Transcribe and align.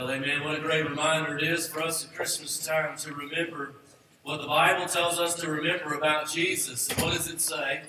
Well, 0.00 0.10
amen. 0.10 0.42
What 0.42 0.56
a 0.56 0.60
great 0.60 0.88
reminder 0.88 1.38
it 1.38 1.44
is 1.44 1.68
for 1.68 1.80
us 1.80 2.04
at 2.04 2.16
Christmas 2.16 2.66
time 2.66 2.96
to 2.96 3.14
remember 3.14 3.74
what 4.24 4.40
the 4.40 4.48
Bible 4.48 4.86
tells 4.86 5.20
us 5.20 5.36
to 5.36 5.48
remember 5.48 5.94
about 5.94 6.28
Jesus. 6.28 6.90
And 6.90 7.00
what 7.00 7.12
does 7.12 7.30
it 7.30 7.40
say? 7.40 7.82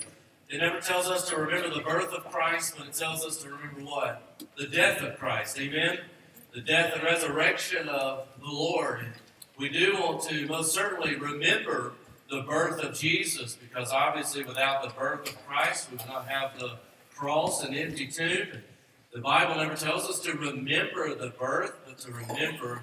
It 0.47 0.59
never 0.59 0.79
tells 0.79 1.07
us 1.07 1.27
to 1.29 1.35
remember 1.35 1.73
the 1.73 1.81
birth 1.81 2.13
of 2.13 2.25
Christ, 2.25 2.75
but 2.77 2.85
it 2.85 2.93
tells 2.93 3.25
us 3.25 3.37
to 3.37 3.49
remember 3.49 3.81
what? 3.81 4.43
The 4.55 4.67
death 4.67 5.01
of 5.01 5.17
Christ. 5.17 5.59
Amen. 5.59 5.97
The 6.53 6.61
death 6.61 6.93
and 6.93 7.03
resurrection 7.03 7.89
of 7.89 8.27
the 8.39 8.51
Lord. 8.51 9.07
We 9.57 9.69
do 9.69 9.95
want 9.95 10.21
to 10.29 10.45
most 10.45 10.75
certainly 10.75 11.15
remember 11.15 11.93
the 12.29 12.43
birth 12.43 12.83
of 12.83 12.93
Jesus 12.93 13.55
because 13.55 13.91
obviously 13.91 14.43
without 14.43 14.83
the 14.83 14.93
birth 14.93 15.27
of 15.29 15.47
Christ, 15.47 15.89
we 15.89 15.97
would 15.97 16.05
not 16.05 16.27
have 16.27 16.59
the 16.59 16.77
cross 17.15 17.63
and 17.63 17.75
empty 17.75 18.05
tomb. 18.05 18.61
The 19.15 19.21
Bible 19.21 19.55
never 19.55 19.75
tells 19.75 20.09
us 20.09 20.19
to 20.19 20.33
remember 20.33 21.15
the 21.15 21.29
birth, 21.29 21.84
to 21.99 22.11
remember 22.11 22.81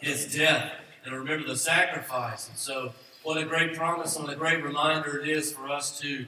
his 0.00 0.34
death 0.34 0.72
and 1.04 1.14
remember 1.14 1.46
the 1.46 1.56
sacrifice. 1.56 2.48
And 2.48 2.56
so, 2.56 2.92
what 3.22 3.38
a 3.38 3.44
great 3.44 3.74
promise 3.74 4.16
and 4.16 4.28
a 4.28 4.36
great 4.36 4.62
reminder 4.62 5.18
it 5.18 5.28
is 5.28 5.52
for 5.52 5.68
us 5.68 5.98
to 6.00 6.26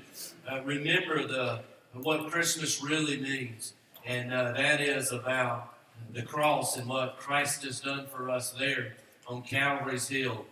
uh, 0.50 0.62
remember 0.62 1.26
the 1.26 1.60
what 1.92 2.30
Christmas 2.30 2.82
really 2.82 3.18
means, 3.18 3.72
and 4.04 4.32
uh, 4.32 4.52
that 4.52 4.80
is 4.80 5.12
about 5.12 5.74
the 6.12 6.22
cross 6.22 6.76
and 6.76 6.88
what 6.88 7.16
Christ 7.18 7.64
has 7.64 7.80
done 7.80 8.06
for 8.06 8.30
us 8.30 8.50
there 8.52 8.96
on 9.26 9.42
Calvary's 9.42 10.08
Hill, 10.08 10.44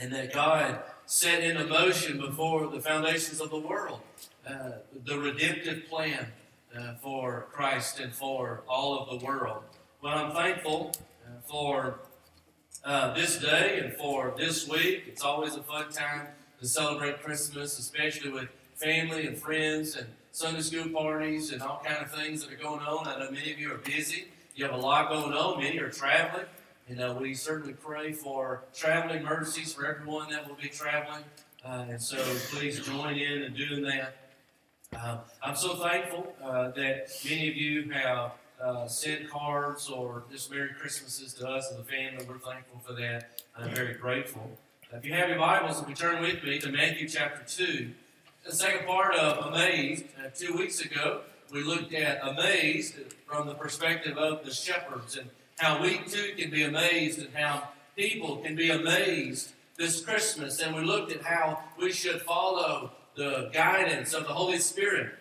and 0.00 0.12
that 0.12 0.32
God 0.32 0.80
set 1.06 1.42
in 1.42 1.68
motion 1.68 2.20
before 2.20 2.66
the 2.66 2.80
foundations 2.80 3.40
of 3.40 3.50
the 3.50 3.58
world 3.58 4.00
uh, 4.46 4.70
the 5.04 5.18
redemptive 5.18 5.88
plan 5.88 6.26
uh, 6.76 6.94
for 7.02 7.46
Christ 7.52 8.00
and 8.00 8.14
for 8.14 8.62
all 8.68 8.98
of 8.98 9.18
the 9.18 9.26
world. 9.26 9.64
Well, 10.02 10.18
I'm 10.18 10.32
thankful 10.32 10.92
for 11.48 12.00
uh, 12.84 13.14
this 13.14 13.38
day 13.38 13.80
and 13.82 13.94
for 13.94 14.34
this 14.36 14.68
week. 14.68 15.04
It's 15.06 15.22
always 15.22 15.56
a 15.56 15.62
fun 15.62 15.90
time 15.90 16.28
to 16.60 16.66
celebrate 16.68 17.22
Christmas, 17.22 17.78
especially 17.78 18.30
with 18.30 18.48
family 18.74 19.26
and 19.26 19.38
friends 19.38 19.96
and 19.96 20.06
Sunday 20.32 20.60
school 20.60 20.90
parties 20.90 21.50
and 21.52 21.62
all 21.62 21.82
kind 21.84 22.04
of 22.04 22.10
things 22.12 22.44
that 22.44 22.52
are 22.52 22.62
going 22.62 22.80
on. 22.80 23.08
I 23.08 23.18
know 23.18 23.30
many 23.30 23.52
of 23.52 23.58
you 23.58 23.72
are 23.72 23.78
busy. 23.78 24.28
You 24.54 24.66
have 24.66 24.74
a 24.74 24.78
lot 24.78 25.08
going 25.08 25.32
on. 25.32 25.62
Many 25.62 25.78
are 25.78 25.90
traveling. 25.90 26.46
And 26.88 27.00
uh, 27.00 27.16
we 27.18 27.34
certainly 27.34 27.72
pray 27.72 28.12
for 28.12 28.64
traveling 28.74 29.24
mercies 29.24 29.72
for 29.72 29.86
everyone 29.86 30.30
that 30.30 30.46
will 30.46 30.56
be 30.56 30.68
traveling. 30.68 31.24
Uh, 31.64 31.86
and 31.88 32.00
so 32.00 32.16
please 32.50 32.80
join 32.80 33.14
in 33.16 33.42
in 33.42 33.54
doing 33.54 33.82
that. 33.84 34.16
Uh, 34.94 35.18
I'm 35.42 35.56
so 35.56 35.74
thankful 35.76 36.36
uh, 36.44 36.70
that 36.72 37.08
many 37.24 37.48
of 37.48 37.56
you 37.56 37.90
have 37.90 38.32
uh, 38.62 38.86
sent 38.86 39.28
cards 39.30 39.88
or 39.88 40.24
just 40.30 40.50
Merry 40.50 40.70
Christmases 40.78 41.34
to 41.34 41.48
us 41.48 41.70
and 41.70 41.80
the 41.80 41.84
family. 41.84 42.24
We're 42.28 42.38
thankful 42.38 42.80
for 42.84 42.92
that. 42.94 43.42
I'm 43.56 43.70
very 43.70 43.94
grateful. 43.94 44.58
If 44.92 45.04
you 45.04 45.12
have 45.14 45.28
your 45.28 45.38
Bibles, 45.38 45.82
if 45.82 45.88
you 45.88 45.94
turn 45.94 46.22
with 46.22 46.42
me 46.42 46.58
to 46.60 46.70
Matthew 46.70 47.08
chapter 47.08 47.42
2, 47.46 47.90
the 48.44 48.52
second 48.52 48.86
part 48.86 49.14
of 49.16 49.46
Amazed, 49.46 50.04
uh, 50.18 50.28
two 50.34 50.54
weeks 50.56 50.80
ago, 50.80 51.22
we 51.52 51.62
looked 51.62 51.92
at 51.92 52.20
Amazed 52.26 52.94
from 53.26 53.46
the 53.48 53.54
perspective 53.54 54.16
of 54.16 54.44
the 54.44 54.52
shepherds 54.52 55.16
and 55.16 55.28
how 55.58 55.82
we 55.82 55.98
too 56.06 56.34
can 56.36 56.50
be 56.50 56.62
amazed 56.62 57.18
and 57.18 57.34
how 57.34 57.68
people 57.96 58.36
can 58.38 58.54
be 58.54 58.70
amazed 58.70 59.52
this 59.76 60.00
Christmas. 60.00 60.60
And 60.60 60.74
we 60.74 60.82
looked 60.82 61.12
at 61.12 61.22
how 61.22 61.60
we 61.78 61.92
should 61.92 62.22
follow 62.22 62.92
the 63.16 63.50
guidance 63.52 64.12
of 64.12 64.24
the 64.24 64.32
Holy 64.32 64.58
Spirit 64.58 65.14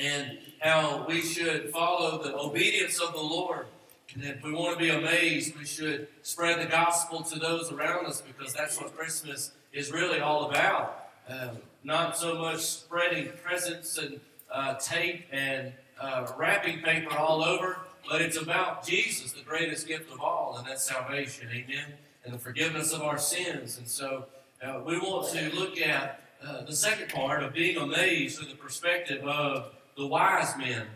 and 0.00 0.38
how 0.60 1.04
we 1.06 1.20
should 1.20 1.70
follow 1.70 2.22
the 2.22 2.34
obedience 2.34 2.98
of 3.00 3.12
the 3.12 3.20
Lord. 3.20 3.66
And 4.14 4.24
if 4.24 4.42
we 4.42 4.52
want 4.52 4.78
to 4.78 4.78
be 4.78 4.90
amazed, 4.90 5.56
we 5.56 5.64
should 5.64 6.08
spread 6.22 6.58
the 6.58 6.70
gospel 6.70 7.22
to 7.22 7.38
those 7.38 7.70
around 7.70 8.06
us 8.06 8.22
because 8.22 8.52
that's 8.52 8.80
what 8.80 8.96
Christmas 8.96 9.52
is 9.72 9.92
really 9.92 10.20
all 10.20 10.50
about. 10.50 11.10
Uh, 11.28 11.50
not 11.84 12.16
so 12.16 12.34
much 12.34 12.60
spreading 12.60 13.30
presents 13.44 13.98
and 13.98 14.20
uh, 14.52 14.74
tape 14.74 15.26
and 15.30 15.72
uh, 16.00 16.26
wrapping 16.36 16.80
paper 16.80 17.16
all 17.16 17.44
over, 17.44 17.78
but 18.08 18.20
it's 18.20 18.36
about 18.36 18.84
Jesus, 18.84 19.32
the 19.32 19.42
greatest 19.42 19.86
gift 19.86 20.10
of 20.12 20.20
all, 20.20 20.56
and 20.58 20.66
that's 20.66 20.82
salvation. 20.82 21.48
Amen. 21.52 21.92
And 22.24 22.34
the 22.34 22.38
forgiveness 22.38 22.92
of 22.92 23.02
our 23.02 23.18
sins. 23.18 23.78
And 23.78 23.86
so 23.86 24.26
uh, 24.62 24.80
we 24.84 24.98
want 24.98 25.28
to 25.34 25.54
look 25.54 25.80
at 25.80 26.22
uh, 26.44 26.64
the 26.64 26.74
second 26.74 27.10
part 27.10 27.42
of 27.42 27.52
being 27.52 27.76
amazed 27.76 28.38
through 28.38 28.48
the 28.48 28.56
perspective 28.56 29.22
of 29.24 29.72
the 30.00 30.06
wise 30.06 30.56
men. 30.56 30.86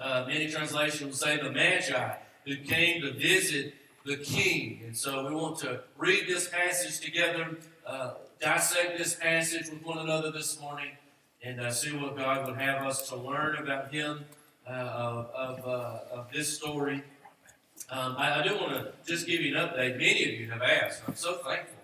Uh, 0.00 0.24
many 0.26 0.50
translations 0.50 1.20
say 1.20 1.36
the 1.36 1.52
magi 1.52 2.16
who 2.44 2.56
came 2.56 3.00
to 3.00 3.12
visit 3.12 3.74
the 4.04 4.16
king. 4.16 4.80
And 4.84 4.96
so 4.96 5.26
we 5.28 5.34
want 5.34 5.58
to 5.58 5.82
read 5.96 6.26
this 6.26 6.48
passage 6.48 6.98
together, 6.98 7.56
uh, 7.86 8.14
dissect 8.40 8.98
this 8.98 9.14
passage 9.14 9.70
with 9.70 9.84
one 9.84 9.98
another 9.98 10.32
this 10.32 10.60
morning, 10.60 10.90
and 11.44 11.60
uh, 11.60 11.70
see 11.70 11.96
what 11.96 12.16
God 12.16 12.46
would 12.46 12.56
have 12.56 12.84
us 12.84 13.08
to 13.10 13.16
learn 13.16 13.54
about 13.56 13.94
him, 13.94 14.24
uh, 14.68 14.72
of, 14.72 15.66
uh, 15.66 15.98
of, 16.10 16.32
this 16.32 16.56
story. 16.56 17.04
Um, 17.88 18.16
I, 18.18 18.40
I, 18.40 18.48
do 18.48 18.56
want 18.56 18.72
to 18.72 18.92
just 19.06 19.28
give 19.28 19.42
you 19.42 19.56
an 19.56 19.68
update. 19.68 19.96
Many 19.96 20.24
of 20.24 20.40
you 20.40 20.50
have 20.50 20.62
asked. 20.62 21.02
I'm 21.06 21.14
so 21.14 21.34
thankful 21.34 21.78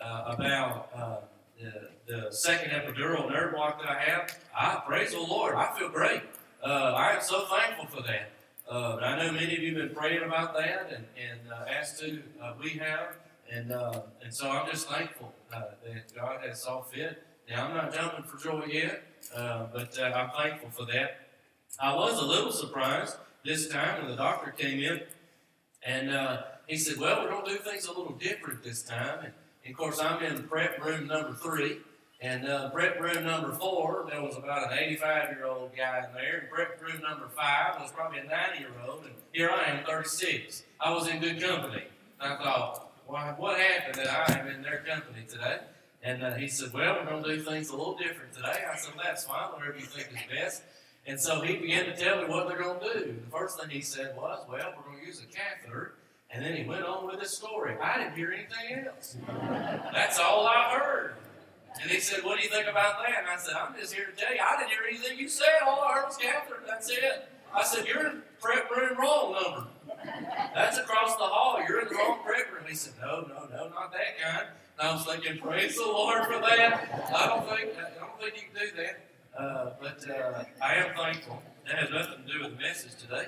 about 0.00 1.28
the, 1.60 1.90
the 2.06 2.32
second 2.32 2.70
epidural 2.70 3.28
nerve 3.30 3.54
block 3.54 3.80
that 3.80 3.90
I 3.90 4.00
have, 4.00 4.36
I 4.54 4.82
praise 4.86 5.12
the 5.12 5.20
Lord. 5.20 5.54
I 5.54 5.76
feel 5.78 5.88
great. 5.88 6.22
Uh, 6.62 6.92
I 6.96 7.12
am 7.14 7.22
so 7.22 7.46
thankful 7.46 7.86
for 7.86 8.02
that. 8.06 8.30
Uh, 8.70 8.96
I 8.96 9.16
know 9.16 9.32
many 9.32 9.56
of 9.56 9.62
you 9.62 9.78
have 9.78 9.88
been 9.88 9.96
praying 9.96 10.24
about 10.24 10.54
that, 10.54 10.90
and, 10.92 11.04
and 11.16 11.52
uh, 11.52 11.64
as 11.70 11.98
to 12.00 12.20
uh, 12.42 12.54
we 12.60 12.70
have, 12.70 13.16
and 13.50 13.70
uh, 13.70 14.02
and 14.24 14.34
so 14.34 14.50
I'm 14.50 14.68
just 14.68 14.88
thankful 14.88 15.32
uh, 15.54 15.62
that 15.84 16.12
God 16.14 16.40
has 16.44 16.62
saw 16.62 16.82
fit. 16.82 17.22
Now 17.48 17.68
I'm 17.68 17.74
not 17.76 17.94
jumping 17.94 18.24
for 18.24 18.38
joy 18.38 18.64
yet, 18.66 19.04
but 19.32 19.96
I'm 20.00 20.30
thankful 20.30 20.70
for 20.70 20.84
that. 20.92 21.28
I 21.80 21.94
was 21.94 22.20
a 22.20 22.24
little 22.24 22.50
surprised 22.50 23.16
this 23.44 23.68
time 23.68 24.02
when 24.02 24.10
the 24.10 24.16
doctor 24.16 24.50
came 24.50 24.80
in, 24.80 25.02
and 25.84 26.40
he 26.66 26.76
said, 26.76 26.98
"Well, 26.98 27.22
we're 27.22 27.30
going 27.30 27.44
to 27.44 27.50
do 27.52 27.58
things 27.58 27.86
a 27.86 27.92
little 27.92 28.16
different 28.18 28.64
this 28.64 28.82
time." 28.82 29.26
And, 29.26 29.32
and 29.66 29.74
of 29.74 29.78
course, 29.78 30.00
I'm 30.00 30.22
in 30.22 30.44
prep 30.44 30.84
room 30.84 31.08
number 31.08 31.34
three. 31.34 31.78
And 32.20 32.48
uh, 32.48 32.70
prep 32.70 33.00
room 33.00 33.24
number 33.24 33.52
four, 33.52 34.06
there 34.08 34.22
was 34.22 34.36
about 34.36 34.72
an 34.72 34.78
85 34.78 35.30
year 35.30 35.44
old 35.44 35.76
guy 35.76 36.04
in 36.06 36.14
there. 36.14 36.38
And 36.38 36.50
prep 36.50 36.80
room 36.80 37.02
number 37.02 37.28
five 37.36 37.80
was 37.80 37.90
probably 37.90 38.20
a 38.20 38.24
90 38.24 38.60
year 38.60 38.70
old. 38.88 39.04
And 39.04 39.14
here 39.32 39.50
I 39.50 39.70
am, 39.70 39.84
36. 39.84 40.62
I 40.80 40.94
was 40.94 41.08
in 41.08 41.20
good 41.20 41.42
company. 41.42 41.82
And 42.20 42.32
I 42.32 42.36
thought, 42.36 42.92
well, 43.08 43.34
what 43.38 43.58
happened 43.58 43.96
that 43.96 44.30
I 44.30 44.38
am 44.38 44.46
in 44.48 44.62
their 44.62 44.84
company 44.86 45.24
today? 45.28 45.58
And 46.02 46.22
uh, 46.22 46.34
he 46.34 46.46
said, 46.46 46.72
Well, 46.72 46.94
we're 46.94 47.10
going 47.10 47.24
to 47.24 47.36
do 47.36 47.42
things 47.42 47.70
a 47.70 47.76
little 47.76 47.96
different 47.96 48.32
today. 48.32 48.64
I 48.72 48.76
said, 48.76 48.94
That's 49.02 49.24
fine, 49.24 49.52
whatever 49.52 49.76
you 49.76 49.86
think 49.86 50.08
is 50.12 50.20
best. 50.30 50.62
And 51.06 51.20
so 51.20 51.40
he 51.40 51.56
began 51.56 51.86
to 51.86 51.96
tell 51.96 52.22
me 52.22 52.28
what 52.28 52.48
they're 52.48 52.62
going 52.62 52.80
to 52.80 52.92
do. 52.94 53.16
The 53.24 53.30
first 53.30 53.60
thing 53.60 53.70
he 53.70 53.80
said 53.80 54.16
was, 54.16 54.44
Well, 54.48 54.72
we're 54.76 54.90
going 54.90 55.00
to 55.00 55.06
use 55.06 55.20
a 55.20 55.26
catheter 55.26 55.94
and 56.36 56.44
then 56.44 56.54
he 56.54 56.64
went 56.64 56.84
on 56.84 57.06
with 57.06 57.18
his 57.18 57.30
story. 57.30 57.74
I 57.82 57.96
didn't 57.96 58.14
hear 58.14 58.30
anything 58.30 58.86
else. 58.86 59.16
That's 59.26 60.18
all 60.18 60.46
I 60.46 60.76
heard. 60.78 61.14
And 61.80 61.90
he 61.90 61.98
said, 61.98 62.24
What 62.24 62.36
do 62.38 62.44
you 62.44 62.50
think 62.50 62.68
about 62.68 62.98
that? 62.98 63.20
And 63.20 63.26
I 63.26 63.38
said, 63.38 63.54
I'm 63.54 63.74
just 63.74 63.94
here 63.94 64.04
to 64.04 64.12
tell 64.12 64.34
you, 64.34 64.40
I 64.42 64.58
didn't 64.58 64.70
hear 64.70 64.80
anything 64.86 65.18
you 65.18 65.30
said. 65.30 65.46
All 65.66 65.80
I 65.80 65.94
heard 65.94 66.04
was 66.04 66.18
Catherine. 66.18 66.60
That's 66.68 66.90
it. 66.90 67.30
I 67.54 67.64
said, 67.64 67.86
You're 67.86 68.06
in 68.08 68.22
prep 68.38 68.70
room 68.70 68.98
wrong 68.98 69.32
number. 69.32 69.66
That's 70.54 70.76
across 70.76 71.16
the 71.16 71.24
hall. 71.24 71.58
You're 71.66 71.80
in 71.80 71.88
the 71.88 71.94
wrong 71.94 72.18
prep 72.22 72.52
room. 72.52 72.64
He 72.68 72.74
said, 72.74 72.92
No, 73.00 73.22
no, 73.22 73.48
no, 73.50 73.68
not 73.70 73.92
that 73.92 74.20
kind. 74.22 74.48
And 74.78 74.88
I 74.88 74.92
was 74.92 75.06
thinking, 75.06 75.40
Praise 75.40 75.76
the 75.76 75.86
Lord 75.86 76.22
for 76.26 76.38
that. 76.38 77.14
I 77.16 77.26
don't 77.28 77.48
think 77.48 77.70
I 77.78 77.98
don't 77.98 78.20
think 78.20 78.34
you 78.36 78.42
can 78.52 78.68
do 78.68 78.76
that. 78.82 79.40
Uh, 79.40 79.70
but 79.80 80.10
uh, 80.10 80.44
I 80.62 80.74
am 80.74 80.94
thankful. 80.94 81.42
That 81.66 81.76
has 81.76 81.90
nothing 81.90 82.26
to 82.26 82.32
do 82.32 82.42
with 82.44 82.56
the 82.56 82.62
message 82.62 82.94
today. 83.00 83.26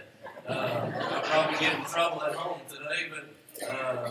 Uh, 0.49 0.91
I'll 1.13 1.21
probably 1.23 1.59
get 1.59 1.79
in 1.79 1.85
trouble 1.85 2.23
at 2.23 2.35
home 2.35 2.61
today, 2.69 3.11
but 3.11 3.69
uh, 3.69 4.11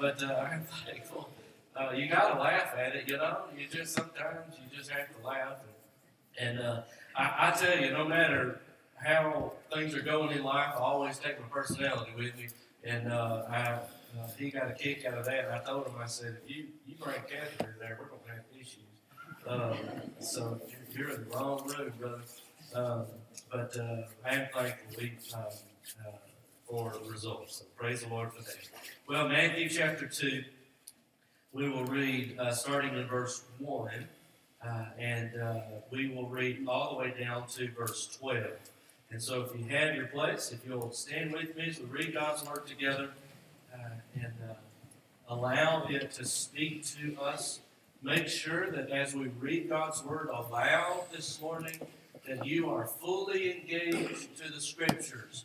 but 0.00 0.22
uh, 0.22 0.48
I'm 0.50 0.64
thankful. 0.86 1.28
Uh, 1.74 1.90
you 1.92 2.08
got 2.08 2.34
to 2.34 2.40
laugh 2.40 2.72
at 2.78 2.94
it, 2.94 3.08
you 3.08 3.16
know. 3.16 3.38
You 3.58 3.66
just 3.66 3.94
sometimes 3.94 4.54
you 4.62 4.76
just 4.76 4.90
have 4.90 5.08
to 5.16 5.26
laugh, 5.26 5.56
and, 6.38 6.58
and 6.60 6.82
I, 7.16 7.48
I 7.48 7.50
tell 7.50 7.78
you, 7.80 7.90
no 7.90 8.04
matter 8.04 8.60
how 8.94 9.52
things 9.72 9.94
are 9.94 10.02
going 10.02 10.36
in 10.36 10.44
life, 10.44 10.74
I 10.76 10.78
always 10.78 11.18
take 11.18 11.40
my 11.40 11.48
personality 11.48 12.12
with 12.16 12.36
me, 12.36 12.48
and 12.84 13.12
I. 13.12 13.80
Uh, 14.16 14.28
he 14.38 14.48
got 14.48 14.70
a 14.70 14.74
kick 14.74 15.04
out 15.06 15.18
of 15.18 15.24
that. 15.24 15.46
And 15.46 15.54
I 15.54 15.58
told 15.58 15.86
him, 15.86 15.94
I 16.00 16.06
said, 16.06 16.38
if 16.44 16.56
you, 16.56 16.66
you 16.86 16.94
bring 17.02 17.16
Catherine 17.16 17.74
in 17.74 17.78
there, 17.80 17.98
we're 18.00 18.06
going 18.06 18.20
to 18.26 18.30
have 18.30 18.44
issues. 18.56 18.78
Um, 19.46 20.00
so 20.20 20.60
you're 20.92 21.10
in 21.10 21.28
the 21.28 21.36
wrong 21.36 21.66
room, 21.66 21.92
brother. 21.98 22.20
Um, 22.74 23.06
but 23.50 23.76
uh, 23.78 24.02
I 24.24 24.34
am 24.34 24.46
thankful 24.54 24.96
we, 24.98 25.12
um, 25.34 25.42
uh, 26.00 26.10
for 26.68 26.92
results. 27.10 27.56
So 27.56 27.64
praise 27.76 28.02
the 28.02 28.08
Lord 28.08 28.32
for 28.32 28.42
that. 28.42 28.56
Well, 29.08 29.28
Matthew 29.28 29.68
chapter 29.68 30.06
2, 30.06 30.44
we 31.52 31.68
will 31.68 31.84
read 31.84 32.38
uh, 32.38 32.52
starting 32.52 32.94
in 32.94 33.06
verse 33.06 33.44
1, 33.58 33.90
uh, 34.66 34.84
and 34.98 35.40
uh, 35.40 35.60
we 35.90 36.08
will 36.08 36.28
read 36.28 36.64
all 36.66 36.94
the 36.94 36.98
way 36.98 37.14
down 37.18 37.46
to 37.48 37.70
verse 37.70 38.16
12. 38.20 38.46
And 39.10 39.22
so, 39.22 39.42
if 39.42 39.58
you 39.58 39.66
have 39.68 39.94
your 39.94 40.06
place, 40.06 40.50
if 40.50 40.66
you'll 40.66 40.90
stand 40.90 41.32
with 41.32 41.56
me 41.56 41.68
as 41.68 41.78
we 41.78 41.86
read 41.86 42.14
God's 42.14 42.44
Word 42.44 42.66
together 42.66 43.10
uh, 43.72 43.78
and 44.20 44.32
allow 45.28 45.86
it 45.88 46.10
to 46.12 46.24
speak 46.24 46.84
to 46.96 47.20
us, 47.20 47.60
make 48.02 48.28
sure 48.28 48.70
that 48.70 48.90
as 48.90 49.14
we 49.14 49.28
read 49.40 49.68
God's 49.68 50.02
Word 50.04 50.28
aloud 50.32 51.04
this 51.12 51.40
morning, 51.40 51.78
that 52.26 52.46
you 52.46 52.70
are 52.70 52.86
fully 52.86 53.52
engaged 53.52 54.36
to 54.38 54.52
the 54.52 54.60
Scriptures. 54.60 55.44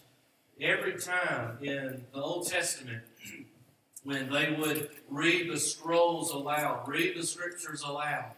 Every 0.61 0.97
time 0.97 1.57
in 1.61 2.03
the 2.13 2.21
Old 2.21 2.47
Testament, 2.47 3.03
when 4.03 4.29
they 4.31 4.55
would 4.57 4.89
read 5.09 5.51
the 5.51 5.59
scrolls 5.59 6.31
aloud, 6.31 6.87
read 6.87 7.17
the 7.17 7.25
Scriptures 7.25 7.81
aloud, 7.81 8.31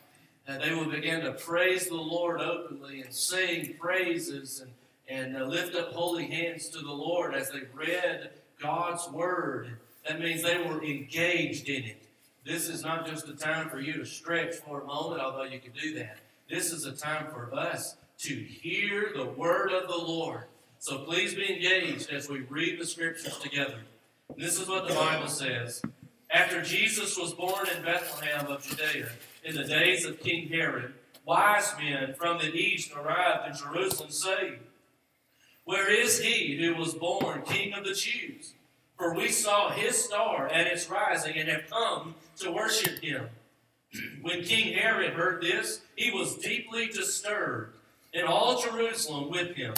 and 0.48 0.62
they 0.62 0.74
would 0.74 0.92
begin 0.92 1.22
to 1.22 1.34
praise 1.34 1.88
the 1.88 1.96
Lord 1.96 2.42
openly 2.42 3.02
and 3.02 3.14
sing 3.14 3.76
praises 3.80 4.64
and, 5.08 5.34
and 5.36 5.50
lift 5.50 5.76
up 5.76 5.94
holy 5.94 6.26
hands 6.26 6.70
to 6.70 6.80
the 6.80 6.92
Lord 6.92 7.36
as 7.36 7.52
they 7.52 7.62
read 7.74 8.32
God's 8.62 9.08
Word. 9.10 9.78
That 10.08 10.20
means 10.20 10.42
they 10.42 10.58
were 10.58 10.84
engaged 10.84 11.70
in 11.70 11.84
it. 11.84 12.08
This 12.44 12.70
is 12.70 12.84
not 12.84 13.06
just 13.06 13.28
a 13.28 13.36
time 13.36 13.70
for 13.70 13.80
you 13.80 13.94
to 13.94 14.06
stretch 14.06 14.56
for 14.56 14.82
a 14.82 14.86
moment, 14.86 15.22
although 15.22 15.44
you 15.44 15.60
can 15.60 15.74
do 15.74 15.94
that. 15.96 16.18
This 16.50 16.72
is 16.72 16.86
a 16.86 16.92
time 16.92 17.28
for 17.32 17.54
us 17.54 17.96
to 18.22 18.36
hear 18.36 19.12
the 19.16 19.26
word 19.26 19.72
of 19.72 19.88
the 19.88 19.98
Lord. 19.98 20.44
So 20.78 21.00
please 21.00 21.34
be 21.34 21.52
engaged 21.52 22.12
as 22.12 22.30
we 22.30 22.42
read 22.42 22.80
the 22.80 22.86
scriptures 22.86 23.38
together. 23.40 23.80
This 24.38 24.60
is 24.60 24.68
what 24.68 24.88
the 24.88 24.94
Bible 24.94 25.28
says. 25.28 25.82
After 26.30 26.62
Jesus 26.62 27.18
was 27.18 27.34
born 27.34 27.68
in 27.76 27.84
Bethlehem 27.84 28.46
of 28.46 28.64
Judea, 28.64 29.10
in 29.44 29.56
the 29.56 29.64
days 29.64 30.06
of 30.06 30.20
King 30.20 30.48
Herod, 30.50 30.94
wise 31.26 31.74
men 31.80 32.14
from 32.14 32.38
the 32.38 32.54
east 32.54 32.92
arrived 32.96 33.50
in 33.50 33.58
Jerusalem, 33.58 34.12
saying, 34.12 34.60
Where 35.66 35.92
is 35.92 36.20
he 36.20 36.58
who 36.58 36.76
was 36.76 36.94
born 36.94 37.42
King 37.42 37.74
of 37.74 37.86
the 37.86 37.94
Jews? 37.94 38.54
For 38.98 39.16
we 39.16 39.30
saw 39.30 39.72
his 39.72 40.02
star 40.04 40.48
at 40.48 40.68
its 40.68 40.90
rising 40.92 41.38
and 41.38 41.50
have 41.50 41.70
come 41.72 42.14
to 42.38 42.52
worship 42.52 43.00
him. 43.00 43.30
When 44.22 44.44
King 44.44 44.74
Herod 44.74 45.14
heard 45.14 45.42
this, 45.42 45.82
he 45.96 46.12
was 46.12 46.36
deeply 46.36 46.88
disturbed, 46.88 47.76
and 48.14 48.28
all 48.28 48.62
Jerusalem 48.62 49.30
with 49.30 49.56
him. 49.56 49.74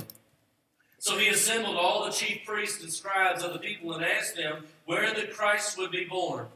So 0.99 1.17
he 1.17 1.27
assembled 1.27 1.75
all 1.75 2.05
the 2.05 2.11
chief 2.11 2.45
priests 2.45 2.81
and 2.81 2.91
scribes 2.91 3.43
of 3.43 3.53
the 3.53 3.59
people 3.59 3.93
and 3.93 4.05
asked 4.05 4.37
them 4.37 4.65
where 4.85 5.13
the 5.13 5.27
Christ 5.27 5.77
would 5.77 5.91
be 5.91 6.05
born. 6.05 6.47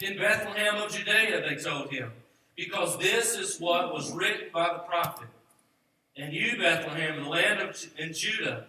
In 0.00 0.18
Bethlehem 0.18 0.76
of 0.76 0.92
Judea, 0.92 1.40
they 1.48 1.56
told 1.56 1.90
him 1.90 2.12
because 2.56 2.98
this 2.98 3.36
is 3.36 3.58
what 3.58 3.94
was 3.94 4.12
written 4.12 4.48
by 4.52 4.72
the 4.72 4.80
prophet. 4.80 5.28
And 6.16 6.32
you, 6.32 6.58
Bethlehem, 6.58 7.18
in 7.18 7.24
the 7.24 7.28
land 7.30 7.60
of 7.60 7.82
in 7.98 8.12
Judah, 8.12 8.66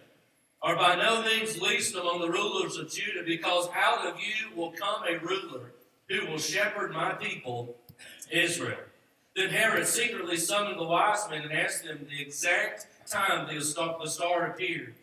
are 0.62 0.76
by 0.76 0.96
no 0.96 1.22
means 1.22 1.60
least 1.60 1.94
among 1.94 2.20
the 2.20 2.30
rulers 2.30 2.76
of 2.76 2.90
Judah, 2.90 3.22
because 3.24 3.68
out 3.74 4.06
of 4.06 4.18
you 4.18 4.56
will 4.56 4.72
come 4.72 5.02
a 5.08 5.18
ruler 5.18 5.72
who 6.08 6.26
will 6.26 6.38
shepherd 6.38 6.92
my 6.92 7.12
people, 7.12 7.76
Israel. 8.30 8.78
Then 9.38 9.50
Herod 9.50 9.86
secretly 9.86 10.36
summoned 10.36 10.80
the 10.80 10.84
wise 10.84 11.30
men 11.30 11.42
and 11.42 11.52
asked 11.52 11.84
them 11.84 12.04
the 12.10 12.20
exact 12.20 12.88
time 13.06 13.46
the 13.46 13.60
star 13.60 14.46
appeared. 14.46 14.94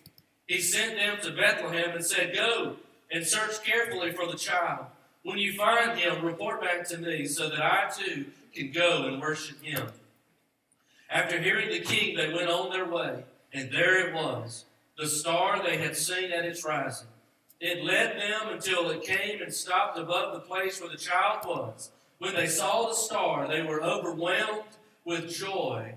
He 0.45 0.59
sent 0.59 0.97
them 0.97 1.19
to 1.21 1.41
Bethlehem 1.41 1.91
and 1.95 2.05
said, 2.05 2.35
Go 2.35 2.75
and 3.09 3.25
search 3.25 3.63
carefully 3.63 4.11
for 4.11 4.27
the 4.27 4.37
child. 4.37 4.87
When 5.23 5.37
you 5.37 5.53
find 5.53 5.97
him, 5.97 6.25
report 6.25 6.59
back 6.59 6.85
to 6.89 6.97
me 6.97 7.25
so 7.27 7.47
that 7.47 7.61
I 7.61 7.89
too 7.89 8.25
can 8.53 8.73
go 8.73 9.07
and 9.07 9.21
worship 9.21 9.63
him. 9.63 9.87
After 11.09 11.41
hearing 11.41 11.69
the 11.69 11.79
king, 11.79 12.17
they 12.17 12.33
went 12.33 12.49
on 12.49 12.71
their 12.71 12.89
way, 12.89 13.23
and 13.53 13.71
there 13.71 14.05
it 14.05 14.13
was, 14.13 14.65
the 14.97 15.07
star 15.07 15.63
they 15.63 15.77
had 15.77 15.95
seen 15.95 16.33
at 16.33 16.43
its 16.43 16.65
rising. 16.65 17.07
It 17.61 17.85
led 17.85 18.17
them 18.17 18.49
until 18.51 18.89
it 18.89 19.01
came 19.01 19.41
and 19.41 19.53
stopped 19.53 19.97
above 19.97 20.33
the 20.33 20.41
place 20.41 20.81
where 20.81 20.89
the 20.89 20.97
child 20.97 21.45
was. 21.45 21.91
When 22.19 22.33
they 22.35 22.47
saw 22.47 22.87
the 22.87 22.95
star, 22.95 23.47
they 23.47 23.61
were 23.61 23.83
overwhelmed 23.83 24.63
with 25.03 25.29
joy. 25.29 25.95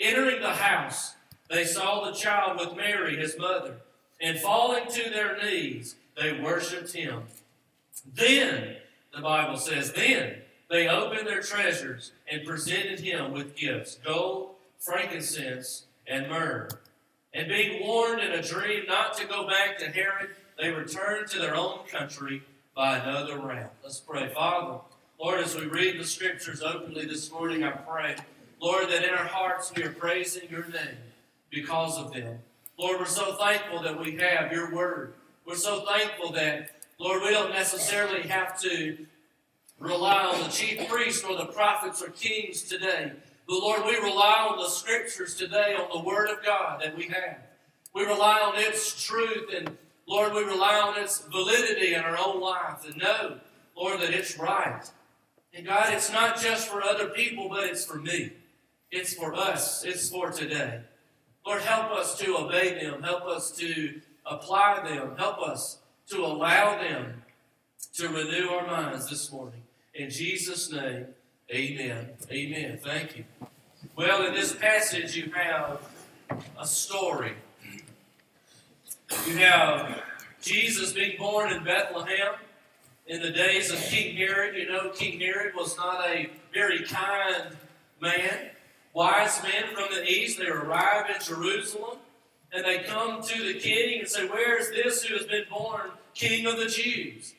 Entering 0.00 0.40
the 0.40 0.54
house, 0.54 1.14
they 1.50 1.64
saw 1.64 2.04
the 2.04 2.16
child 2.16 2.58
with 2.58 2.76
Mary, 2.76 3.16
his 3.16 3.38
mother, 3.38 3.76
and 4.20 4.38
falling 4.38 4.86
to 4.88 5.10
their 5.10 5.36
knees, 5.42 5.96
they 6.16 6.40
worshiped 6.40 6.92
him. 6.92 7.22
Then, 8.14 8.76
the 9.14 9.20
Bible 9.20 9.56
says, 9.56 9.92
then 9.92 10.36
they 10.70 10.88
opened 10.88 11.26
their 11.26 11.42
treasures 11.42 12.12
and 12.30 12.46
presented 12.46 13.00
him 13.00 13.32
with 13.32 13.56
gifts 13.56 13.98
gold, 14.04 14.50
frankincense, 14.78 15.84
and 16.06 16.28
myrrh. 16.28 16.68
And 17.32 17.48
being 17.48 17.86
warned 17.86 18.20
in 18.22 18.32
a 18.32 18.42
dream 18.42 18.84
not 18.86 19.16
to 19.18 19.26
go 19.26 19.46
back 19.46 19.78
to 19.78 19.90
Herod, 19.90 20.30
they 20.58 20.70
returned 20.70 21.28
to 21.28 21.38
their 21.38 21.54
own 21.54 21.80
country 21.86 22.42
by 22.74 22.98
another 22.98 23.38
route. 23.38 23.72
Let's 23.82 24.00
pray. 24.00 24.28
Father, 24.32 24.80
Lord, 25.18 25.40
as 25.40 25.56
we 25.56 25.64
read 25.66 25.98
the 25.98 26.04
scriptures 26.04 26.62
openly 26.62 27.06
this 27.06 27.32
morning, 27.32 27.64
I 27.64 27.70
pray, 27.70 28.16
Lord, 28.60 28.88
that 28.90 29.02
in 29.02 29.10
our 29.10 29.24
hearts 29.24 29.72
we 29.74 29.82
are 29.82 29.92
praising 29.92 30.48
your 30.50 30.66
name 30.68 30.98
because 31.50 31.98
of 31.98 32.12
them. 32.12 32.38
Lord, 32.78 33.00
we're 33.00 33.06
so 33.06 33.34
thankful 33.34 33.82
that 33.82 33.98
we 33.98 34.16
have 34.16 34.52
your 34.52 34.74
word. 34.74 35.14
We're 35.46 35.54
so 35.54 35.86
thankful 35.86 36.32
that, 36.32 36.70
Lord, 36.98 37.22
we 37.22 37.30
don't 37.30 37.50
necessarily 37.50 38.28
have 38.28 38.60
to 38.60 39.06
rely 39.80 40.24
on 40.24 40.42
the 40.42 40.48
chief 40.48 40.86
priests 40.86 41.24
or 41.24 41.36
the 41.36 41.46
prophets 41.46 42.02
or 42.02 42.10
kings 42.10 42.62
today. 42.62 43.12
But 43.48 43.60
Lord, 43.60 43.84
we 43.86 43.96
rely 43.96 44.46
on 44.50 44.58
the 44.58 44.68
scriptures 44.68 45.34
today, 45.34 45.74
on 45.74 45.88
the 45.96 46.06
word 46.06 46.28
of 46.28 46.44
God 46.44 46.82
that 46.82 46.94
we 46.94 47.04
have. 47.04 47.38
We 47.94 48.04
rely 48.04 48.38
on 48.40 48.58
its 48.58 49.02
truth 49.02 49.48
and 49.56 49.76
Lord, 50.06 50.34
we 50.34 50.44
rely 50.44 50.78
on 50.78 51.02
its 51.02 51.20
validity 51.20 51.94
in 51.94 52.00
our 52.02 52.16
own 52.16 52.40
lives 52.40 52.84
and 52.84 52.96
know, 52.96 53.38
Lord, 53.76 54.00
that 54.00 54.10
it's 54.10 54.38
right. 54.38 54.88
And 55.56 55.64
God, 55.64 55.86
it's 55.90 56.12
not 56.12 56.38
just 56.38 56.68
for 56.68 56.82
other 56.82 57.08
people, 57.08 57.48
but 57.48 57.64
it's 57.64 57.84
for 57.84 57.96
me. 57.96 58.32
It's 58.90 59.14
for 59.14 59.34
us. 59.34 59.84
It's 59.84 60.10
for 60.10 60.30
today. 60.30 60.80
Lord, 61.46 61.62
help 61.62 61.92
us 61.92 62.18
to 62.18 62.36
obey 62.36 62.74
them. 62.74 63.02
Help 63.02 63.24
us 63.24 63.52
to 63.52 64.00
apply 64.26 64.86
them. 64.86 65.16
Help 65.16 65.40
us 65.40 65.78
to 66.08 66.18
allow 66.18 66.78
them 66.78 67.22
to 67.94 68.08
renew 68.08 68.48
our 68.50 68.66
minds 68.66 69.08
this 69.08 69.32
morning. 69.32 69.62
In 69.94 70.10
Jesus' 70.10 70.70
name, 70.70 71.06
amen. 71.50 72.10
Amen. 72.30 72.78
Thank 72.84 73.16
you. 73.16 73.24
Well, 73.96 74.26
in 74.26 74.34
this 74.34 74.54
passage, 74.54 75.16
you 75.16 75.32
have 75.34 75.80
a 76.60 76.66
story. 76.66 77.32
You 79.26 79.38
have 79.38 80.02
Jesus 80.42 80.92
being 80.92 81.16
born 81.16 81.50
in 81.50 81.64
Bethlehem 81.64 82.34
in 83.06 83.22
the 83.22 83.30
days 83.30 83.70
of 83.70 83.78
King 83.78 84.16
Herod. 84.16 84.56
You 84.56 84.68
know, 84.68 84.90
King 84.90 85.20
Herod 85.20 85.54
was 85.54 85.76
not 85.76 86.06
a 86.08 86.30
very 86.52 86.84
kind 86.84 87.56
man. 88.00 88.50
Wise 88.92 89.42
men 89.42 89.74
from 89.74 89.94
the 89.94 90.04
east, 90.04 90.38
they 90.38 90.46
arrive 90.46 91.10
in 91.10 91.22
Jerusalem 91.22 91.98
and 92.52 92.64
they 92.64 92.78
come 92.84 93.22
to 93.22 93.52
the 93.52 93.58
king 93.58 94.00
and 94.00 94.08
say, 94.08 94.26
Where 94.26 94.58
is 94.58 94.70
this 94.70 95.02
who 95.02 95.14
has 95.14 95.26
been 95.26 95.44
born 95.50 95.90
king 96.14 96.46
of 96.46 96.56
the 96.56 96.66
Jews? 96.66 97.34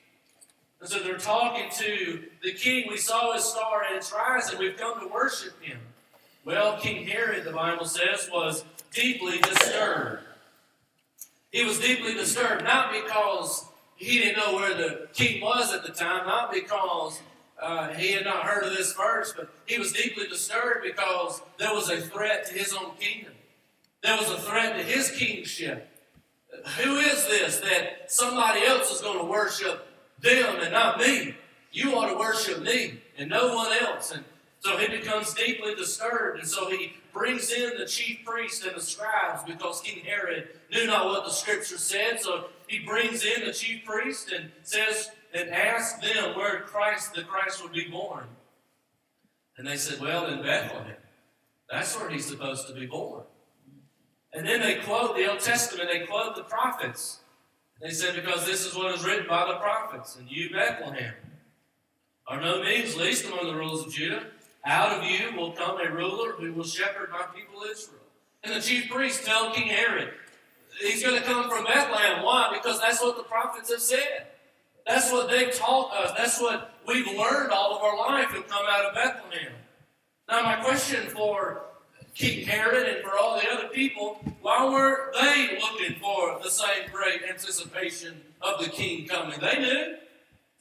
And 0.80 0.88
so 0.88 1.00
they're 1.00 1.18
talking 1.18 1.70
to 1.72 2.24
the 2.44 2.54
king. 2.54 2.86
We 2.88 2.98
saw 2.98 3.34
his 3.34 3.44
star 3.44 3.84
at 3.84 3.96
its 3.96 4.14
rising. 4.14 4.60
We've 4.60 4.78
come 4.78 5.00
to 5.00 5.08
worship 5.08 5.60
him. 5.62 5.80
Well, 6.46 6.78
King 6.78 7.08
Herod, 7.08 7.44
the 7.44 7.52
Bible 7.52 7.86
says, 7.86 8.30
was 8.32 8.64
deeply 8.94 9.40
disturbed. 9.40 10.22
He 11.52 11.66
was 11.66 11.80
deeply 11.80 12.14
disturbed, 12.14 12.64
not 12.64 12.94
because 12.94 13.66
he 13.98 14.20
didn't 14.20 14.38
know 14.38 14.56
where 14.56 14.74
the 14.74 15.08
king 15.14 15.42
was 15.42 15.74
at 15.74 15.84
the 15.84 15.92
time, 15.92 16.26
not 16.26 16.52
because 16.52 17.22
uh, 17.62 17.90
he 17.90 18.14
had 18.14 18.26
not 18.26 18.44
heard 18.44 18.64
of 18.64 18.72
this 18.72 18.94
verse, 18.94 19.34
but 19.36 19.50
he 19.66 19.78
was 19.78 19.92
deeply 19.92 20.28
disturbed 20.28 20.84
because 20.84 21.42
there 21.58 21.74
was 21.74 21.90
a 21.90 22.00
threat 22.00 22.46
to 22.48 22.54
his 22.54 22.74
own 22.74 22.92
kingdom. 23.00 23.34
There 24.04 24.16
was 24.16 24.30
a 24.30 24.38
threat 24.38 24.78
to 24.78 24.84
his 24.84 25.12
kingship. 25.12 25.90
Who 26.80 26.98
is 26.98 27.28
this 27.28 27.58
that 27.58 28.12
somebody 28.12 28.64
else 28.64 28.92
is 28.92 29.02
going 29.02 29.20
to 29.20 29.26
worship 29.26 29.88
them 30.22 30.60
and 30.62 30.72
not 30.72 31.00
me. 31.00 31.36
You 31.72 31.96
ought 31.96 32.10
to 32.10 32.18
worship 32.18 32.62
me 32.62 33.00
and 33.18 33.30
no 33.30 33.56
one 33.56 33.72
else. 33.82 34.12
And 34.12 34.24
so 34.60 34.78
he 34.78 34.88
becomes 34.88 35.34
deeply 35.34 35.76
disturbed. 35.76 36.40
And 36.40 36.48
so 36.48 36.70
he 36.70 36.94
brings 37.14 37.52
in 37.52 37.78
the 37.78 37.86
chief 37.86 38.20
priests 38.26 38.66
and 38.66 38.76
the 38.76 38.82
scribes 38.82 39.44
because 39.46 39.82
King 39.82 40.04
Herod 40.04 40.50
knew 40.72 40.88
not 40.88 41.06
what 41.06 41.26
the 41.26 41.32
scripture 41.32 41.78
said. 41.78 42.20
So 42.20 42.46
he 42.68 42.80
brings 42.80 43.26
in 43.26 43.46
the 43.46 43.54
chief 43.54 43.86
priest 43.86 44.32
and 44.32 44.52
says 44.64 45.12
and 45.34 45.50
asks 45.50 46.00
them 46.00 46.36
where 46.36 46.62
Christ, 46.62 47.14
the 47.14 47.24
Christ 47.24 47.62
would 47.64 47.74
be 47.74 47.88
born. 47.90 48.26
And 49.58 49.68
they 49.68 49.78
said, 49.78 50.00
Well, 50.00 50.28
in 50.28 50.42
Bethlehem. 50.42 50.96
That's 51.70 51.98
where 52.00 52.10
he's 52.10 52.26
supposed 52.26 52.68
to 52.68 52.74
be 52.74 52.86
born. 52.86 53.24
And 54.34 54.48
then 54.48 54.62
they 54.62 54.76
quote 54.76 55.16
the 55.16 55.30
Old 55.30 55.40
Testament, 55.40 55.90
they 55.92 56.06
quote 56.06 56.36
the 56.36 56.44
prophets. 56.44 57.20
They 57.82 57.90
said, 57.92 58.16
Because 58.16 58.46
this 58.46 58.66
is 58.66 58.76
what 58.76 58.94
is 58.94 59.06
written 59.06 59.28
by 59.28 59.48
the 59.48 59.58
prophets, 59.58 60.16
and 60.16 60.30
you, 60.30 60.50
Bethlehem, 60.50 61.14
are 62.28 62.42
no 62.42 62.62
means 62.62 62.96
least 62.96 63.26
among 63.26 63.48
the 63.48 63.56
rulers 63.56 63.86
of 63.86 63.94
Judah. 63.94 64.24
Out 64.66 64.98
of 64.98 65.04
you 65.10 65.36
will 65.36 65.52
come 65.52 65.80
a 65.80 65.90
ruler 65.90 66.34
who 66.34 66.54
will 66.54 66.66
shepherd 66.66 67.10
my 67.12 67.24
people 67.34 67.64
Israel. 67.64 68.02
And 68.44 68.54
the 68.54 68.62
chief 68.62 68.90
priests 68.90 69.26
tell 69.26 69.54
King 69.54 69.68
Herod, 69.68 70.14
he's 70.80 71.04
going 71.04 71.20
to 71.20 71.26
come 71.26 71.50
from 71.50 71.66
Bethlehem. 71.66 72.24
Why? 72.24 72.52
Because 72.54 72.80
that's 72.80 73.02
what 73.02 73.18
the 73.18 73.24
prophets 73.24 73.72
have 73.72 73.82
said. 73.82 74.28
That's 74.86 75.12
what 75.12 75.30
they've 75.30 75.54
taught 75.54 75.94
us. 75.94 76.14
That's 76.18 76.40
what 76.40 76.76
we've 76.88 77.08
learned 77.08 77.52
all 77.52 77.76
of 77.76 77.84
our 77.84 77.98
life 77.98 78.34
and 78.34 78.48
come 78.48 78.66
out 78.70 78.86
of 78.86 78.94
Bethlehem. 78.96 79.52
Now, 80.30 80.44
my 80.44 80.56
question 80.56 81.08
for 81.10 81.64
King 82.16 82.48
Herod 82.48 82.88
and 82.88 83.04
for 83.04 83.18
all 83.18 83.40
the 83.40 83.50
other 83.50 83.68
people, 83.68 84.20
why 84.42 84.66
weren't 84.66 85.14
they 85.14 85.60
looking 85.60 86.00
for 86.00 86.40
the 86.42 86.50
same 86.50 86.90
great 86.92 87.22
anticipation 87.30 88.22
of 88.42 88.64
the 88.64 88.70
king 88.70 89.08
coming? 89.08 89.40
They 89.40 89.60
knew. 89.60 89.96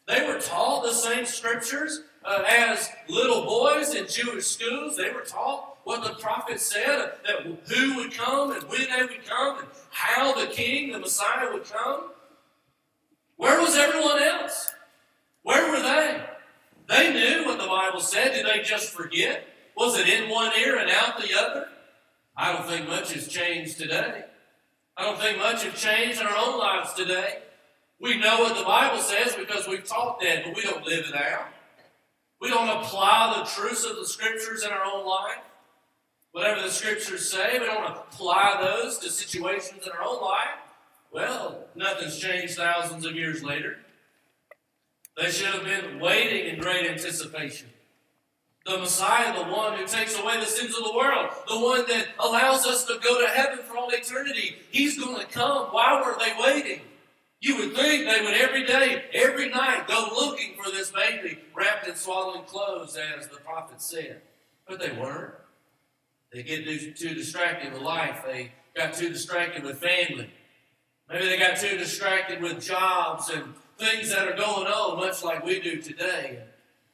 They 0.07 0.27
were 0.27 0.41
taught 0.41 0.85
the 0.85 0.93
same 0.93 1.25
scriptures 1.25 2.03
uh, 2.25 2.45
as 2.49 2.91
little 3.09 3.45
boys 3.45 3.95
in 3.95 4.07
Jewish 4.07 4.47
schools. 4.47 4.97
They 4.97 5.11
were 5.11 5.23
taught 5.23 5.76
what 5.87 6.03
the 6.03 6.21
prophet 6.21 6.59
said 6.59 7.13
that 7.25 7.43
who 7.69 7.95
would 7.95 8.13
come 8.13 8.51
and 8.51 8.61
when 8.65 8.89
they 8.91 9.03
would 9.03 9.25
come 9.25 9.61
and 9.61 9.69
how 9.91 10.35
the 10.35 10.49
king, 10.49 10.91
the 10.91 10.99
Messiah, 10.99 11.53
would 11.53 11.63
come. 11.63 12.11
Where 13.37 13.61
was 13.61 13.77
everyone 13.77 14.21
else? 14.21 14.73
Where 15.45 15.71
were 15.71 15.81
they? 15.81 16.25
They 16.89 17.13
knew 17.13 17.45
what 17.45 17.61
the 17.61 17.69
Bible 17.69 18.01
said. 18.01 18.33
Did 18.33 18.47
they 18.47 18.63
just 18.63 18.91
forget? 18.91 19.47
Was 19.77 19.97
it 19.97 20.09
in 20.09 20.29
one 20.29 20.51
ear 20.59 20.77
and 20.77 20.91
out 20.91 21.21
the 21.21 21.39
other? 21.39 21.69
I 22.37 22.53
don't 22.53 22.67
think 22.67 22.89
much 22.89 23.13
has 23.13 23.29
changed 23.29 23.79
today. 23.79 24.25
I 24.97 25.03
don't 25.05 25.21
think 25.21 25.39
much 25.39 25.63
has 25.63 25.81
changed 25.81 26.21
in 26.21 26.27
our 26.27 26.37
own 26.37 26.59
lives 26.59 26.95
today. 26.95 27.43
We 28.01 28.19
know 28.19 28.41
what 28.41 28.59
the 28.59 28.65
Bible 28.65 29.01
says 29.01 29.37
because 29.37 29.69
we've 29.69 29.85
taught 29.85 30.19
that, 30.19 30.47
but 30.47 30.57
we 30.57 30.63
don't 30.63 30.85
live 30.85 31.05
it 31.09 31.15
out. 31.15 31.47
We 32.41 32.49
don't 32.49 32.83
apply 32.83 33.39
the 33.39 33.49
truths 33.49 33.85
of 33.85 33.95
the 33.95 34.07
Scriptures 34.07 34.65
in 34.65 34.73
our 34.73 34.83
own 34.85 35.07
life. 35.07 35.45
Whatever 36.37 36.61
the 36.61 36.71
Scriptures 36.71 37.31
say, 37.31 37.59
we 37.59 37.65
don't 37.65 37.81
want 37.81 37.95
to 37.95 38.01
apply 38.03 38.61
those 38.61 38.99
to 38.99 39.09
situations 39.09 39.87
in 39.87 39.93
our 39.93 40.05
own 40.05 40.21
life. 40.21 40.59
Well, 41.11 41.65
nothing's 41.75 42.19
changed 42.19 42.59
thousands 42.59 43.07
of 43.07 43.15
years 43.15 43.43
later. 43.43 43.79
They 45.17 45.31
should 45.31 45.55
have 45.55 45.65
been 45.65 45.99
waiting 45.99 46.53
in 46.53 46.61
great 46.61 46.91
anticipation. 46.91 47.69
The 48.67 48.77
Messiah, 48.77 49.35
the 49.35 49.51
one 49.51 49.79
who 49.79 49.87
takes 49.87 50.21
away 50.21 50.39
the 50.39 50.45
sins 50.45 50.77
of 50.77 50.85
the 50.85 50.93
world, 50.95 51.31
the 51.49 51.59
one 51.59 51.87
that 51.89 52.09
allows 52.19 52.67
us 52.67 52.85
to 52.85 52.99
go 53.03 53.19
to 53.19 53.29
heaven 53.29 53.61
for 53.65 53.79
all 53.79 53.89
eternity, 53.89 54.57
he's 54.71 55.03
going 55.03 55.19
to 55.19 55.27
come. 55.33 55.69
Why 55.69 56.03
were 56.05 56.19
they 56.19 56.35
waiting? 56.39 56.83
You 57.41 57.57
would 57.57 57.75
think 57.75 58.05
they 58.05 58.23
would 58.23 58.35
every 58.35 58.67
day, 58.67 59.05
every 59.15 59.49
night, 59.49 59.89
go 59.89 60.11
looking 60.15 60.53
for 60.63 60.71
this 60.71 60.91
baby 60.91 61.39
wrapped 61.55 61.89
in 61.89 61.95
swaddling 61.95 62.45
clothes, 62.45 62.99
as 63.17 63.27
the 63.29 63.39
prophet 63.39 63.81
said. 63.81 64.21
But 64.69 64.81
they 64.81 64.93
weren't. 64.93 65.33
They 66.37 66.43
get 66.43 66.67
too 66.99 67.15
distracted 67.15 67.73
with 67.73 67.81
life. 67.81 68.23
They 68.27 68.53
got 68.77 68.93
too 68.93 69.09
distracted 69.09 69.65
with 69.65 69.81
family. 69.81 70.31
Maybe 71.09 71.29
they 71.29 71.39
got 71.39 71.57
too 71.57 71.79
distracted 71.79 72.43
with 72.43 72.63
jobs 72.63 73.31
and 73.31 73.55
things 73.79 74.11
that 74.11 74.29
are 74.29 74.37
going 74.37 74.67
on, 74.67 74.99
much 74.99 75.25
like 75.25 75.43
we 75.47 75.61
do 75.61 75.81
today. 75.81 76.43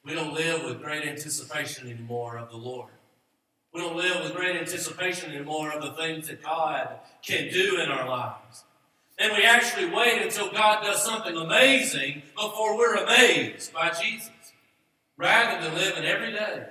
We 0.05 0.15
don't 0.15 0.33
live 0.33 0.63
with 0.63 0.81
great 0.81 1.05
anticipation 1.05 1.91
anymore 1.91 2.39
of 2.39 2.51
the 2.51 2.57
Lord. 2.57 2.93
We 3.75 3.81
don't 3.81 3.97
live 3.97 4.23
with 4.23 4.33
great 4.37 4.55
anticipation 4.55 5.33
anymore 5.33 5.73
of 5.73 5.83
the 5.83 5.95
things 5.95 6.29
that 6.29 6.41
God 6.41 7.01
can 7.27 7.53
do 7.53 7.81
in 7.81 7.91
our 7.91 8.09
lives. 8.09 8.63
And 9.19 9.33
we 9.37 9.43
actually 9.43 9.87
wait 9.87 10.23
until 10.23 10.53
God 10.53 10.85
does 10.85 11.03
something 11.03 11.37
amazing 11.37 12.23
before 12.37 12.79
we're 12.79 12.95
amazed 12.95 13.73
by 13.73 13.91
Jesus. 13.91 14.31
Rather 15.17 15.65
than 15.65 15.75
living 15.75 16.05
every 16.05 16.31
day 16.31 16.67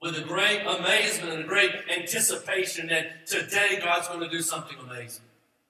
with 0.00 0.16
a 0.16 0.22
great 0.22 0.60
amazement 0.60 1.32
and 1.32 1.44
a 1.44 1.46
great 1.46 1.72
anticipation 1.90 2.86
that 2.88 3.26
today 3.26 3.80
God's 3.82 4.08
going 4.08 4.20
to 4.20 4.28
do 4.28 4.40
something 4.40 4.76
amazing. 4.78 5.24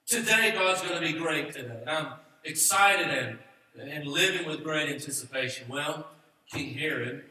Today 0.05 0.51
God's 0.53 0.81
going 0.81 1.01
to 1.01 1.01
be 1.01 1.13
great 1.13 1.51
today. 1.51 1.79
And 1.81 1.89
I'm 1.89 2.13
excited 2.43 3.07
and, 3.07 3.89
and 3.89 4.07
living 4.07 4.47
with 4.47 4.63
great 4.63 4.89
anticipation. 4.89 5.67
Well, 5.67 6.07
King 6.51 6.73
Herod 6.75 7.23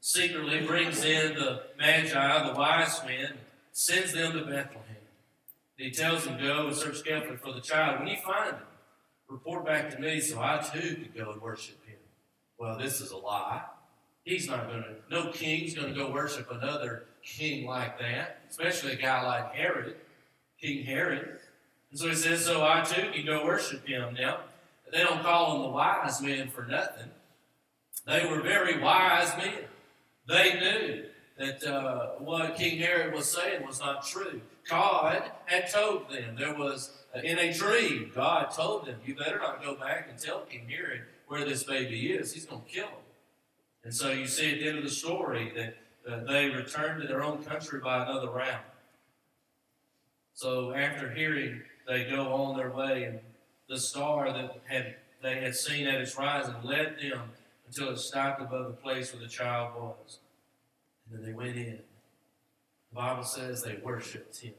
secretly 0.00 0.66
brings 0.66 1.02
in 1.02 1.34
the 1.34 1.62
Magi, 1.78 2.48
the 2.48 2.58
wise 2.58 3.02
men, 3.06 3.34
sends 3.72 4.12
them 4.12 4.32
to 4.32 4.40
Bethlehem. 4.40 4.96
And 5.78 5.86
he 5.86 5.90
tells 5.90 6.24
them, 6.24 6.38
Go 6.38 6.66
and 6.66 6.76
search 6.76 7.02
carefully 7.04 7.36
for 7.36 7.52
the 7.52 7.60
child. 7.60 8.00
When 8.00 8.08
you 8.08 8.18
find 8.18 8.52
him, 8.52 8.62
report 9.28 9.64
back 9.64 9.90
to 9.90 9.98
me 9.98 10.20
so 10.20 10.40
I 10.40 10.58
too 10.58 10.96
could 10.96 11.14
go 11.14 11.32
and 11.32 11.40
worship 11.40 11.84
him. 11.86 11.96
Well, 12.58 12.78
this 12.78 13.00
is 13.00 13.10
a 13.10 13.16
lie. 13.16 13.62
He's 14.24 14.48
not 14.48 14.68
going 14.68 14.82
to, 14.82 14.94
no 15.10 15.30
king's 15.30 15.74
going 15.74 15.92
to 15.92 15.94
go 15.94 16.10
worship 16.10 16.50
another 16.50 17.04
king 17.22 17.66
like 17.66 17.98
that, 17.98 18.40
especially 18.48 18.92
a 18.92 18.96
guy 18.96 19.22
like 19.22 19.54
Herod, 19.54 19.96
King 20.60 20.84
Herod. 20.84 21.38
And 21.90 22.00
so 22.00 22.08
he 22.08 22.14
says, 22.14 22.44
So 22.44 22.64
I 22.64 22.82
too 22.82 23.10
can 23.12 23.26
go 23.26 23.44
worship 23.44 23.86
him. 23.86 24.14
Now, 24.14 24.40
they 24.90 25.02
don't 25.02 25.22
call 25.22 25.52
them 25.52 25.62
the 25.62 25.68
wise 25.68 26.22
men 26.22 26.48
for 26.48 26.64
nothing. 26.64 27.10
They 28.06 28.26
were 28.26 28.40
very 28.40 28.80
wise 28.80 29.36
men. 29.36 29.64
They 30.26 30.54
knew 30.54 31.04
that 31.38 31.64
uh, 31.64 32.06
what 32.18 32.56
King 32.56 32.78
Herod 32.78 33.14
was 33.14 33.30
saying 33.30 33.66
was 33.66 33.80
not 33.80 34.06
true. 34.06 34.40
God 34.68 35.22
had 35.46 35.70
told 35.70 36.10
them. 36.10 36.36
There 36.38 36.54
was, 36.54 36.96
uh, 37.14 37.20
in 37.20 37.38
a 37.38 37.52
dream, 37.52 38.10
God 38.14 38.50
told 38.50 38.86
them, 38.86 38.96
You 39.04 39.14
better 39.14 39.38
not 39.38 39.62
go 39.62 39.74
back 39.74 40.08
and 40.08 40.18
tell 40.18 40.40
King 40.40 40.68
Herod 40.68 41.02
where 41.28 41.44
this 41.44 41.64
baby 41.64 42.12
is. 42.12 42.32
He's 42.32 42.46
going 42.46 42.62
to 42.62 42.68
kill 42.68 42.86
him. 42.86 43.03
And 43.84 43.94
so 43.94 44.10
you 44.10 44.26
see 44.26 44.52
at 44.52 44.60
the 44.60 44.68
end 44.68 44.78
of 44.78 44.84
the 44.84 44.90
story 44.90 45.52
that 45.54 46.26
they 46.26 46.48
returned 46.48 47.02
to 47.02 47.08
their 47.08 47.22
own 47.22 47.44
country 47.44 47.80
by 47.80 48.02
another 48.02 48.30
route. 48.30 48.64
So 50.32 50.72
after 50.74 51.10
hearing, 51.10 51.62
they 51.86 52.04
go 52.04 52.32
on 52.32 52.56
their 52.56 52.70
way, 52.70 53.04
and 53.04 53.20
the 53.68 53.78
star 53.78 54.32
that 54.32 54.60
had 54.64 54.96
they 55.22 55.40
had 55.40 55.54
seen 55.54 55.86
at 55.86 56.00
its 56.00 56.18
rising 56.18 56.54
led 56.62 56.98
them 57.00 57.30
until 57.66 57.90
it 57.90 57.98
stopped 57.98 58.42
above 58.42 58.66
the 58.66 58.72
place 58.72 59.12
where 59.12 59.22
the 59.22 59.28
child 59.28 59.74
was. 59.74 60.18
And 61.06 61.18
then 61.18 61.26
they 61.26 61.32
went 61.32 61.56
in. 61.56 61.78
The 62.90 62.96
Bible 62.96 63.22
says 63.22 63.62
they 63.62 63.78
worshiped 63.82 64.38
him. 64.38 64.52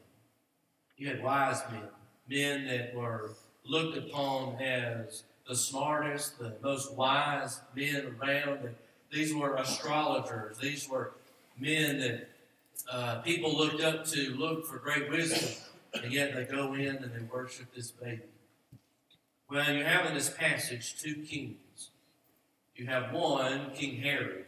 You 0.98 1.10
had 1.10 1.22
wise 1.22 1.62
men, 1.72 1.84
men 2.28 2.68
that 2.68 2.96
were 2.96 3.32
looked 3.64 3.98
upon 3.98 4.60
as 4.62 5.24
the 5.48 5.56
smartest, 5.56 6.40
the 6.40 6.54
most 6.64 6.94
wise 6.94 7.62
men 7.76 8.16
around. 8.20 8.76
These 9.16 9.34
were 9.34 9.56
astrologers. 9.56 10.58
These 10.58 10.90
were 10.90 11.14
men 11.58 12.00
that 12.00 12.30
uh, 12.92 13.22
people 13.22 13.58
looked 13.58 13.82
up 13.82 14.06
to, 14.08 14.36
looked 14.36 14.68
for 14.68 14.78
great 14.78 15.10
wisdom, 15.10 15.64
and 15.94 16.12
yet 16.12 16.36
they 16.36 16.44
go 16.44 16.74
in 16.74 16.98
and 16.98 17.16
they 17.16 17.22
worship 17.32 17.74
this 17.74 17.92
baby. 17.92 18.24
Well, 19.50 19.74
you 19.74 19.86
have 19.86 20.06
in 20.06 20.16
this 20.16 20.30
passage 20.30 21.02
two 21.02 21.16
kings 21.24 21.56
you 22.76 22.88
have 22.88 23.14
one, 23.14 23.72
King 23.74 24.02
Herod. 24.02 24.44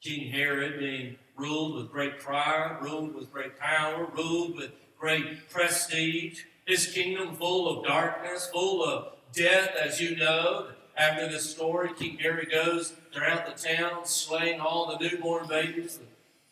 King 0.00 0.32
Herod 0.32 0.80
being 0.80 1.14
ruled 1.36 1.76
with 1.76 1.92
great 1.92 2.18
pride, 2.18 2.78
ruled 2.80 3.14
with 3.14 3.32
great 3.32 3.56
power, 3.56 4.08
ruled 4.16 4.56
with 4.56 4.72
great 4.98 5.48
prestige. 5.48 6.42
His 6.66 6.92
kingdom 6.92 7.36
full 7.36 7.68
of 7.68 7.86
darkness, 7.86 8.50
full 8.52 8.82
of 8.82 9.12
death, 9.32 9.76
as 9.80 10.00
you 10.00 10.16
know. 10.16 10.70
After 11.00 11.28
this 11.28 11.48
story, 11.48 11.88
King 11.98 12.18
Herod 12.18 12.50
goes 12.50 12.92
throughout 13.10 13.46
the 13.46 13.74
town, 13.74 14.04
slaying 14.04 14.60
all 14.60 14.86
the 14.86 15.08
newborn 15.08 15.48
babies, 15.48 15.98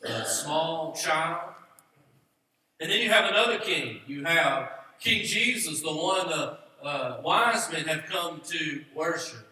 the, 0.01 0.25
small 0.25 0.95
child. 0.95 1.51
And 2.81 2.91
then 2.91 3.03
you 3.03 3.11
have 3.11 3.29
another 3.29 3.59
king. 3.59 4.01
You 4.07 4.25
have 4.25 4.71
King 5.01 5.27
Jesus, 5.27 5.83
the 5.83 5.93
one 5.93 6.29
the 6.29 6.57
uh, 6.83 7.21
wise 7.23 7.71
men 7.71 7.85
have 7.89 8.07
come 8.07 8.41
to 8.47 8.85
worship. 8.95 9.47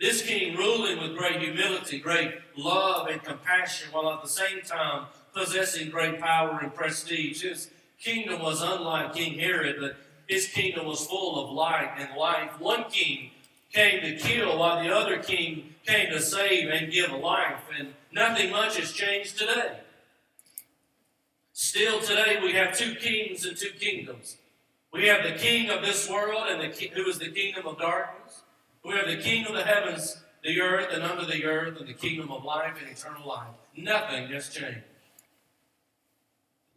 This 0.00 0.22
king 0.22 0.56
ruling 0.56 1.00
with 1.00 1.18
great 1.18 1.40
humility, 1.40 1.98
great 1.98 2.32
love 2.56 3.08
and 3.08 3.20
compassion, 3.24 3.88
while 3.90 4.12
at 4.12 4.22
the 4.22 4.28
same 4.28 4.60
time 4.60 5.06
possessing 5.34 5.90
great 5.90 6.20
power 6.20 6.60
and 6.62 6.72
prestige. 6.72 7.42
His 7.42 7.70
kingdom 7.98 8.40
was 8.40 8.62
unlike 8.62 9.14
King 9.14 9.36
Herod, 9.40 9.78
but 9.80 9.96
his 10.28 10.46
kingdom 10.46 10.86
was 10.86 11.04
full 11.04 11.44
of 11.44 11.50
light 11.50 11.92
and 11.98 12.16
life. 12.16 12.60
One 12.60 12.84
king 12.88 13.32
came 13.76 14.00
to 14.00 14.16
kill, 14.16 14.58
while 14.58 14.82
the 14.82 14.94
other 14.94 15.18
king 15.18 15.74
came 15.86 16.10
to 16.10 16.18
save 16.18 16.70
and 16.70 16.90
give 16.90 17.12
life. 17.12 17.62
And 17.78 17.92
nothing 18.10 18.50
much 18.50 18.78
has 18.78 18.90
changed 18.90 19.38
today. 19.38 19.80
Still 21.52 22.00
today, 22.00 22.38
we 22.42 22.52
have 22.52 22.76
two 22.76 22.94
kings 22.94 23.44
and 23.44 23.56
two 23.56 23.70
kingdoms. 23.78 24.38
We 24.92 25.06
have 25.08 25.24
the 25.24 25.32
king 25.32 25.68
of 25.68 25.82
this 25.82 26.08
world, 26.08 26.44
and 26.48 26.60
the, 26.60 26.88
who 26.94 27.06
is 27.06 27.18
the 27.18 27.30
kingdom 27.30 27.66
of 27.66 27.78
darkness. 27.78 28.42
We 28.82 28.94
have 28.94 29.08
the 29.08 29.18
king 29.18 29.46
of 29.46 29.54
the 29.54 29.64
heavens, 29.64 30.22
the 30.42 30.58
earth, 30.60 30.88
and 30.92 31.02
under 31.02 31.26
the 31.26 31.44
earth, 31.44 31.78
and 31.78 31.86
the 31.86 31.94
kingdom 31.94 32.32
of 32.32 32.44
life 32.44 32.76
and 32.80 32.90
eternal 32.90 33.28
life. 33.28 33.48
Nothing 33.76 34.28
has 34.28 34.48
changed. 34.48 34.84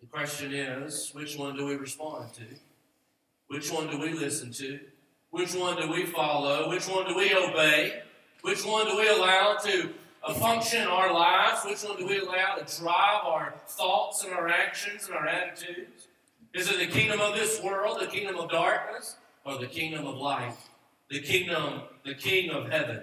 The 0.02 0.08
question 0.08 0.54
is 0.54 1.12
which 1.14 1.38
one 1.38 1.56
do 1.56 1.66
we 1.66 1.76
respond 1.76 2.34
to? 2.34 2.44
Which 3.48 3.72
one 3.72 3.90
do 3.90 4.00
we 4.00 4.12
listen 4.12 4.52
to? 4.54 4.80
Which 5.32 5.54
one 5.54 5.80
do 5.80 5.92
we 5.92 6.06
follow? 6.06 6.70
Which 6.70 6.88
one 6.88 7.08
do 7.08 7.16
we 7.16 7.34
obey? 7.34 8.02
Which 8.42 8.66
one 8.66 8.88
do 8.88 8.98
we 8.98 9.08
allow 9.08 9.58
to 9.64 9.90
uh, 10.24 10.34
function 10.34 10.88
our 10.88 11.14
lives? 11.14 11.62
Which 11.66 11.84
one 11.84 11.98
do 11.98 12.08
we 12.08 12.20
allow 12.20 12.56
to 12.56 12.82
drive 12.82 13.26
our 13.26 13.54
thoughts 13.68 14.24
and 14.24 14.34
our 14.34 14.48
actions 14.48 15.06
and 15.06 15.16
our 15.16 15.28
attitudes? 15.28 16.08
Is 16.54 16.70
it 16.70 16.80
the 16.80 16.88
kingdom 16.88 17.20
of 17.20 17.36
this 17.36 17.62
world, 17.62 18.00
the 18.00 18.08
kingdom 18.08 18.38
of 18.38 18.50
darkness, 18.50 19.18
or 19.46 19.60
the 19.60 19.68
kingdom 19.68 20.08
of 20.08 20.18
light? 20.18 20.56
The 21.10 21.22
kingdom, 21.22 21.82
the 22.04 22.16
king 22.16 22.50
of 22.50 22.72
heaven. 22.72 23.02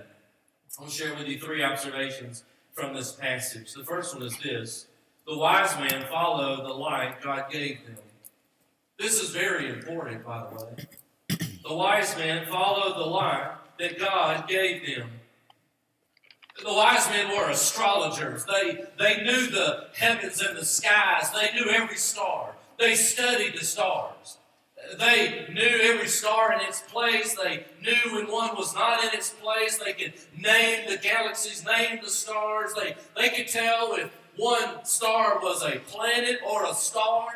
I'll 0.80 0.88
share 0.88 1.14
with 1.14 1.26
you 1.26 1.38
three 1.38 1.62
observations 1.62 2.44
from 2.72 2.94
this 2.94 3.12
passage. 3.12 3.72
The 3.72 3.84
first 3.84 4.14
one 4.14 4.24
is 4.24 4.36
this 4.38 4.86
the 5.26 5.36
wise 5.36 5.76
man 5.78 6.06
followed 6.08 6.64
the 6.64 6.72
light 6.72 7.20
God 7.22 7.50
gave 7.50 7.84
them. 7.84 7.96
This 8.98 9.22
is 9.22 9.30
very 9.30 9.68
important, 9.68 10.24
by 10.24 10.46
the 10.48 10.64
way. 10.64 10.86
The 11.66 11.74
wise 11.74 12.16
men 12.16 12.46
followed 12.46 12.96
the 12.96 13.10
light 13.10 13.50
that 13.80 13.98
God 13.98 14.46
gave 14.48 14.86
them. 14.86 15.08
The 16.62 16.72
wise 16.72 17.08
men 17.10 17.36
were 17.36 17.50
astrologers. 17.50 18.44
They, 18.44 18.84
they 18.98 19.24
knew 19.24 19.48
the 19.48 19.88
heavens 19.94 20.40
and 20.40 20.56
the 20.56 20.64
skies. 20.64 21.30
They 21.32 21.52
knew 21.58 21.68
every 21.70 21.96
star. 21.96 22.54
They 22.78 22.94
studied 22.94 23.54
the 23.58 23.64
stars. 23.64 24.38
They 24.98 25.46
knew 25.52 25.80
every 25.82 26.06
star 26.06 26.52
in 26.52 26.60
its 26.60 26.82
place. 26.82 27.34
They 27.34 27.66
knew 27.82 28.14
when 28.14 28.30
one 28.30 28.56
was 28.56 28.72
not 28.74 29.02
in 29.02 29.10
its 29.12 29.30
place. 29.30 29.78
They 29.78 29.92
could 29.92 30.14
name 30.38 30.88
the 30.88 30.98
galaxies, 30.98 31.64
name 31.64 31.98
the 32.02 32.10
stars. 32.10 32.74
They, 32.74 32.94
they 33.16 33.30
could 33.30 33.48
tell 33.48 33.94
if 33.94 34.10
one 34.36 34.84
star 34.84 35.40
was 35.40 35.64
a 35.64 35.80
planet 35.80 36.38
or 36.48 36.64
a 36.64 36.74
star. 36.74 37.26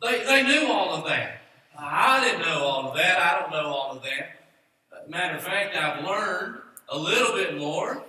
They, 0.00 0.24
they 0.24 0.42
knew 0.44 0.70
all 0.70 0.94
of 0.94 1.08
that. 1.08 1.41
I 1.78 2.20
didn't 2.24 2.42
know 2.42 2.64
all 2.64 2.90
of 2.90 2.96
that. 2.96 3.18
I 3.18 3.40
don't 3.40 3.50
know 3.50 3.68
all 3.68 3.96
of 3.96 4.02
that. 4.02 5.08
Matter 5.08 5.36
of 5.36 5.42
fact, 5.42 5.76
I've 5.76 6.04
learned 6.04 6.58
a 6.88 6.98
little 6.98 7.34
bit 7.34 7.58
more. 7.58 8.04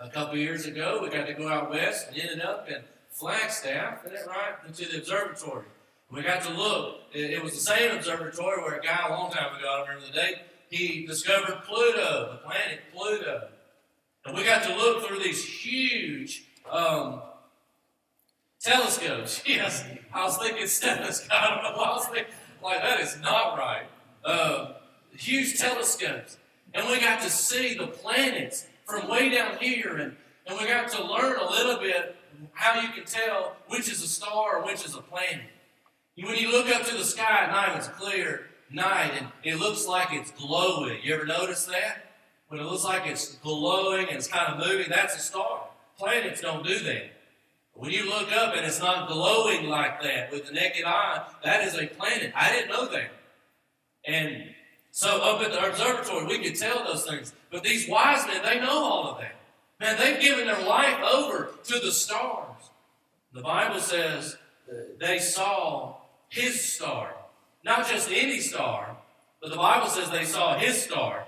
A 0.00 0.08
couple 0.08 0.38
years 0.38 0.64
ago, 0.64 1.00
we 1.02 1.10
got 1.10 1.26
to 1.26 1.34
go 1.34 1.48
out 1.48 1.70
west 1.70 2.08
and 2.08 2.18
ended 2.18 2.40
up 2.40 2.68
in 2.68 2.82
Flagstaff, 3.10 4.06
isn't 4.06 4.16
that 4.16 4.26
right? 4.26 4.54
Into 4.66 4.86
the 4.86 4.98
observatory. 4.98 5.66
We 6.10 6.22
got 6.22 6.42
to 6.42 6.52
look. 6.54 7.02
It, 7.12 7.42
was 7.42 7.52
the 7.52 7.60
same 7.60 7.96
observatory 7.96 8.62
where 8.62 8.78
a 8.78 8.82
guy 8.82 9.06
a 9.06 9.10
long 9.10 9.30
time 9.30 9.54
ago, 9.56 9.68
I 9.68 9.78
don't 9.78 9.88
remember 9.88 10.06
the 10.06 10.12
date, 10.12 10.36
he 10.70 11.06
discovered 11.06 11.62
Pluto, 11.66 12.32
the 12.32 12.38
planet 12.48 12.80
Pluto. 12.94 13.48
And 14.24 14.36
we 14.36 14.44
got 14.44 14.62
to 14.64 14.74
look 14.74 15.06
through 15.06 15.18
these 15.18 15.44
huge 15.44 16.44
um, 16.70 17.22
telescopes. 18.60 19.42
Yes, 19.46 19.84
I 20.12 20.24
was 20.24 20.38
thinking 20.38 20.66
stethoscope. 20.66 21.32
I 21.32 21.48
don't 21.54 21.62
know 21.62 21.78
why 21.78 21.88
I 21.88 21.94
was 21.94 22.06
thinking, 22.06 22.32
like, 22.62 22.82
that 22.82 23.00
is 23.00 23.18
not 23.20 23.58
right. 23.58 23.86
Uh, 24.24 24.72
huge 25.16 25.58
telescopes. 25.58 26.36
And 26.74 26.88
we 26.88 27.00
got 27.00 27.20
to 27.22 27.30
see 27.30 27.74
the 27.74 27.86
planets 27.86 28.66
from 28.84 29.08
way 29.08 29.28
down 29.30 29.56
here. 29.58 29.96
And, 29.96 30.16
and 30.46 30.58
we 30.58 30.66
got 30.66 30.88
to 30.90 31.04
learn 31.04 31.38
a 31.38 31.50
little 31.50 31.78
bit 31.78 32.16
how 32.52 32.80
you 32.80 32.88
can 32.90 33.04
tell 33.04 33.56
which 33.68 33.90
is 33.90 34.02
a 34.02 34.08
star 34.08 34.58
or 34.58 34.64
which 34.64 34.84
is 34.84 34.94
a 34.94 35.00
planet. 35.00 35.50
When 36.16 36.36
you 36.36 36.52
look 36.52 36.68
up 36.68 36.84
to 36.86 36.96
the 36.96 37.04
sky 37.04 37.44
at 37.44 37.50
night, 37.50 37.76
it's 37.76 37.88
clear 37.88 38.46
night, 38.70 39.12
and 39.18 39.28
it 39.42 39.56
looks 39.58 39.86
like 39.86 40.08
it's 40.12 40.30
glowing. 40.32 40.98
You 41.02 41.14
ever 41.14 41.26
notice 41.26 41.64
that? 41.66 42.10
When 42.48 42.60
it 42.60 42.64
looks 42.64 42.84
like 42.84 43.06
it's 43.06 43.36
glowing 43.36 44.08
and 44.08 44.16
it's 44.16 44.26
kind 44.26 44.52
of 44.52 44.66
moving, 44.66 44.88
that's 44.90 45.16
a 45.16 45.20
star. 45.20 45.68
Planets 45.98 46.40
don't 46.40 46.64
do 46.66 46.78
that. 46.80 47.12
When 47.74 47.90
you 47.90 48.08
look 48.08 48.32
up 48.32 48.54
and 48.56 48.66
it's 48.66 48.80
not 48.80 49.08
glowing 49.08 49.66
like 49.68 50.02
that 50.02 50.30
with 50.30 50.46
the 50.46 50.52
naked 50.52 50.84
eye, 50.84 51.24
that 51.44 51.64
is 51.64 51.74
a 51.74 51.86
planet. 51.86 52.32
I 52.36 52.52
didn't 52.52 52.70
know 52.70 52.88
that. 52.88 53.10
And 54.06 54.50
so 54.90 55.22
up 55.22 55.40
at 55.40 55.52
the 55.52 55.68
observatory, 55.68 56.26
we 56.26 56.42
could 56.42 56.58
tell 56.58 56.84
those 56.84 57.06
things. 57.06 57.32
But 57.50 57.62
these 57.62 57.88
wise 57.88 58.26
men, 58.26 58.42
they 58.42 58.60
know 58.60 58.84
all 58.84 59.10
of 59.10 59.18
that. 59.18 59.36
Man, 59.80 59.98
they've 59.98 60.20
given 60.20 60.46
their 60.46 60.62
life 60.62 61.00
over 61.02 61.52
to 61.64 61.78
the 61.78 61.90
stars. 61.90 62.70
The 63.32 63.40
Bible 63.40 63.80
says 63.80 64.36
they 64.98 65.18
saw 65.18 65.96
his 66.28 66.60
star. 66.60 67.14
Not 67.64 67.88
just 67.88 68.10
any 68.10 68.40
star, 68.40 68.96
but 69.40 69.50
the 69.50 69.56
Bible 69.56 69.88
says 69.88 70.10
they 70.10 70.24
saw 70.24 70.58
his 70.58 70.82
star. 70.82 71.26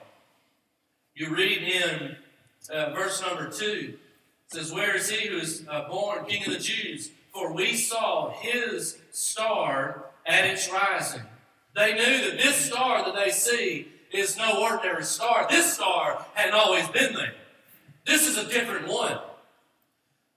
You 1.15 1.35
read 1.35 1.63
in 1.63 2.17
uh, 2.71 2.91
verse 2.91 3.21
number 3.23 3.51
2, 3.51 3.65
it 3.65 3.99
says, 4.53 4.73
Where 4.73 4.97
is 4.97 5.11
he 5.11 5.29
who 5.29 5.39
is 5.39 5.65
uh, 5.69 5.89
born 5.89 6.25
King 6.27 6.45
of 6.47 6.53
the 6.53 6.59
Jews? 6.59 7.11
For 7.33 7.53
we 7.53 7.77
saw 7.77 8.31
his 8.31 8.99
star 9.11 10.07
at 10.27 10.45
its 10.45 10.71
rising. 10.71 11.23
They 11.75 11.95
knew 11.95 12.31
that 12.31 12.39
this 12.39 12.57
star 12.57 13.05
that 13.05 13.15
they 13.15 13.31
see 13.31 13.89
is 14.13 14.37
no 14.37 14.63
ordinary 14.63 15.05
star. 15.05 15.47
This 15.49 15.75
star 15.75 16.25
hadn't 16.35 16.55
always 16.55 16.87
been 16.89 17.15
there. 17.15 17.35
This 18.07 18.29
is 18.29 18.37
a 18.37 18.47
different 18.49 18.89
one. 18.89 19.19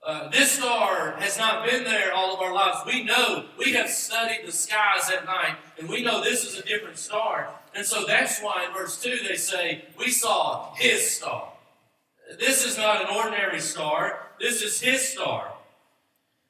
Uh, 0.05 0.29
this 0.29 0.51
star 0.51 1.15
has 1.17 1.37
not 1.37 1.65
been 1.67 1.83
there 1.83 2.13
all 2.13 2.33
of 2.33 2.39
our 2.39 2.53
lives. 2.53 2.77
We 2.85 3.03
know, 3.03 3.45
we 3.57 3.73
have 3.73 3.89
studied 3.89 4.45
the 4.45 4.51
skies 4.51 5.09
at 5.09 5.25
night, 5.25 5.55
and 5.79 5.89
we 5.89 6.03
know 6.03 6.23
this 6.23 6.45
is 6.45 6.59
a 6.59 6.63
different 6.63 6.97
star. 6.97 7.49
And 7.73 7.83
so 7.85 8.05
that's 8.05 8.39
why 8.39 8.65
in 8.67 8.73
verse 8.73 9.01
2 9.01 9.19
they 9.27 9.35
say, 9.35 9.85
We 9.97 10.11
saw 10.11 10.73
his 10.75 11.09
star. 11.09 11.51
This 12.39 12.65
is 12.65 12.77
not 12.77 13.01
an 13.01 13.15
ordinary 13.15 13.59
star, 13.59 14.27
this 14.39 14.61
is 14.61 14.81
his 14.81 15.07
star. 15.07 15.53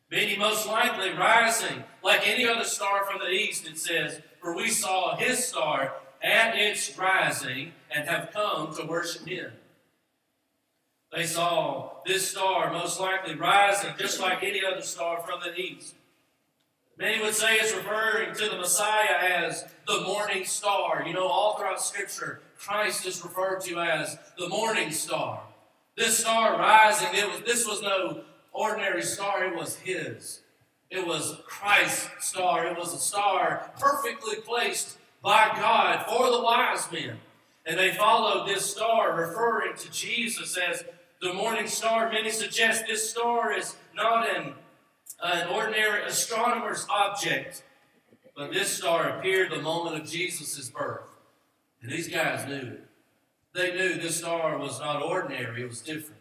Meaning, 0.10 0.40
most 0.40 0.68
likely 0.68 1.12
rising 1.12 1.84
like 2.04 2.28
any 2.28 2.48
other 2.48 2.64
star 2.64 3.06
from 3.06 3.20
the 3.20 3.30
east, 3.30 3.68
it 3.68 3.78
says, 3.78 4.22
For 4.40 4.56
we 4.56 4.70
saw 4.70 5.16
his 5.16 5.46
star 5.46 5.94
at 6.24 6.56
its 6.56 6.98
rising 6.98 7.74
and 7.94 8.08
have 8.08 8.32
come 8.32 8.74
to 8.76 8.86
worship 8.86 9.28
him. 9.28 9.52
They 11.12 11.26
saw 11.26 11.92
this 12.06 12.30
star 12.30 12.72
most 12.72 13.00
likely 13.00 13.36
rising 13.36 13.94
just 13.98 14.20
like 14.20 14.44
any 14.44 14.62
other 14.64 14.82
star 14.82 15.22
from 15.22 15.40
the 15.40 15.56
east. 15.60 15.96
Many 16.98 17.22
would 17.22 17.34
say 17.34 17.56
it's 17.56 17.74
referring 17.74 18.34
to 18.36 18.50
the 18.50 18.58
Messiah 18.58 19.18
as 19.20 19.66
the 19.86 20.02
morning 20.02 20.46
star. 20.46 21.04
You 21.06 21.14
know, 21.14 21.28
all 21.28 21.58
throughout 21.58 21.82
Scripture, 21.82 22.42
Christ 22.58 23.06
is 23.06 23.24
referred 23.24 23.62
to 23.62 23.80
as 23.80 24.18
the 24.38 24.48
morning 24.48 24.92
star. 24.92 25.42
This 25.98 26.20
star 26.20 26.58
rising, 26.58 27.10
it 27.14 27.30
was, 27.30 27.42
this 27.42 27.66
was 27.66 27.82
no 27.82 28.22
ordinary 28.52 29.02
star, 29.02 29.46
it 29.46 29.56
was 29.56 29.78
His. 29.78 30.42
It 30.90 31.06
was 31.06 31.40
Christ's 31.46 32.28
star. 32.28 32.68
It 32.68 32.78
was 32.78 32.94
a 32.94 32.98
star 32.98 33.72
perfectly 33.80 34.36
placed 34.36 34.98
by 35.22 35.52
God 35.56 36.06
for 36.06 36.30
the 36.30 36.42
wise 36.42 36.92
men. 36.92 37.18
And 37.66 37.80
they 37.80 37.94
followed 37.94 38.48
this 38.48 38.66
star, 38.66 39.16
referring 39.16 39.76
to 39.78 39.92
Jesus 39.92 40.58
as 40.58 40.84
the 41.22 41.34
morning 41.34 41.68
star. 41.68 42.12
Many 42.12 42.30
suggest 42.30 42.86
this 42.88 43.10
star 43.10 43.52
is 43.52 43.76
not 43.96 44.30
an, 44.30 44.54
an 45.24 45.48
ordinary 45.48 46.04
astronomer's 46.06 46.86
object, 46.90 47.64
but 48.38 48.54
this 48.54 48.70
star 48.70 49.18
appeared 49.18 49.52
the 49.52 49.62
moment 49.62 50.00
of 50.00 50.08
Jesus' 50.08 50.70
birth. 50.70 51.02
And 51.82 51.92
these 51.92 52.08
guys 52.08 52.48
knew 52.48 52.56
it. 52.56 52.85
They 53.56 53.74
knew 53.74 53.96
this 53.96 54.18
star 54.18 54.58
was 54.58 54.80
not 54.82 55.02
ordinary, 55.02 55.64
it 55.64 55.70
was 55.70 55.82
different. 55.82 56.20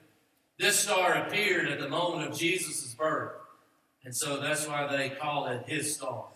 This 0.57 0.79
star 0.79 1.15
appeared 1.15 1.69
at 1.69 1.81
the 1.81 1.89
moment 1.89 2.31
of 2.31 2.39
Jesus' 2.39 2.95
birth. 2.95 3.33
And 4.05 4.15
so 4.15 4.41
that's 4.41 4.69
why 4.69 4.87
they 4.87 5.11
call 5.11 5.47
it 5.49 5.65
his 5.67 5.97
star. 5.97 6.27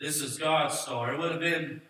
This 0.00 0.20
is 0.20 0.38
God's 0.38 0.78
star. 0.78 1.12
It 1.12 1.18
would 1.18 1.32
have 1.32 1.40
been 1.40 1.80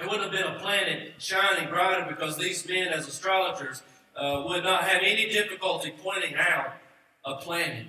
it 0.00 0.06
wouldn't 0.06 0.24
have 0.24 0.32
been 0.32 0.54
a 0.54 0.58
planet 0.58 1.14
shining 1.18 1.70
brighter 1.70 2.04
because 2.06 2.36
these 2.36 2.68
men, 2.68 2.88
as 2.88 3.08
astrologers, 3.08 3.82
uh, 4.14 4.42
would 4.46 4.62
not 4.62 4.84
have 4.84 5.00
any 5.02 5.30
difficulty 5.30 5.94
pointing 6.02 6.34
out 6.34 6.74
a 7.24 7.36
planet. 7.36 7.86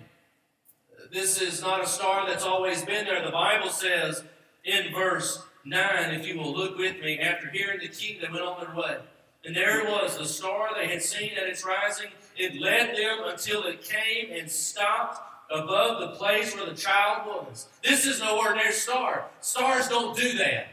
This 1.11 1.41
is 1.41 1.61
not 1.61 1.83
a 1.83 1.87
star 1.87 2.25
that's 2.25 2.45
always 2.45 2.85
been 2.85 3.05
there. 3.05 3.25
The 3.25 3.31
Bible 3.31 3.69
says 3.69 4.23
in 4.63 4.93
verse 4.93 5.43
9, 5.65 6.13
if 6.13 6.25
you 6.25 6.37
will 6.37 6.53
look 6.55 6.77
with 6.77 6.99
me, 7.01 7.19
after 7.19 7.49
hearing 7.49 7.79
the 7.79 7.89
kingdom 7.89 8.33
went 8.33 8.45
on 8.45 8.61
their 8.61 8.75
way. 8.75 8.97
And 9.47 9.55
there 9.55 9.79
it 9.79 9.89
was, 9.89 10.17
the 10.17 10.25
star 10.25 10.71
they 10.75 10.89
had 10.89 11.01
seen 11.01 11.31
at 11.41 11.47
its 11.47 11.65
rising. 11.65 12.07
It 12.35 12.59
led 12.59 12.97
them 12.97 13.19
until 13.27 13.63
it 13.63 13.81
came 13.81 14.37
and 14.37 14.51
stopped 14.51 15.21
above 15.49 16.01
the 16.01 16.17
place 16.17 16.53
where 16.53 16.65
the 16.65 16.75
child 16.75 17.25
was. 17.25 17.69
This 17.81 18.05
is 18.05 18.19
no 18.19 18.39
ordinary 18.39 18.73
star. 18.73 19.27
Stars 19.39 19.87
don't 19.87 20.17
do 20.17 20.37
that. 20.37 20.67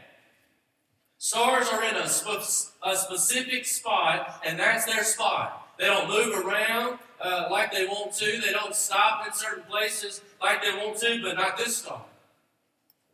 Stars 1.17 1.69
are 1.69 1.85
in 1.85 1.95
a, 1.95 2.09
sp- 2.11 2.75
a 2.83 2.97
specific 2.97 3.63
spot, 3.65 4.41
and 4.45 4.59
that's 4.59 4.83
their 4.83 5.05
spot. 5.05 5.73
They 5.79 5.85
don't 5.85 6.09
move 6.09 6.45
around 6.45 6.99
uh, 7.21 7.47
like 7.49 7.71
they 7.71 7.85
want 7.85 8.11
to. 8.15 8.41
They 8.41 8.51
don't 8.51 8.75
stop 8.75 9.25
in 9.25 9.31
certain 9.31 9.63
places 9.63 10.19
like 10.41 10.61
they 10.61 10.71
want 10.71 10.97
to, 10.97 11.21
but 11.23 11.37
not 11.37 11.57
this 11.57 11.77
star. 11.77 12.01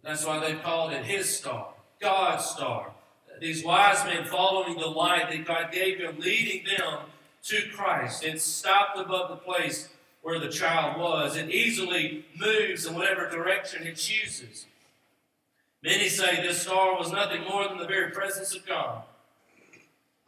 That's 0.04 0.26
why 0.26 0.40
they've 0.40 0.62
called 0.64 0.92
it 0.92 1.06
His 1.06 1.30
star, 1.38 1.68
God's 2.00 2.46
star. 2.46 2.94
These 3.42 3.66
wise 3.66 4.06
men 4.06 4.24
following 4.26 4.78
the 4.78 4.86
light 4.86 5.32
that 5.32 5.48
God 5.48 5.72
gave 5.72 6.00
them, 6.00 6.20
leading 6.20 6.64
them 6.78 7.00
to 7.46 7.70
Christ. 7.76 8.24
It 8.24 8.40
stopped 8.40 9.00
above 9.00 9.32
the 9.32 9.36
place 9.36 9.90
where 10.22 10.40
the 10.40 10.48
child 10.48 11.02
was. 11.02 11.36
It 11.36 11.50
easily 11.50 12.24
moves 12.40 12.86
in 12.86 12.94
whatever 12.94 13.28
direction 13.28 13.88
it 13.88 13.96
chooses. 13.96 14.68
Many 15.84 16.08
say 16.08 16.36
this 16.36 16.62
star 16.62 16.96
was 16.96 17.12
nothing 17.12 17.42
more 17.50 17.68
than 17.68 17.80
the 17.80 17.88
very 17.88 18.12
presence 18.12 18.56
of 18.56 18.64
God. 18.68 19.02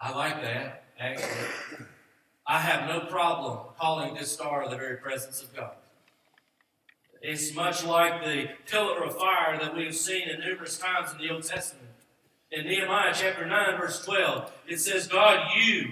I 0.02 0.12
like 0.12 0.42
that, 0.42 0.86
actually. 1.00 1.86
I 2.48 2.62
have 2.62 2.90
no 2.90 3.02
problem 3.02 3.60
calling 3.80 4.16
this 4.16 4.32
star 4.32 4.68
the 4.68 4.76
very 4.76 4.98
presence 4.98 5.44
of 5.44 5.56
God. 5.56 5.76
It's 7.22 7.54
much 7.54 7.86
like 7.86 8.24
the 8.24 8.50
pillar 8.66 9.04
of 9.04 9.16
fire 9.16 9.60
that 9.60 9.76
we 9.76 9.86
have 9.86 9.96
seen 9.96 10.28
in 10.28 10.40
numerous 10.40 10.80
times 10.80 11.12
in 11.12 11.20
the 11.20 11.32
Old 11.32 11.44
Testament. 11.44 11.93
In 12.54 12.68
Nehemiah 12.68 13.12
chapter 13.16 13.48
9, 13.48 13.80
verse 13.80 14.06
12, 14.06 14.52
it 14.68 14.80
says, 14.80 15.08
God, 15.08 15.40
you 15.58 15.90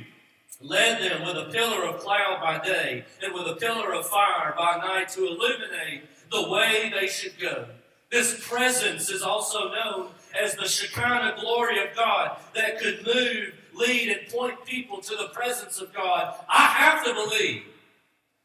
led 0.62 1.02
them 1.02 1.26
with 1.26 1.36
a 1.36 1.50
pillar 1.52 1.86
of 1.86 2.00
cloud 2.02 2.40
by 2.40 2.64
day 2.64 3.04
and 3.24 3.34
with 3.34 3.48
a 3.48 3.56
pillar 3.56 3.96
of 3.96 4.06
fire 4.06 4.54
by 4.56 4.78
night 4.78 5.10
to 5.10 5.26
illuminate 5.26 6.04
the 6.32 6.48
way 6.52 6.94
they 6.94 7.08
should 7.08 7.40
go. 7.40 7.66
This 8.12 8.48
presence 8.48 9.10
is 9.10 9.24
also 9.24 9.72
known 9.72 10.10
as 10.40 10.54
the 10.54 10.68
Shekinah 10.68 11.38
glory 11.42 11.80
of 11.80 11.96
God 11.96 12.38
that 12.54 12.80
could 12.80 13.08
move, 13.08 13.56
lead, 13.74 14.10
and 14.10 14.30
point 14.30 14.64
people 14.64 15.02
to 15.02 15.16
the 15.16 15.30
presence 15.34 15.82
of 15.82 15.92
God. 15.92 16.36
I 16.48 16.66
have 16.66 17.04
to 17.06 17.14
believe 17.16 17.64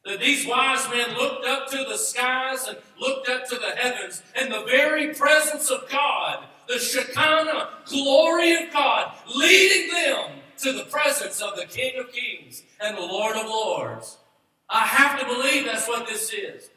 that 0.07 0.21
these 0.21 0.47
wise 0.47 0.89
men 0.89 1.17
looked 1.17 1.45
up 1.45 1.69
to 1.69 1.79
the 1.79 1.99
skies 1.99 2.69
and 2.69 2.79
looked 3.01 3.29
up 3.29 3.47
to 3.49 3.57
the 3.57 3.73
heavens, 3.77 4.23
and 4.37 4.51
the 4.53 4.65
very 4.65 5.13
presence 5.13 5.69
of 5.69 5.89
God, 5.91 6.45
the 6.69 6.79
Shekinah 6.79 7.69
glory 7.87 8.53
of 8.55 8.73
God, 8.73 9.13
leading 9.35 9.93
them 9.93 10.31
to 10.59 10.73
the 10.73 10.85
presence 10.85 11.43
of 11.43 11.57
the 11.57 11.67
King 11.67 11.99
of 11.99 12.13
Kings 12.13 12.63
and 12.81 12.97
the 12.97 13.03
Lord 13.03 13.37
of 13.37 13.47
Lords. 13.47 14.19
I 14.71 14.81
have 14.81 15.19
to 15.19 15.27
believe 15.27 15.65
that's 15.65 15.89
what 15.89 16.09
this 16.09 16.33
is. 16.33 16.71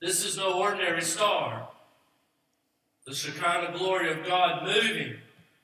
This 0.00 0.24
is 0.24 0.36
no 0.36 0.54
ordinary 0.54 1.02
star. 1.02 1.68
The 3.06 3.14
Shekinah 3.14 3.76
glory 3.76 4.10
of 4.10 4.26
God 4.26 4.64
moving, 4.64 5.16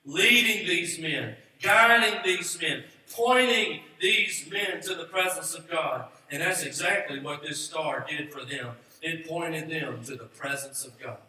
leading 0.05 0.67
these 0.67 0.99
men, 0.99 1.35
guiding 1.61 2.19
these 2.23 2.59
men, 2.61 2.83
pointing 3.11 3.81
these 3.99 4.49
men 4.51 4.81
to 4.81 4.95
the 4.95 5.05
presence 5.05 5.53
of 5.53 5.69
God. 5.69 6.05
And 6.33 6.41
that's 6.41 6.63
exactly 6.63 7.19
what 7.19 7.43
this 7.43 7.63
star 7.63 8.03
did 8.09 8.33
for 8.33 8.43
them. 8.43 8.71
It 9.03 9.29
pointed 9.29 9.69
them 9.69 10.03
to 10.05 10.15
the 10.15 10.25
presence 10.25 10.83
of 10.83 10.99
God. 10.99 11.19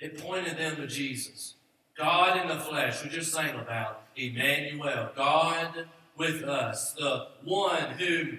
It 0.00 0.18
pointed 0.18 0.58
them 0.58 0.74
to 0.74 0.88
Jesus. 0.88 1.54
God 1.96 2.42
in 2.42 2.48
the 2.48 2.64
flesh. 2.64 3.04
We 3.04 3.10
just 3.10 3.32
sang 3.32 3.54
about 3.54 4.02
Emmanuel. 4.16 5.10
God 5.14 5.86
with 6.18 6.42
us. 6.42 6.94
The 6.94 7.28
one 7.44 7.92
who 7.92 8.38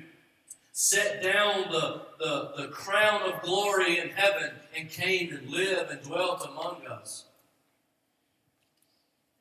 set 0.73 1.23
down 1.23 1.71
the, 1.71 2.01
the, 2.19 2.51
the 2.57 2.67
crown 2.67 3.21
of 3.31 3.41
glory 3.41 3.99
in 3.99 4.09
heaven 4.09 4.51
and 4.77 4.89
came 4.89 5.33
and 5.33 5.49
lived 5.49 5.89
and 5.91 6.01
dwelt 6.01 6.45
among 6.45 6.85
us. 6.87 7.23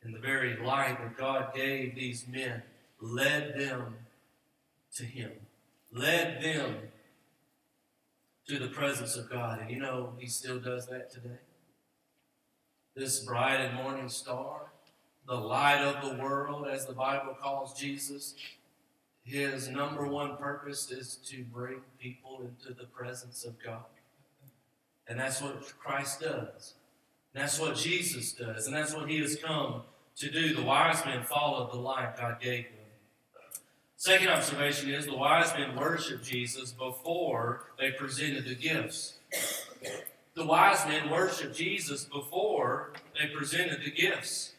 And 0.04 0.14
the 0.14 0.20
very 0.20 0.56
light 0.56 1.00
that 1.00 1.18
God 1.18 1.52
gave 1.52 1.96
these 1.96 2.28
men, 2.28 2.62
led 3.00 3.58
them 3.58 3.96
to 4.94 5.04
Him, 5.04 5.32
led 5.92 6.42
them 6.42 6.76
to 8.48 8.58
the 8.58 8.68
presence 8.68 9.16
of 9.16 9.30
God. 9.30 9.60
And 9.60 9.70
you 9.70 9.80
know, 9.80 10.12
He 10.18 10.26
still 10.26 10.58
does 10.58 10.86
that 10.86 11.10
today. 11.10 11.40
This 12.94 13.20
bright 13.20 13.60
and 13.60 13.74
morning 13.74 14.08
star, 14.08 14.72
the 15.26 15.34
light 15.34 15.82
of 15.82 16.02
the 16.02 16.22
world, 16.22 16.66
as 16.68 16.86
the 16.86 16.94
Bible 16.94 17.36
calls 17.40 17.78
Jesus, 17.78 18.34
his 19.26 19.68
number 19.68 20.06
one 20.06 20.36
purpose 20.36 20.90
is 20.92 21.16
to 21.26 21.42
bring 21.52 21.80
people 21.98 22.42
into 22.42 22.72
the 22.72 22.86
presence 22.86 23.44
of 23.44 23.60
God. 23.62 23.84
And 25.08 25.18
that's 25.18 25.42
what 25.42 25.60
Christ 25.80 26.20
does. 26.20 26.74
That's 27.34 27.58
what 27.58 27.76
Jesus 27.76 28.32
does. 28.32 28.68
And 28.68 28.76
that's 28.76 28.94
what 28.94 29.10
he 29.10 29.18
has 29.18 29.36
come 29.36 29.82
to 30.18 30.30
do. 30.30 30.54
The 30.54 30.62
wise 30.62 31.04
men 31.04 31.24
followed 31.24 31.72
the 31.72 31.78
light 31.78 32.16
God 32.16 32.40
gave 32.40 32.64
them. 32.66 32.75
Second 33.96 34.28
observation 34.28 34.90
is 34.90 35.06
the 35.06 35.16
wise 35.16 35.52
men 35.54 35.74
worshiped 35.74 36.24
Jesus 36.24 36.72
before 36.72 37.64
they 37.78 37.92
presented 37.92 38.44
the 38.44 38.54
gifts. 38.54 39.14
The 40.34 40.44
wise 40.44 40.86
men 40.86 41.10
worshiped 41.10 41.56
Jesus 41.56 42.04
before 42.04 42.92
they 43.18 43.28
presented 43.28 43.80
the 43.82 43.90
gifts. 43.90 44.52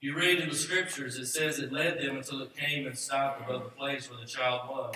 You 0.00 0.14
read 0.14 0.40
in 0.40 0.50
the 0.50 0.54
scriptures, 0.54 1.16
it 1.16 1.26
says 1.26 1.58
it 1.58 1.72
led 1.72 2.00
them 2.00 2.18
until 2.18 2.42
it 2.42 2.54
came 2.54 2.86
and 2.86 2.96
stopped 2.96 3.40
above 3.40 3.64
the 3.64 3.70
place 3.70 4.10
where 4.10 4.20
the 4.20 4.26
child 4.26 4.68
was. 4.68 4.94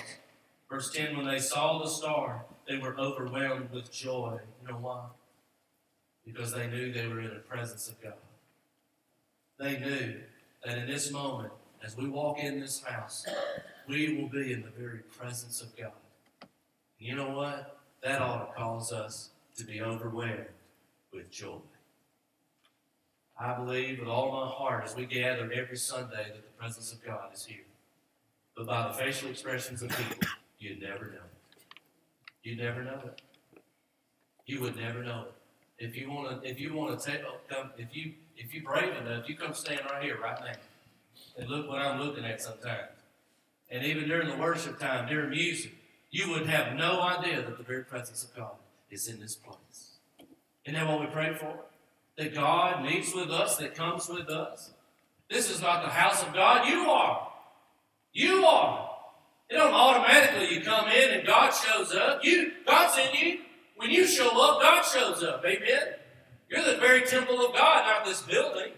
Verse 0.71 0.92
10 0.92 1.16
When 1.16 1.27
they 1.27 1.38
saw 1.38 1.79
the 1.79 1.88
star, 1.88 2.45
they 2.68 2.77
were 2.77 2.97
overwhelmed 2.99 3.71
with 3.73 3.90
joy. 3.90 4.38
You 4.61 4.68
know 4.68 4.79
why? 4.79 5.07
Because 6.25 6.53
they 6.53 6.68
knew 6.68 6.92
they 6.92 7.07
were 7.07 7.21
in 7.21 7.31
the 7.31 7.40
presence 7.40 7.88
of 7.88 8.01
God. 8.01 8.12
They 9.59 9.81
knew 9.81 10.21
that 10.64 10.79
in 10.79 10.87
this 10.87 11.11
moment, 11.11 11.53
as 11.85 11.97
we 11.97 12.09
walk 12.09 12.38
in 12.38 12.61
this 12.61 12.83
house, 12.83 13.27
we 13.88 14.16
will 14.16 14.29
be 14.29 14.53
in 14.53 14.62
the 14.62 14.71
very 14.71 15.01
presence 15.16 15.61
of 15.61 15.77
God. 15.77 15.92
And 16.40 17.09
you 17.09 17.16
know 17.16 17.31
what? 17.31 17.79
That 18.03 18.21
ought 18.21 18.47
to 18.47 18.53
cause 18.55 18.92
us 18.92 19.31
to 19.57 19.64
be 19.64 19.81
overwhelmed 19.81 20.47
with 21.12 21.31
joy. 21.31 21.59
I 23.38 23.55
believe 23.55 23.99
with 23.99 24.09
all 24.09 24.31
my 24.31 24.49
heart 24.49 24.85
as 24.85 24.95
we 24.95 25.07
gather 25.07 25.51
every 25.53 25.77
Sunday 25.77 26.27
that 26.29 26.37
the 26.37 26.59
presence 26.59 26.92
of 26.92 27.05
God 27.05 27.35
is 27.35 27.45
here. 27.45 27.64
But 28.57 28.66
by 28.66 28.88
the 28.88 28.95
facial 28.95 29.31
expressions 29.31 29.83
of 29.83 29.90
people, 29.90 30.29
you'd 30.59 30.81
never 30.81 31.07
know 31.07 31.16
it. 31.16 31.75
You'd 32.42 32.59
never 32.59 32.83
know 32.83 33.01
it. 33.05 33.23
You 34.47 34.61
would 34.61 34.77
never 34.77 35.03
know 35.03 35.27
it. 35.29 35.85
If 35.85 35.97
you 35.97 36.11
want 36.11 36.42
to, 36.42 36.49
if 36.49 36.61
you 36.61 36.75
want 36.75 37.01
to 37.01 37.11
take, 37.11 37.23
oh, 37.27 37.38
come, 37.49 37.71
if 37.79 37.97
you, 37.97 38.12
if 38.37 38.55
you 38.55 38.62
brave 38.62 38.95
enough, 38.95 39.29
you 39.29 39.37
come 39.37 39.55
stand 39.55 39.81
right 39.90 40.03
here, 40.03 40.18
right 40.21 40.38
now, 40.40 40.53
and 41.37 41.49
look 41.49 41.68
what 41.68 41.81
I'm 41.81 42.01
looking 42.01 42.25
at 42.25 42.40
sometimes. 42.40 42.90
And 43.71 43.85
even 43.85 44.09
during 44.09 44.29
the 44.29 44.37
worship 44.37 44.79
time, 44.79 45.09
during 45.09 45.31
music, 45.31 45.73
you 46.11 46.31
would 46.31 46.47
have 46.47 46.77
no 46.77 47.01
idea 47.01 47.42
that 47.42 47.57
the 47.57 47.64
very 47.64 47.85
presence 47.85 48.23
of 48.25 48.35
God 48.37 48.57
is 48.90 49.09
in 49.09 49.21
this 49.21 49.35
place. 49.35 49.97
Isn't 50.64 50.79
that 50.79 50.87
what 50.87 51.01
we 51.01 51.07
pray 51.07 51.35
for? 51.35 51.59
that 52.16 52.35
God 52.35 52.85
meets 52.85 53.14
with 53.14 53.31
us, 53.31 53.57
that 53.57 53.75
comes 53.75 54.09
with 54.09 54.29
us. 54.29 54.71
This 55.31 55.51
is 55.51 55.61
not 55.61 55.83
the 55.83 55.90
house 55.90 56.23
of 56.23 56.33
God. 56.35 56.68
You 56.68 56.90
are. 56.90 57.33
You 58.12 58.45
are. 58.45 58.90
It 59.49 59.55
don't 59.55 59.73
automatically 59.73 60.55
you 60.55 60.62
come 60.62 60.88
in 60.88 61.11
and 61.11 61.27
God 61.27 61.51
shows 61.51 61.95
up. 61.95 62.25
You, 62.25 62.53
God's 62.66 62.99
in 62.99 63.27
you. 63.27 63.38
When 63.77 63.90
you 63.90 64.07
show 64.07 64.29
up, 64.29 64.61
God 64.61 64.83
shows 64.83 65.23
up. 65.23 65.42
Amen. 65.45 65.95
You're 66.49 66.64
the 66.64 66.79
very 66.79 67.03
temple 67.03 67.45
of 67.45 67.55
God, 67.55 67.87
not 67.87 68.05
this 68.05 68.23
building. 68.23 68.73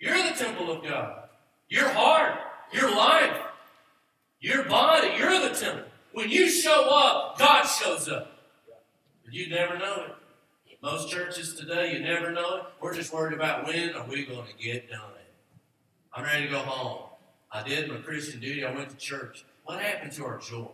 You're 0.00 0.16
the 0.16 0.36
temple 0.36 0.70
of 0.70 0.82
God. 0.82 1.25
Your 1.68 1.88
heart, 1.88 2.38
your 2.72 2.94
life, 2.94 3.36
your 4.40 4.64
body, 4.64 5.08
you're 5.18 5.40
the 5.40 5.54
temple. 5.54 5.84
When 6.12 6.30
you 6.30 6.48
show 6.48 6.88
up, 6.88 7.38
God 7.38 7.64
shows 7.64 8.08
up. 8.08 8.32
But 9.24 9.34
you 9.34 9.48
never 9.48 9.78
know 9.78 10.04
it. 10.06 10.14
Most 10.82 11.10
churches 11.10 11.54
today, 11.54 11.94
you 11.94 12.00
never 12.00 12.30
know 12.30 12.58
it. 12.58 12.62
We're 12.80 12.94
just 12.94 13.12
worried 13.12 13.34
about 13.34 13.66
when 13.66 13.94
are 13.94 14.06
we 14.06 14.24
going 14.24 14.46
to 14.46 14.62
get 14.62 14.88
done. 14.88 15.00
I'm 16.16 16.24
ready 16.24 16.44
to 16.44 16.50
go 16.50 16.60
home. 16.60 17.10
I 17.52 17.62
did 17.62 17.90
my 17.90 17.96
Christian 17.96 18.40
duty. 18.40 18.64
I 18.64 18.74
went 18.74 18.88
to 18.88 18.96
church. 18.96 19.44
What 19.64 19.80
happened 19.80 20.12
to 20.12 20.24
our 20.24 20.38
joy? 20.38 20.68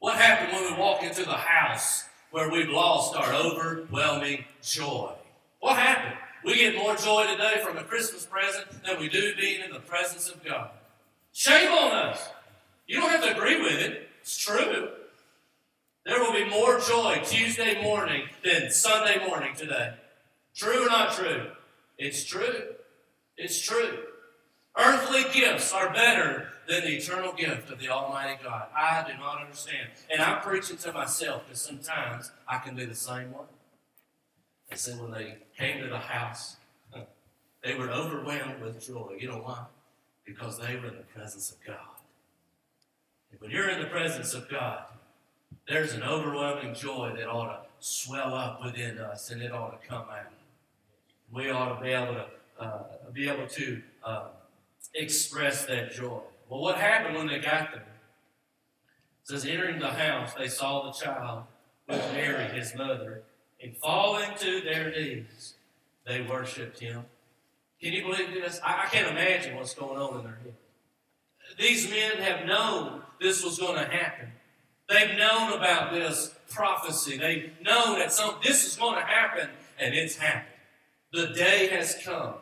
What 0.00 0.16
happened 0.16 0.52
when 0.52 0.72
we 0.72 0.78
walk 0.78 1.02
into 1.02 1.24
the 1.24 1.32
house 1.32 2.04
where 2.30 2.50
we've 2.50 2.68
lost 2.68 3.14
our 3.14 3.32
overwhelming 3.32 4.44
joy? 4.62 5.12
What 5.60 5.78
happened? 5.78 6.18
We 6.44 6.56
get 6.56 6.76
more 6.76 6.96
joy 6.96 7.26
today 7.28 7.62
from 7.64 7.78
a 7.78 7.84
Christmas 7.84 8.26
present 8.26 8.66
than 8.84 8.98
we 8.98 9.08
do 9.08 9.34
being 9.36 9.62
in 9.62 9.72
the 9.72 9.80
presence 9.80 10.28
of 10.28 10.44
God. 10.44 10.70
Shame 11.32 11.70
on 11.70 11.92
us. 11.92 12.28
You 12.86 13.00
don't 13.00 13.10
have 13.10 13.22
to 13.22 13.36
agree 13.36 13.62
with 13.62 13.80
it. 13.80 14.08
It's 14.20 14.36
true. 14.36 14.88
There 16.04 16.18
will 16.20 16.32
be 16.32 16.48
more 16.50 16.80
joy 16.80 17.22
Tuesday 17.24 17.80
morning 17.80 18.24
than 18.44 18.70
Sunday 18.70 19.24
morning 19.24 19.54
today. 19.54 19.94
True 20.54 20.86
or 20.86 20.88
not 20.88 21.14
true? 21.14 21.46
It's 21.96 22.24
true. 22.24 22.74
It's 23.36 23.60
true. 23.60 23.98
Earthly 24.76 25.22
gifts 25.32 25.72
are 25.72 25.92
better 25.92 26.48
than 26.68 26.82
the 26.82 26.96
eternal 26.96 27.32
gift 27.32 27.70
of 27.70 27.78
the 27.78 27.88
Almighty 27.88 28.42
God. 28.42 28.66
I 28.76 29.04
do 29.06 29.16
not 29.18 29.40
understand. 29.40 29.90
And 30.10 30.20
I'm 30.20 30.40
preaching 30.40 30.76
to 30.78 30.92
myself 30.92 31.44
because 31.46 31.62
sometimes 31.62 32.32
I 32.48 32.58
can 32.58 32.74
be 32.74 32.84
the 32.84 32.94
same 32.94 33.32
way. 33.32 33.44
They 34.72 34.78
said 34.78 34.98
when 35.02 35.10
they 35.10 35.36
came 35.58 35.82
to 35.82 35.86
the 35.86 35.98
house, 35.98 36.56
they 37.62 37.74
were 37.74 37.90
overwhelmed 37.90 38.62
with 38.62 38.84
joy. 38.84 39.18
You 39.20 39.28
know 39.28 39.36
why? 39.36 39.66
Because 40.24 40.56
they 40.56 40.76
were 40.76 40.86
in 40.86 40.96
the 40.96 41.02
presence 41.14 41.50
of 41.50 41.58
God. 41.66 41.76
And 43.30 43.40
when 43.42 43.50
you're 43.50 43.68
in 43.68 43.80
the 43.80 43.88
presence 43.88 44.32
of 44.32 44.48
God, 44.48 44.84
there's 45.68 45.92
an 45.92 46.02
overwhelming 46.02 46.72
joy 46.72 47.12
that 47.18 47.28
ought 47.28 47.48
to 47.48 47.58
swell 47.80 48.34
up 48.34 48.64
within 48.64 48.96
us 48.98 49.30
and 49.30 49.42
it 49.42 49.52
ought 49.52 49.78
to 49.78 49.86
come 49.86 50.06
out. 50.10 50.32
We 51.30 51.50
ought 51.50 51.76
to 51.76 51.82
be 51.82 51.90
able 51.90 52.14
to 52.14 52.26
uh, 52.58 52.82
be 53.12 53.28
able 53.28 53.48
to 53.48 53.82
uh, 54.02 54.28
express 54.94 55.66
that 55.66 55.92
joy. 55.92 56.20
Well, 56.48 56.60
what 56.60 56.78
happened 56.78 57.18
when 57.18 57.26
they 57.26 57.40
got 57.40 57.72
there? 57.72 57.82
It 57.82 59.28
says, 59.28 59.44
entering 59.44 59.80
the 59.80 59.90
house, 59.90 60.32
they 60.32 60.48
saw 60.48 60.90
the 60.90 60.92
child 60.92 61.44
with 61.86 62.12
Mary, 62.14 62.46
his 62.58 62.74
mother, 62.74 63.22
and 63.62 63.76
falling 63.76 64.30
to 64.38 64.60
their 64.60 64.90
knees, 64.90 65.54
they 66.06 66.22
worshipped 66.22 66.80
him. 66.80 67.04
Can 67.80 67.92
you 67.92 68.02
believe 68.02 68.32
this? 68.32 68.60
I, 68.64 68.84
I 68.84 68.86
can't 68.86 69.10
imagine 69.10 69.56
what's 69.56 69.74
going 69.74 69.98
on 69.98 70.18
in 70.18 70.24
their 70.24 70.38
head. 70.42 70.54
These 71.58 71.90
men 71.90 72.18
have 72.18 72.46
known 72.46 73.02
this 73.20 73.44
was 73.44 73.58
going 73.58 73.76
to 73.76 73.84
happen. 73.90 74.28
They've 74.88 75.16
known 75.16 75.52
about 75.52 75.92
this 75.92 76.34
prophecy. 76.50 77.18
They've 77.18 77.50
known 77.62 77.98
that 77.98 78.12
some 78.12 78.36
this 78.42 78.66
is 78.66 78.76
going 78.76 78.96
to 78.96 79.04
happen, 79.04 79.48
and 79.78 79.94
it's 79.94 80.16
happened. 80.16 80.46
The 81.12 81.28
day 81.28 81.68
has 81.68 81.98
come. 82.04 82.34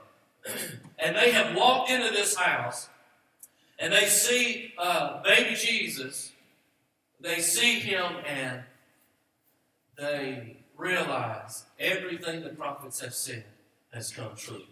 and 0.98 1.16
they 1.16 1.32
have 1.32 1.54
walked 1.56 1.90
into 1.90 2.10
this 2.10 2.34
house, 2.36 2.88
and 3.78 3.92
they 3.92 4.06
see 4.06 4.72
uh, 4.78 5.22
baby 5.22 5.54
Jesus. 5.54 6.32
They 7.20 7.40
see 7.40 7.80
him, 7.80 8.12
and 8.26 8.62
they 9.98 10.56
realize 10.80 11.64
everything 11.78 12.42
the 12.42 12.50
prophets 12.50 13.00
have 13.00 13.14
said 13.14 13.44
has 13.92 14.10
come 14.10 14.34
true. 14.36 14.62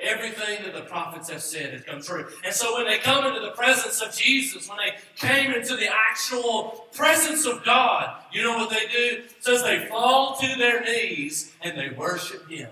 Everything 0.00 0.64
that 0.64 0.74
the 0.74 0.82
prophets 0.82 1.30
have 1.30 1.42
said 1.42 1.72
has 1.72 1.82
come 1.82 2.02
true. 2.02 2.26
And 2.44 2.52
so 2.52 2.74
when 2.74 2.86
they 2.86 2.98
come 2.98 3.24
into 3.24 3.40
the 3.40 3.52
presence 3.52 4.02
of 4.02 4.12
Jesus, 4.14 4.68
when 4.68 4.78
they 4.78 4.94
came 5.16 5.52
into 5.52 5.76
the 5.76 5.88
actual 6.10 6.86
presence 6.92 7.46
of 7.46 7.64
God, 7.64 8.16
you 8.32 8.42
know 8.42 8.56
what 8.56 8.70
they 8.70 8.86
do? 8.90 9.22
It 9.22 9.36
says 9.38 9.62
they 9.62 9.86
fall 9.86 10.36
to 10.36 10.56
their 10.58 10.82
knees 10.82 11.52
and 11.62 11.78
they 11.78 11.90
worship 11.96 12.50
Him. 12.50 12.70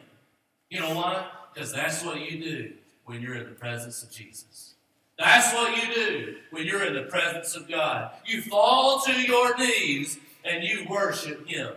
You 0.68 0.80
know 0.80 0.94
why? 0.96 1.26
Because 1.54 1.72
that's 1.72 2.04
what 2.04 2.20
you 2.20 2.42
do 2.42 2.72
when 3.04 3.22
you're 3.22 3.36
in 3.36 3.44
the 3.44 3.54
presence 3.54 4.02
of 4.02 4.10
Jesus. 4.10 4.74
That's 5.18 5.54
what 5.54 5.76
you 5.76 5.94
do 5.94 6.36
when 6.50 6.66
you're 6.66 6.84
in 6.84 6.94
the 6.94 7.02
presence 7.02 7.54
of 7.54 7.68
God. 7.68 8.10
You 8.26 8.42
fall 8.42 9.00
to 9.02 9.12
your 9.12 9.56
knees 9.56 10.18
and 10.44 10.64
you 10.64 10.86
worship 10.90 11.46
Him. 11.46 11.74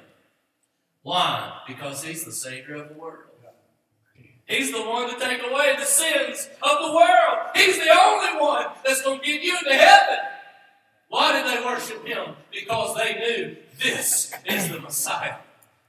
Why? 1.06 1.60
Because 1.68 2.04
He's 2.04 2.26
the 2.26 2.32
Savior 2.32 2.78
of 2.78 2.90
the 2.90 2.96
world. 2.96 3.26
He's 4.48 4.72
the 4.72 4.82
one 4.82 5.08
to 5.08 5.20
take 5.20 5.40
away 5.40 5.76
the 5.78 5.86
sins 5.86 6.50
of 6.64 6.80
the 6.82 6.96
world. 6.96 7.50
He's 7.56 7.78
the 7.78 7.92
only 7.96 8.42
one 8.42 8.66
that's 8.84 9.04
going 9.04 9.20
to 9.20 9.26
get 9.26 9.44
you 9.44 9.56
into 9.56 9.76
heaven. 9.76 10.18
Why 11.10 11.34
did 11.34 11.46
they 11.46 11.64
worship 11.64 12.04
him? 12.08 12.34
Because 12.52 12.98
they 12.98 13.14
knew 13.14 13.56
this 13.80 14.34
is 14.46 14.70
the 14.70 14.80
Messiah. 14.80 15.36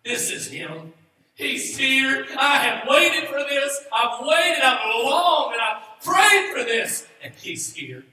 This 0.05 0.31
is 0.31 0.49
him. 0.49 0.93
He's 1.35 1.79
here. 1.79 2.27
I 2.39 2.59
have 2.59 2.87
waited 2.87 3.27
for 3.29 3.39
this. 3.39 3.85
I've 3.91 4.21
waited. 4.21 4.63
I've 4.63 5.03
longed 5.03 5.55
and 5.55 5.63
I've 5.63 6.05
prayed 6.05 6.53
for 6.53 6.63
this. 6.63 7.07
And 7.25 7.33
he's 7.35 7.73
here. 7.73 8.05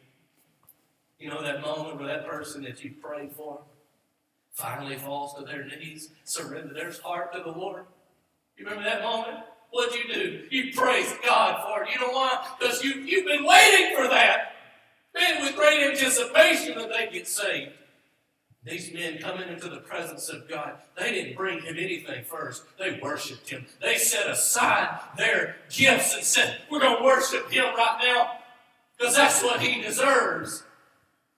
You 1.20 1.30
know 1.30 1.42
that 1.42 1.62
moment 1.62 1.98
where 1.98 2.08
that 2.08 2.30
person 2.30 2.64
that 2.64 2.82
you 2.82 2.94
prayed 3.02 3.34
for 3.34 3.60
finally 4.54 4.96
falls 4.96 5.36
to 5.36 5.44
their 5.44 5.66
knees, 5.66 6.10
surrender 6.24 6.74
their 6.74 6.92
heart 7.04 7.34
to 7.34 7.44
the 7.44 7.52
Lord? 7.52 7.86
You 8.58 8.66
remember 8.66 8.84
that 8.84 9.02
moment? 9.02 9.40
What'd 9.72 9.96
you 9.96 10.14
do? 10.14 10.44
You 10.52 10.72
praise 10.74 11.14
God 11.26 11.64
for 11.64 11.84
it. 11.84 11.90
You 11.94 12.00
know 12.00 12.14
why? 12.14 12.48
Because 12.60 12.84
you, 12.84 12.94
you've 13.02 13.26
been 13.26 13.44
waiting 13.44 13.96
for 13.96 14.08
that. 14.08 14.54
Man, 15.16 15.42
with 15.42 15.56
great 15.56 15.82
anticipation 15.82 16.78
that 16.78 16.90
they 16.90 17.10
get 17.12 17.28
saved. 17.28 17.72
These 18.66 18.94
men 18.94 19.18
coming 19.18 19.50
into 19.50 19.68
the 19.68 19.78
presence 19.78 20.30
of 20.30 20.48
God, 20.48 20.76
they 20.98 21.12
didn't 21.12 21.36
bring 21.36 21.60
him 21.60 21.76
anything 21.78 22.24
first. 22.24 22.64
They 22.80 23.00
worshiped 23.02 23.50
him. 23.50 23.66
They 23.82 23.98
set 23.98 24.30
aside 24.30 25.00
their 25.18 25.58
gifts 25.70 26.16
and 26.16 26.24
said, 26.24 26.60
We're 26.72 26.80
going 26.80 26.98
to 26.98 27.04
worship 27.04 27.52
him 27.52 27.66
right 27.76 28.00
now 28.02 28.38
because 28.98 29.16
that's 29.16 29.44
what 29.44 29.60
he 29.60 29.82
deserves. 29.82 30.64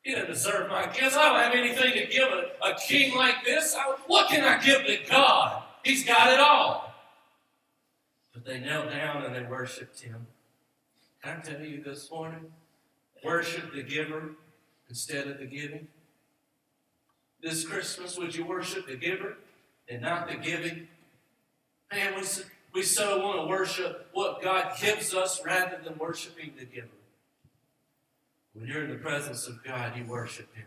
He 0.06 0.12
doesn't 0.12 0.28
deserve 0.28 0.70
my 0.70 0.86
gifts. 0.86 1.18
I 1.18 1.30
don't 1.30 1.40
have 1.42 1.54
anything 1.56 1.94
to 1.94 2.06
give 2.06 2.28
a, 2.30 2.52
a 2.64 2.76
king 2.76 3.18
like 3.18 3.44
this. 3.44 3.76
I, 3.76 3.96
what 4.06 4.30
can 4.30 4.44
I 4.44 4.64
give 4.64 4.86
to 4.86 5.00
God? 5.10 5.64
He's 5.84 6.06
got 6.06 6.32
it 6.32 6.40
all. 6.40 6.94
But 8.32 8.46
they 8.46 8.60
knelt 8.60 8.92
down 8.92 9.24
and 9.24 9.36
they 9.36 9.42
worshiped 9.42 10.00
him. 10.00 10.28
Can 11.24 11.38
I 11.40 11.42
tell 11.42 11.60
you 11.60 11.82
this 11.84 12.12
morning? 12.12 12.52
Worship 13.24 13.74
the 13.74 13.82
giver 13.82 14.36
instead 14.90 15.26
of 15.26 15.40
the 15.40 15.48
giving. 15.48 15.88
This 17.42 17.68
Christmas, 17.68 18.16
would 18.16 18.36
you 18.36 18.46
worship 18.46 18.86
the 18.86 18.98
giver 18.98 19.38
and 19.90 20.04
not 20.04 20.28
the 20.30 20.36
giving? 20.36 20.88
Man, 21.92 22.14
we, 22.16 22.22
we 22.76 22.84
so 22.84 23.24
want 23.24 23.42
to 23.42 23.48
worship 23.48 24.08
what 24.14 24.44
God 24.44 24.74
gives 24.80 25.16
us 25.16 25.44
rather 25.44 25.80
than 25.84 25.98
worshiping 25.98 26.52
the 26.60 26.66
giver. 26.66 26.90
When 28.56 28.70
you're 28.70 28.86
in 28.86 28.90
the 28.90 28.96
presence 28.96 29.48
of 29.48 29.62
God, 29.64 29.98
you 29.98 30.06
worship 30.06 30.56
Him. 30.56 30.66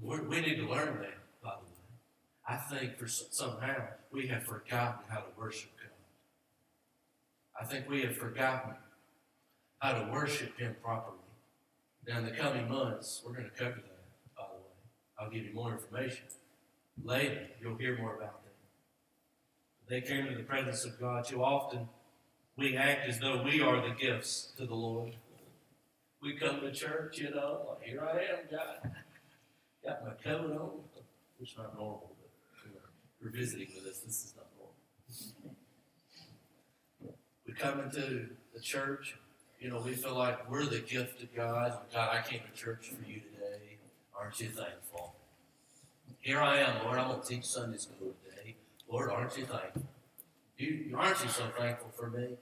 We're, 0.00 0.22
we 0.22 0.40
need 0.40 0.56
to 0.56 0.66
learn 0.66 0.98
that, 1.02 1.18
by 1.42 1.50
the 1.50 1.66
way. 1.66 2.48
I 2.48 2.56
think 2.56 2.98
for 2.98 3.06
somehow 3.06 3.84
we 4.10 4.26
have 4.28 4.44
forgotten 4.44 5.04
how 5.08 5.20
to 5.20 5.26
worship 5.38 5.70
God. 5.76 5.90
I 7.60 7.66
think 7.66 7.88
we 7.88 8.02
have 8.02 8.16
forgotten 8.16 8.72
how 9.78 9.92
to 9.92 10.10
worship 10.10 10.58
Him 10.58 10.74
properly. 10.82 11.18
Now, 12.08 12.18
in 12.18 12.24
the 12.24 12.30
coming 12.30 12.68
months, 12.68 13.22
we're 13.24 13.32
going 13.32 13.44
to 13.44 13.50
cover 13.50 13.76
that, 13.76 14.36
by 14.36 14.44
the 14.48 14.56
way. 14.56 14.62
I'll 15.18 15.30
give 15.30 15.44
you 15.44 15.54
more 15.54 15.72
information. 15.72 16.24
Later, 17.02 17.46
you'll 17.60 17.76
hear 17.76 17.98
more 17.98 18.16
about 18.16 18.42
that. 18.42 18.52
They 19.88 20.00
came 20.00 20.26
to 20.28 20.34
the 20.34 20.42
presence 20.44 20.86
of 20.86 20.98
God 20.98 21.26
too 21.26 21.44
often. 21.44 21.88
We 22.56 22.76
act 22.76 23.06
as 23.08 23.18
though 23.18 23.42
we 23.42 23.60
are 23.60 23.86
the 23.86 23.94
gifts 23.94 24.52
to 24.56 24.64
the 24.64 24.74
Lord. 24.74 25.14
We 26.24 26.32
come 26.34 26.60
to 26.60 26.72
church, 26.72 27.18
you 27.18 27.30
know, 27.30 27.76
here 27.82 28.02
I 28.02 28.16
am, 28.32 28.38
God. 28.50 28.90
Got 29.84 30.04
my 30.04 30.12
coat 30.12 30.50
on, 30.50 30.70
is 31.40 31.54
not 31.56 31.76
normal, 31.76 32.16
but 32.18 32.72
you're 33.20 33.30
visiting 33.30 33.68
with 33.76 33.86
us. 33.92 33.98
This 33.98 34.24
is 34.24 34.34
not 34.34 34.46
normal 34.56 35.54
we 37.46 37.52
come 37.52 37.80
into 37.80 38.28
the 38.54 38.60
church, 38.60 39.16
you 39.60 39.70
know, 39.70 39.80
we 39.80 39.92
feel 39.92 40.14
like 40.14 40.50
we're 40.50 40.64
the 40.64 40.80
gift 40.80 41.22
of 41.22 41.34
God. 41.34 41.78
God, 41.92 42.16
I 42.16 42.22
came 42.22 42.40
to 42.40 42.60
church 42.60 42.88
for 42.88 43.08
you 43.08 43.20
today. 43.20 43.78
Aren't 44.18 44.40
you 44.40 44.48
thankful? 44.48 45.14
Here 46.20 46.40
I 46.40 46.58
am, 46.58 46.84
Lord. 46.84 46.98
I'm 46.98 47.08
going 47.08 47.20
to 47.20 47.26
teach 47.26 47.44
Sunday 47.44 47.78
school 47.78 48.14
today. 48.24 48.56
Lord, 48.88 49.10
aren't 49.10 49.36
you 49.36 49.44
thankful? 49.44 49.82
You, 50.56 50.94
aren't 50.96 51.22
you 51.22 51.28
so 51.28 51.44
thankful 51.58 51.90
for 51.96 52.10
me? 52.10 52.36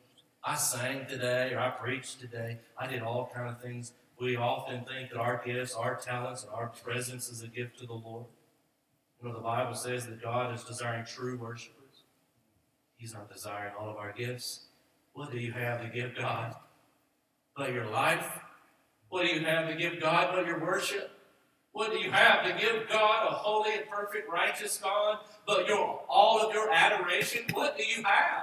I 0.44 0.57
sang 0.57 1.07
today, 1.07 1.52
or 1.52 1.61
I 1.61 1.70
preached 1.70 2.20
today. 2.20 2.59
I 2.76 2.88
did 2.88 3.02
all 3.02 3.31
kind 3.33 3.48
of 3.48 3.61
things. 3.61 3.92
We 4.20 4.37
often 4.37 4.85
think 4.85 5.11
that 5.11 5.18
our 5.18 5.40
gifts, 5.44 5.74
our 5.74 5.94
talents, 5.94 6.42
and 6.42 6.52
our 6.52 6.68
presence 6.68 7.28
is 7.28 7.42
a 7.42 7.48
gift 7.48 7.78
to 7.78 7.87
the 7.87 7.92
Lord. 7.92 8.26
You 9.20 9.28
know, 9.28 9.35
the 9.35 9.40
Bible 9.40 9.74
says 9.74 10.07
that 10.07 10.20
God 10.20 10.52
is 10.55 10.64
desiring 10.64 11.05
true 11.05 11.38
worshipers. 11.38 12.02
He's 12.96 13.14
not 13.14 13.33
desiring 13.33 13.72
all 13.78 13.88
of 13.88 13.96
our 13.96 14.12
gifts. 14.12 14.66
What 15.12 15.31
do 15.31 15.38
you 15.38 15.52
have 15.52 15.81
to 15.83 15.88
give 15.88 16.16
God? 16.16 16.57
But 17.57 17.72
your 17.72 17.87
life? 17.87 18.26
What 19.11 19.24
do 19.24 19.28
you 19.28 19.44
have 19.44 19.68
to 19.68 19.76
give 19.76 20.00
God 20.00 20.31
but 20.35 20.46
your 20.46 20.61
worship? 20.61 21.11
What 21.72 21.92
do 21.92 21.98
you 21.98 22.11
have 22.11 22.44
to 22.44 22.52
give 22.61 22.88
God, 22.88 23.28
a 23.28 23.35
holy 23.35 23.74
and 23.74 23.88
perfect, 23.88 24.28
righteous 24.31 24.78
God, 24.78 25.18
but 25.46 25.66
your 25.66 26.02
all 26.09 26.40
of 26.40 26.52
your 26.52 26.70
adoration? 26.70 27.44
What 27.52 27.76
do 27.76 27.85
you 27.85 28.02
have? 28.05 28.41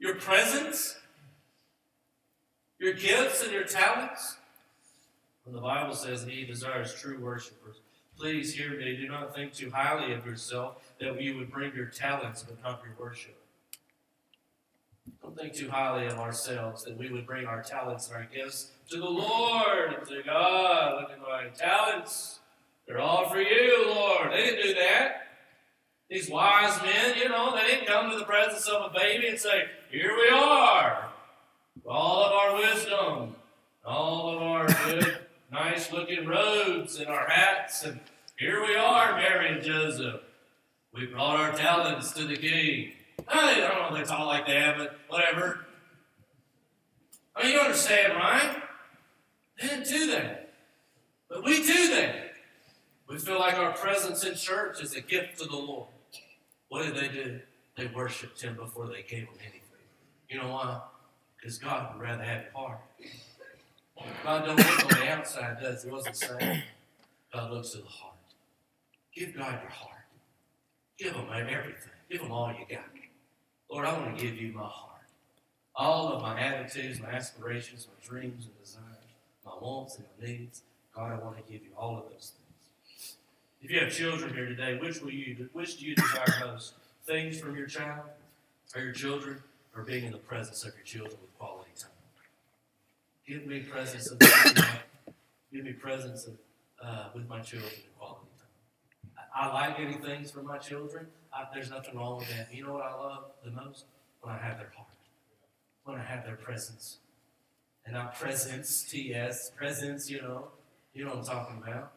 Your 0.00 0.14
presence? 0.14 0.96
Your 2.78 2.94
gifts 2.94 3.42
and 3.44 3.52
your 3.52 3.64
talents? 3.64 4.38
When 5.44 5.54
the 5.54 5.60
Bible 5.60 5.94
says 5.94 6.24
he 6.24 6.44
desires 6.44 6.94
true 6.94 7.18
worshipers, 7.20 7.76
please 8.16 8.54
hear 8.54 8.70
me. 8.70 8.96
Do 8.96 9.08
not 9.08 9.34
think 9.34 9.52
too 9.52 9.70
highly 9.70 10.12
of 10.14 10.24
yourself 10.24 10.82
that 10.98 11.20
you 11.20 11.36
would 11.36 11.50
bring 11.50 11.74
your 11.74 11.86
talents 11.86 12.42
but 12.42 12.62
not 12.62 12.82
your 12.82 12.94
worship. 12.98 13.36
Don't 15.22 15.36
think 15.36 15.54
too 15.54 15.70
highly 15.70 16.06
of 16.06 16.18
ourselves 16.18 16.84
that 16.84 16.96
we 16.96 17.10
would 17.10 17.26
bring 17.26 17.46
our 17.46 17.62
talents 17.62 18.08
and 18.08 18.16
our 18.16 18.24
gifts 18.24 18.70
to 18.90 18.96
the 18.96 19.08
Lord 19.08 19.92
and 19.98 20.06
say, 20.06 20.22
God, 20.24 21.02
look 21.02 21.10
at 21.10 21.20
my 21.20 21.48
talents. 21.48 22.40
They're 22.86 23.00
all 23.00 23.28
for 23.28 23.40
you, 23.40 23.84
Lord. 23.86 24.32
They 24.32 24.44
didn't 24.44 24.62
do 24.62 24.74
that. 24.74 25.19
These 26.10 26.28
wise 26.28 26.82
men, 26.82 27.16
you 27.16 27.28
know, 27.28 27.54
they 27.54 27.68
didn't 27.68 27.86
come 27.86 28.10
to 28.10 28.18
the 28.18 28.24
presence 28.24 28.66
of 28.66 28.90
a 28.90 28.98
baby 28.98 29.28
and 29.28 29.38
say, 29.38 29.66
Here 29.92 30.12
we 30.16 30.28
are. 30.28 31.08
All 31.86 32.24
of 32.24 32.32
our 32.32 32.56
wisdom, 32.56 33.36
all 33.86 34.36
of 34.36 34.42
our 34.42 34.66
good, 34.66 35.18
nice 35.52 35.92
looking 35.92 36.26
robes 36.26 36.98
and 36.98 37.06
our 37.06 37.28
hats, 37.28 37.84
and 37.84 38.00
here 38.36 38.60
we 38.60 38.74
are, 38.74 39.16
Mary 39.16 39.52
and 39.52 39.62
Joseph. 39.62 40.20
We 40.92 41.06
brought 41.06 41.38
our 41.38 41.52
talents 41.52 42.10
to 42.14 42.24
the 42.24 42.36
king. 42.36 42.92
I 43.28 43.54
don't 43.54 43.92
know 43.92 43.96
if 43.96 44.02
they 44.02 44.12
talk 44.12 44.26
like 44.26 44.48
that, 44.48 44.78
but 44.78 44.98
whatever. 45.08 45.64
I 47.36 47.44
mean, 47.44 47.52
you 47.52 47.60
understand, 47.60 48.14
right? 48.14 48.60
They 49.60 49.68
didn't 49.68 49.86
do 49.86 50.10
that. 50.10 50.52
But 51.28 51.44
we 51.44 51.64
do 51.64 51.90
that. 51.94 52.32
We 53.08 53.18
feel 53.18 53.38
like 53.38 53.54
our 53.54 53.72
presence 53.72 54.24
in 54.24 54.34
church 54.34 54.82
is 54.82 54.96
a 54.96 55.00
gift 55.00 55.38
to 55.38 55.46
the 55.46 55.56
Lord. 55.56 55.86
What 56.70 56.84
did 56.84 56.94
they 56.94 57.08
do? 57.08 57.40
They 57.76 57.88
worshiped 57.88 58.40
Him 58.40 58.56
before 58.56 58.86
they 58.86 59.02
gave 59.02 59.24
Him 59.24 59.38
anything. 59.40 59.60
You 60.28 60.38
know 60.38 60.48
why? 60.48 60.80
Because 61.36 61.58
God 61.58 61.92
would 61.92 62.02
rather 62.02 62.22
have 62.22 62.44
your 62.44 62.52
heart. 62.52 62.80
God 64.24 64.46
don't 64.46 64.56
look 64.56 64.84
on 64.94 65.00
the 65.00 65.10
outside, 65.10 65.58
does 65.60 65.82
He? 65.82 65.90
wasn't 65.90 66.16
saying. 66.16 66.62
God 67.34 67.50
looks 67.50 67.74
at 67.74 67.82
the 67.82 67.88
heart. 67.88 68.14
Give 69.14 69.34
God 69.34 69.58
your 69.60 69.70
heart. 69.70 70.04
Give 70.96 71.12
Him 71.12 71.26
everything. 71.30 71.92
Give 72.08 72.20
Him 72.20 72.30
all 72.30 72.48
you 72.52 72.64
got. 72.74 72.84
Lord, 73.70 73.86
I 73.86 73.92
want 73.98 74.16
to 74.16 74.24
give 74.24 74.36
you 74.36 74.52
my 74.52 74.62
heart. 74.62 74.86
All 75.74 76.12
of 76.12 76.22
my 76.22 76.40
attitudes, 76.40 77.00
my 77.00 77.10
aspirations, 77.10 77.88
my 77.88 78.08
dreams 78.08 78.46
and 78.46 78.58
desires, 78.62 78.84
my 79.44 79.52
wants 79.60 79.96
and 79.96 80.06
my 80.20 80.26
needs. 80.26 80.62
God, 80.94 81.12
I 81.12 81.24
want 81.24 81.36
to 81.44 81.52
give 81.52 81.62
you 81.62 81.70
all 81.76 81.98
of 81.98 82.04
those 82.04 82.32
things. 82.34 82.39
If 83.62 83.70
you 83.70 83.80
have 83.80 83.92
children 83.92 84.32
here 84.32 84.46
today, 84.46 84.78
which 84.78 85.02
will 85.02 85.10
you 85.12 85.48
which 85.52 85.78
do 85.78 85.86
you 85.86 85.94
desire 85.94 86.46
most? 86.46 86.74
Things 87.04 87.38
from 87.38 87.56
your 87.56 87.66
child 87.66 88.06
or 88.74 88.82
your 88.82 88.92
children, 88.92 89.42
or 89.76 89.82
being 89.82 90.04
in 90.04 90.12
the 90.12 90.18
presence 90.18 90.64
of 90.64 90.74
your 90.74 90.84
children 90.84 91.16
with 91.20 91.38
quality 91.38 91.70
time? 91.78 91.90
Give 93.26 93.46
me 93.46 93.60
presence 93.60 94.10
of 94.10 94.18
give 95.52 95.64
me 95.64 95.72
presence 95.72 96.26
of, 96.26 96.34
uh, 96.82 97.08
with 97.14 97.28
my 97.28 97.40
children 97.40 97.70
in 97.72 97.90
quality 97.98 98.26
time. 98.38 99.24
I, 99.34 99.48
I 99.48 99.52
like 99.52 99.76
getting 99.76 100.00
things 100.00 100.30
from 100.30 100.46
my 100.46 100.58
children. 100.58 101.06
I, 101.32 101.44
there's 101.52 101.70
nothing 101.70 101.96
wrong 101.96 102.18
with 102.18 102.28
that. 102.30 102.48
You 102.52 102.64
know 102.64 102.72
what 102.72 102.84
I 102.84 102.94
love 102.94 103.24
the 103.44 103.50
most? 103.50 103.84
When 104.22 104.34
I 104.34 104.38
have 104.38 104.58
their 104.58 104.72
heart, 104.74 104.88
when 105.84 105.96
I 105.98 106.02
have 106.02 106.24
their 106.24 106.36
presence, 106.36 106.98
and 107.84 107.94
not 107.94 108.18
presence, 108.18 108.84
TS, 108.84 109.50
presence. 109.56 110.10
You 110.10 110.22
know, 110.22 110.48
you 110.94 111.04
know 111.04 111.10
what 111.10 111.18
I'm 111.18 111.24
talking 111.24 111.62
about. 111.62 111.92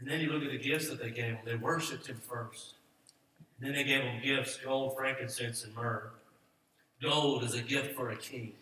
And 0.00 0.10
then 0.10 0.20
you 0.20 0.32
look 0.32 0.42
at 0.42 0.50
the 0.50 0.58
gifts 0.58 0.88
that 0.88 1.00
they 1.00 1.10
gave 1.10 1.34
him. 1.34 1.38
They 1.44 1.56
worshipped 1.56 2.06
him 2.06 2.16
first. 2.16 2.74
And 3.60 3.68
then 3.68 3.76
they 3.76 3.84
gave 3.84 4.02
him 4.02 4.22
gifts 4.22 4.56
gold, 4.56 4.96
frankincense, 4.96 5.64
and 5.64 5.74
myrrh. 5.74 6.10
Gold 7.02 7.44
is 7.44 7.54
a 7.54 7.62
gift 7.62 7.94
for 7.94 8.10
a 8.10 8.16
king, 8.16 8.54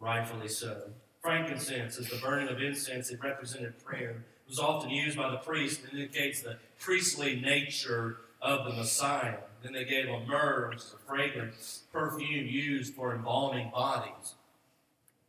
rightfully 0.00 0.48
so. 0.48 0.90
Frankincense 1.20 1.98
is 1.98 2.08
the 2.08 2.16
burning 2.16 2.48
of 2.48 2.62
incense. 2.62 3.10
It 3.10 3.20
represented 3.22 3.84
prayer. 3.84 4.10
It 4.10 4.50
was 4.50 4.58
often 4.60 4.90
used 4.90 5.16
by 5.16 5.30
the 5.30 5.38
priest 5.38 5.80
and 5.82 5.98
indicates 5.98 6.40
the 6.40 6.56
priestly 6.78 7.40
nature 7.40 8.18
of 8.40 8.64
the 8.64 8.72
Messiah. 8.72 9.38
Then 9.62 9.72
they 9.72 9.84
gave 9.84 10.06
him 10.06 10.28
myrrh, 10.28 10.68
which 10.70 10.78
is 10.78 10.94
a 10.94 11.08
fragrant 11.08 11.54
perfume 11.92 12.46
used 12.46 12.94
for 12.94 13.14
embalming 13.14 13.70
bodies. 13.70 14.34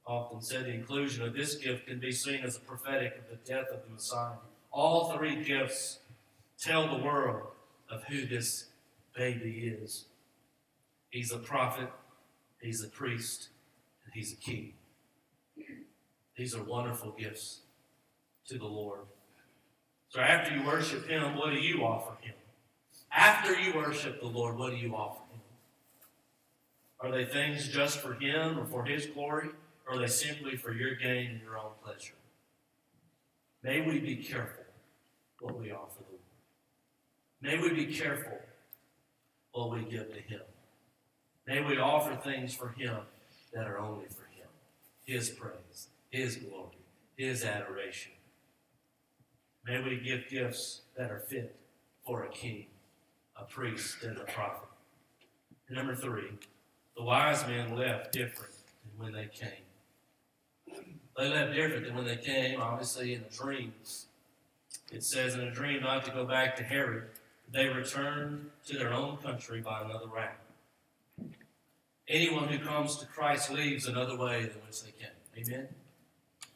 Often 0.06 0.42
said 0.42 0.66
the 0.66 0.74
inclusion 0.74 1.24
of 1.24 1.34
this 1.34 1.56
gift 1.56 1.88
can 1.88 2.00
be 2.00 2.12
seen 2.12 2.42
as 2.44 2.56
a 2.56 2.60
prophetic 2.60 3.18
of 3.18 3.30
the 3.30 3.52
death 3.52 3.68
of 3.72 3.84
the 3.84 3.94
Messiah. 3.94 4.38
All 4.78 5.12
three 5.12 5.44
gifts 5.44 5.98
tell 6.60 6.88
the 6.88 7.04
world 7.04 7.48
of 7.90 8.04
who 8.04 8.28
this 8.28 8.66
baby 9.16 9.76
is. 9.76 10.06
He's 11.10 11.32
a 11.32 11.40
prophet, 11.40 11.90
he's 12.62 12.84
a 12.84 12.88
priest, 12.88 13.50
and 14.06 14.14
he's 14.14 14.34
a 14.34 14.36
king. 14.36 14.74
These 16.38 16.54
are 16.54 16.62
wonderful 16.62 17.16
gifts 17.18 17.62
to 18.50 18.60
the 18.60 18.68
Lord. 18.68 19.00
So 20.10 20.20
after 20.20 20.56
you 20.56 20.64
worship 20.64 21.08
him, 21.08 21.36
what 21.38 21.56
do 21.56 21.60
you 21.60 21.84
offer 21.84 22.14
him? 22.22 22.36
After 23.12 23.60
you 23.60 23.74
worship 23.74 24.22
the 24.22 24.28
Lord, 24.28 24.60
what 24.60 24.70
do 24.70 24.78
you 24.78 24.96
offer 24.96 25.24
him? 25.32 25.42
Are 27.00 27.12
they 27.12 27.26
things 27.26 27.68
just 27.68 27.98
for 27.98 28.14
him 28.14 28.60
or 28.60 28.66
for 28.68 28.86
his 28.86 29.08
glory? 29.08 29.50
Or 29.88 29.96
are 29.96 30.00
they 30.00 30.06
simply 30.06 30.56
for 30.56 30.72
your 30.72 30.94
gain 30.94 31.32
and 31.32 31.42
your 31.42 31.58
own 31.58 31.72
pleasure? 31.84 32.14
May 33.64 33.82
we 33.82 34.00
be 34.00 34.18
careful 34.18 34.57
what 35.40 35.60
we 35.60 35.72
offer 35.72 36.00
the 36.00 36.12
Lord. 36.12 36.22
May 37.42 37.58
we 37.60 37.86
be 37.86 37.94
careful 37.94 38.40
what 39.52 39.72
we 39.72 39.82
give 39.82 40.14
to 40.14 40.22
Him. 40.22 40.42
May 41.48 41.62
we 41.62 41.78
offer 41.78 42.16
things 42.16 42.54
for 42.54 42.70
Him 42.70 42.98
that 43.54 43.68
are 43.68 43.80
only 43.80 44.06
for 44.08 44.28
Him 44.36 44.48
His 45.06 45.30
praise, 45.30 45.88
His 46.10 46.38
glory, 46.38 46.78
His 47.16 47.44
adoration. 47.44 48.14
May 49.66 49.82
we 49.82 50.00
give 50.00 50.30
gifts 50.30 50.82
that 50.98 51.12
are 51.12 51.20
fit 51.20 51.56
for 52.06 52.24
a 52.24 52.30
king, 52.30 52.68
a 53.36 53.44
priest, 53.44 54.04
and 54.04 54.18
a 54.18 54.24
prophet. 54.24 54.70
And 55.68 55.78
number 55.78 55.96
three, 55.96 56.32
the 56.96 57.04
wise 57.04 57.46
men 57.46 57.76
left 57.76 58.14
different 58.14 58.54
than 58.84 59.06
when 59.06 59.14
they 59.14 59.28
came. 59.28 60.82
They 61.18 61.30
left 61.30 61.54
different 61.54 61.86
than 61.86 61.96
when 61.96 62.06
they 62.06 62.16
came, 62.16 62.62
obviously, 62.62 63.14
in 63.14 63.24
a 63.30 63.36
dream. 63.36 63.74
It 64.92 65.04
says 65.04 65.36
in 65.36 65.42
a 65.42 65.52
dream 65.52 65.82
not 65.82 66.06
to 66.06 66.12
go 66.12 66.26
back 66.26 66.56
to 66.58 66.64
Herod. 66.64 67.04
They 67.52 67.68
returned 67.68 68.50
to 68.68 68.78
their 68.78 68.94
own 68.94 69.18
country 69.18 69.62
by 69.62 69.82
another 69.82 70.08
route. 70.08 71.32
Anyone 72.08 72.48
who 72.48 72.60
comes 72.60 72.98
to 72.98 73.06
Christ 73.06 73.52
leaves 73.52 73.86
another 73.86 74.18
way 74.18 74.42
than 74.42 74.62
which 74.66 74.82
they 74.84 74.92
came. 74.92 75.10
Amen? 75.38 75.68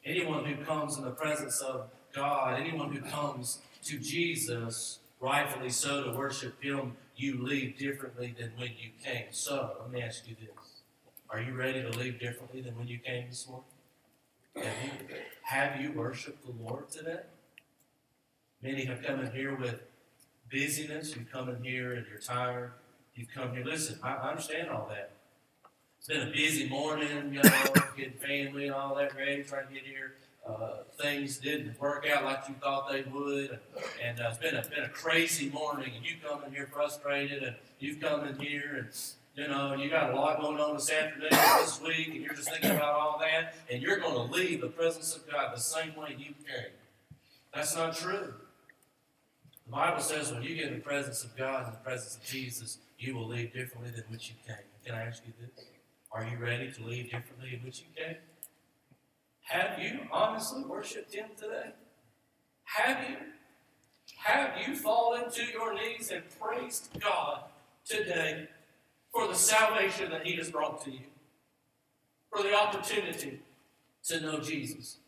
Anyone 0.04 0.44
who 0.46 0.64
comes 0.64 0.96
in 0.96 1.04
the 1.04 1.10
presence 1.10 1.60
of 1.60 1.88
God, 2.14 2.58
anyone 2.58 2.92
who 2.92 3.00
comes 3.02 3.58
to 3.84 3.98
Jesus, 3.98 4.98
rightfully 5.20 5.70
so, 5.70 6.04
to 6.04 6.16
worship 6.16 6.62
Him, 6.62 6.96
you 7.16 7.42
leave 7.42 7.76
differently 7.78 8.34
than 8.38 8.52
when 8.56 8.70
you 8.78 8.90
came. 9.04 9.26
So, 9.30 9.76
let 9.80 9.90
me 9.90 10.02
ask 10.02 10.26
you 10.26 10.34
this 10.40 10.80
Are 11.30 11.40
you 11.40 11.52
ready 11.54 11.82
to 11.82 11.90
leave 11.90 12.18
differently 12.18 12.62
than 12.62 12.76
when 12.76 12.88
you 12.88 12.98
came 12.98 13.28
this 13.28 13.46
morning? 13.46 13.66
Have 14.56 14.64
you, 14.84 15.16
have 15.42 15.80
you 15.80 15.92
worshiped 15.92 16.44
the 16.44 16.52
Lord 16.62 16.90
today? 16.90 17.20
Many 18.62 18.84
have 18.84 19.02
come 19.02 19.20
in 19.20 19.32
here 19.32 19.56
with 19.56 19.80
busyness. 20.50 21.16
You've 21.16 21.30
come 21.32 21.48
in 21.48 21.62
here 21.64 21.94
and 21.94 22.06
you're 22.08 22.20
tired. 22.20 22.72
You've 23.16 23.30
come 23.34 23.54
here. 23.54 23.64
Listen, 23.64 23.98
I, 24.02 24.14
I 24.14 24.30
understand 24.30 24.70
all 24.70 24.88
that. 24.88 25.10
It's 25.98 26.08
been 26.08 26.28
a 26.28 26.30
busy 26.30 26.68
morning, 26.68 27.34
you 27.34 27.42
know, 27.42 27.50
getting 27.96 28.12
family 28.12 28.66
and 28.66 28.74
all 28.74 28.94
that 28.96 29.16
ready, 29.16 29.42
trying 29.42 29.66
to 29.66 29.74
get 29.74 29.84
here. 29.84 30.14
Uh, 30.48 30.82
things 31.00 31.38
didn't 31.38 31.80
work 31.80 32.06
out 32.08 32.24
like 32.24 32.40
you 32.48 32.54
thought 32.60 32.90
they 32.90 33.02
would, 33.02 33.60
and, 34.04 34.18
uh, 34.20 34.28
it's 34.28 34.38
been 34.38 34.56
a 34.56 34.62
been 34.62 34.82
a 34.82 34.88
crazy 34.88 35.48
morning. 35.50 35.92
And 35.94 36.04
you 36.04 36.14
come 36.20 36.42
in 36.44 36.52
here 36.52 36.68
frustrated, 36.72 37.44
and 37.44 37.54
you've 37.78 38.00
come 38.00 38.26
in 38.26 38.36
here 38.40 38.74
and 38.78 38.88
you 39.36 39.48
know, 39.48 39.74
you 39.74 39.88
got 39.88 40.12
a 40.12 40.16
lot 40.16 40.40
going 40.40 40.60
on 40.60 40.74
this 40.74 40.90
afternoon, 40.90 41.30
this 41.60 41.80
week, 41.80 42.08
and 42.08 42.16
you're 42.16 42.34
just 42.34 42.50
thinking 42.50 42.70
about 42.70 42.94
all 42.94 43.18
that, 43.20 43.54
and 43.70 43.80
you're 43.80 43.98
going 43.98 44.14
to 44.14 44.34
leave 44.34 44.60
the 44.60 44.68
presence 44.68 45.16
of 45.16 45.30
God 45.30 45.56
the 45.56 45.60
same 45.60 45.94
way 45.96 46.16
you 46.18 46.34
came. 46.46 46.72
That's 47.54 47.74
not 47.76 47.96
true. 47.96 48.34
The 49.66 49.72
Bible 49.72 50.00
says 50.00 50.32
when 50.32 50.42
you 50.42 50.54
get 50.54 50.68
in 50.68 50.74
the 50.74 50.80
presence 50.80 51.24
of 51.24 51.36
God 51.36 51.64
and 51.64 51.74
the 51.74 51.78
presence 51.78 52.16
of 52.16 52.24
Jesus, 52.24 52.78
you 52.98 53.14
will 53.14 53.26
leave 53.26 53.52
differently 53.52 53.90
than 53.90 54.04
which 54.08 54.28
you 54.28 54.34
came. 54.46 54.64
Can 54.84 54.94
I 54.94 55.02
ask 55.02 55.22
you 55.26 55.32
this? 55.40 55.64
Are 56.12 56.24
you 56.24 56.36
ready 56.36 56.70
to 56.72 56.84
leave 56.84 57.10
differently 57.10 57.50
than 57.52 57.64
which 57.64 57.80
you 57.80 57.86
came? 57.96 58.16
Have 59.42 59.78
you 59.78 60.00
honestly 60.10 60.64
worshiped 60.64 61.14
Him 61.14 61.26
today? 61.36 61.70
Have 62.64 63.08
you? 63.08 63.16
Have 64.18 64.52
you 64.66 64.76
fallen 64.76 65.30
to 65.30 65.44
your 65.44 65.74
knees 65.74 66.10
and 66.10 66.22
praised 66.38 66.90
God 67.00 67.44
today 67.84 68.48
for 69.12 69.28
the 69.28 69.34
salvation 69.34 70.10
that 70.10 70.26
He 70.26 70.36
has 70.36 70.50
brought 70.50 70.82
to 70.84 70.90
you, 70.90 71.06
for 72.30 72.42
the 72.42 72.54
opportunity 72.54 73.40
to 74.04 74.20
know 74.20 74.40
Jesus. 74.40 74.98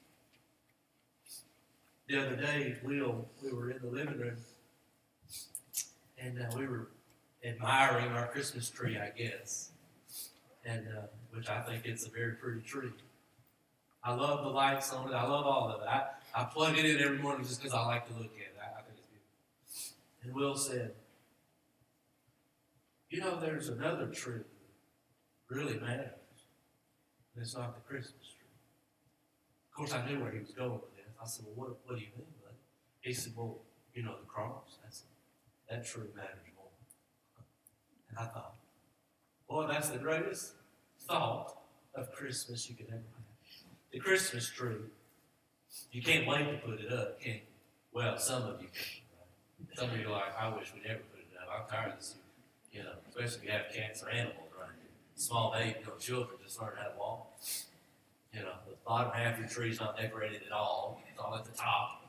The 2.14 2.24
other 2.24 2.36
day, 2.36 2.76
Will, 2.84 3.26
we 3.42 3.52
were 3.52 3.72
in 3.72 3.80
the 3.82 3.88
living 3.88 4.20
room, 4.20 4.36
and 6.16 6.40
uh, 6.40 6.44
we 6.56 6.64
were 6.64 6.86
admiring 7.44 8.12
our 8.12 8.28
Christmas 8.28 8.70
tree, 8.70 8.96
I 8.96 9.10
guess, 9.18 9.72
and 10.64 10.86
uh, 10.86 11.06
which 11.32 11.48
I 11.48 11.60
think 11.62 11.86
it's 11.86 12.06
a 12.06 12.10
very 12.10 12.34
pretty 12.34 12.60
tree. 12.60 12.92
I 14.04 14.14
love 14.14 14.44
the 14.44 14.50
lights 14.50 14.92
on 14.92 15.08
it. 15.08 15.12
I 15.12 15.24
love 15.24 15.44
all 15.44 15.72
of 15.72 15.82
it. 15.82 15.88
I, 15.88 16.04
I 16.36 16.44
plug 16.44 16.78
it 16.78 16.84
in 16.84 17.00
every 17.00 17.18
morning 17.18 17.44
just 17.44 17.60
because 17.60 17.74
I 17.74 17.84
like 17.84 18.06
to 18.06 18.12
look 18.12 18.30
at 18.36 18.42
it. 18.42 18.56
I, 18.62 18.78
I 18.78 18.82
think 18.82 18.96
it's 18.96 19.90
beautiful. 20.22 20.22
And 20.22 20.34
Will 20.36 20.54
said, 20.54 20.92
you 23.10 23.22
know, 23.22 23.40
there's 23.40 23.70
another 23.70 24.06
tree 24.06 24.34
that 25.48 25.56
really 25.56 25.80
matters, 25.80 26.10
and 27.34 27.42
it's 27.42 27.56
not 27.56 27.74
the 27.74 27.80
Christmas 27.80 28.22
tree. 28.22 28.46
Of 29.68 29.76
course, 29.76 29.92
I 29.92 30.08
knew 30.08 30.20
where 30.20 30.30
he 30.30 30.38
was 30.38 30.52
going. 30.52 30.78
I 31.24 31.26
said, 31.26 31.46
Well, 31.46 31.68
what, 31.68 31.76
what 31.86 31.98
do 31.98 32.04
you 32.04 32.10
mean, 32.16 32.26
bud? 32.42 32.52
He 33.00 33.12
said, 33.12 33.32
Well, 33.36 33.58
you 33.94 34.02
know, 34.02 34.14
the 34.20 34.26
cross. 34.26 34.78
That's 34.82 35.02
that 35.70 35.86
tree 35.86 36.04
matters 36.14 36.36
more. 36.56 36.66
And 38.10 38.18
I 38.18 38.24
thought, 38.24 38.54
Boy, 39.48 39.66
that's 39.66 39.88
the 39.88 39.98
greatest 39.98 40.52
thought 41.00 41.56
of 41.94 42.12
Christmas 42.12 42.68
you 42.68 42.76
could 42.76 42.88
ever 42.88 42.96
have. 42.96 43.36
The 43.92 44.00
Christmas 44.00 44.48
tree. 44.50 44.76
You 45.90 46.02
can't 46.02 46.26
wait 46.26 46.44
to 46.44 46.58
put 46.66 46.80
it 46.80 46.92
up, 46.92 47.20
can 47.20 47.34
you? 47.34 47.40
Well, 47.92 48.18
some 48.18 48.42
of 48.42 48.60
you 48.60 48.68
can. 48.68 49.02
Right? 49.18 49.78
Some 49.78 49.90
of 49.90 49.98
you 49.98 50.08
are 50.08 50.12
like, 50.12 50.38
I 50.38 50.48
wish 50.54 50.72
we 50.74 50.80
never 50.86 51.00
put 51.12 51.20
it 51.20 51.36
up. 51.40 51.48
I'm 51.50 51.70
tired 51.70 51.92
of 51.92 51.98
this 51.98 52.16
you 52.74 52.82
know, 52.82 52.90
especially 53.08 53.38
if 53.38 53.44
you 53.44 53.50
have 53.52 53.72
cats 53.72 54.02
or 54.02 54.10
animals 54.10 54.50
around. 54.58 54.72
Small 55.14 55.52
baby, 55.52 55.76
you 55.80 55.86
know, 55.86 55.96
children 55.98 56.36
just 56.42 56.60
learn 56.60 56.72
how 56.76 56.88
to 56.88 56.98
walk. 56.98 57.30
You 58.34 58.40
know, 58.40 58.52
the 58.66 58.74
bottom 58.86 59.12
half 59.12 59.34
of 59.34 59.40
your 59.40 59.48
tree's 59.48 59.80
not 59.80 59.96
decorated 59.96 60.42
at 60.46 60.52
all. 60.52 61.00
It's 61.08 61.18
all 61.18 61.34
at 61.36 61.44
the 61.44 61.52
top. 61.52 62.02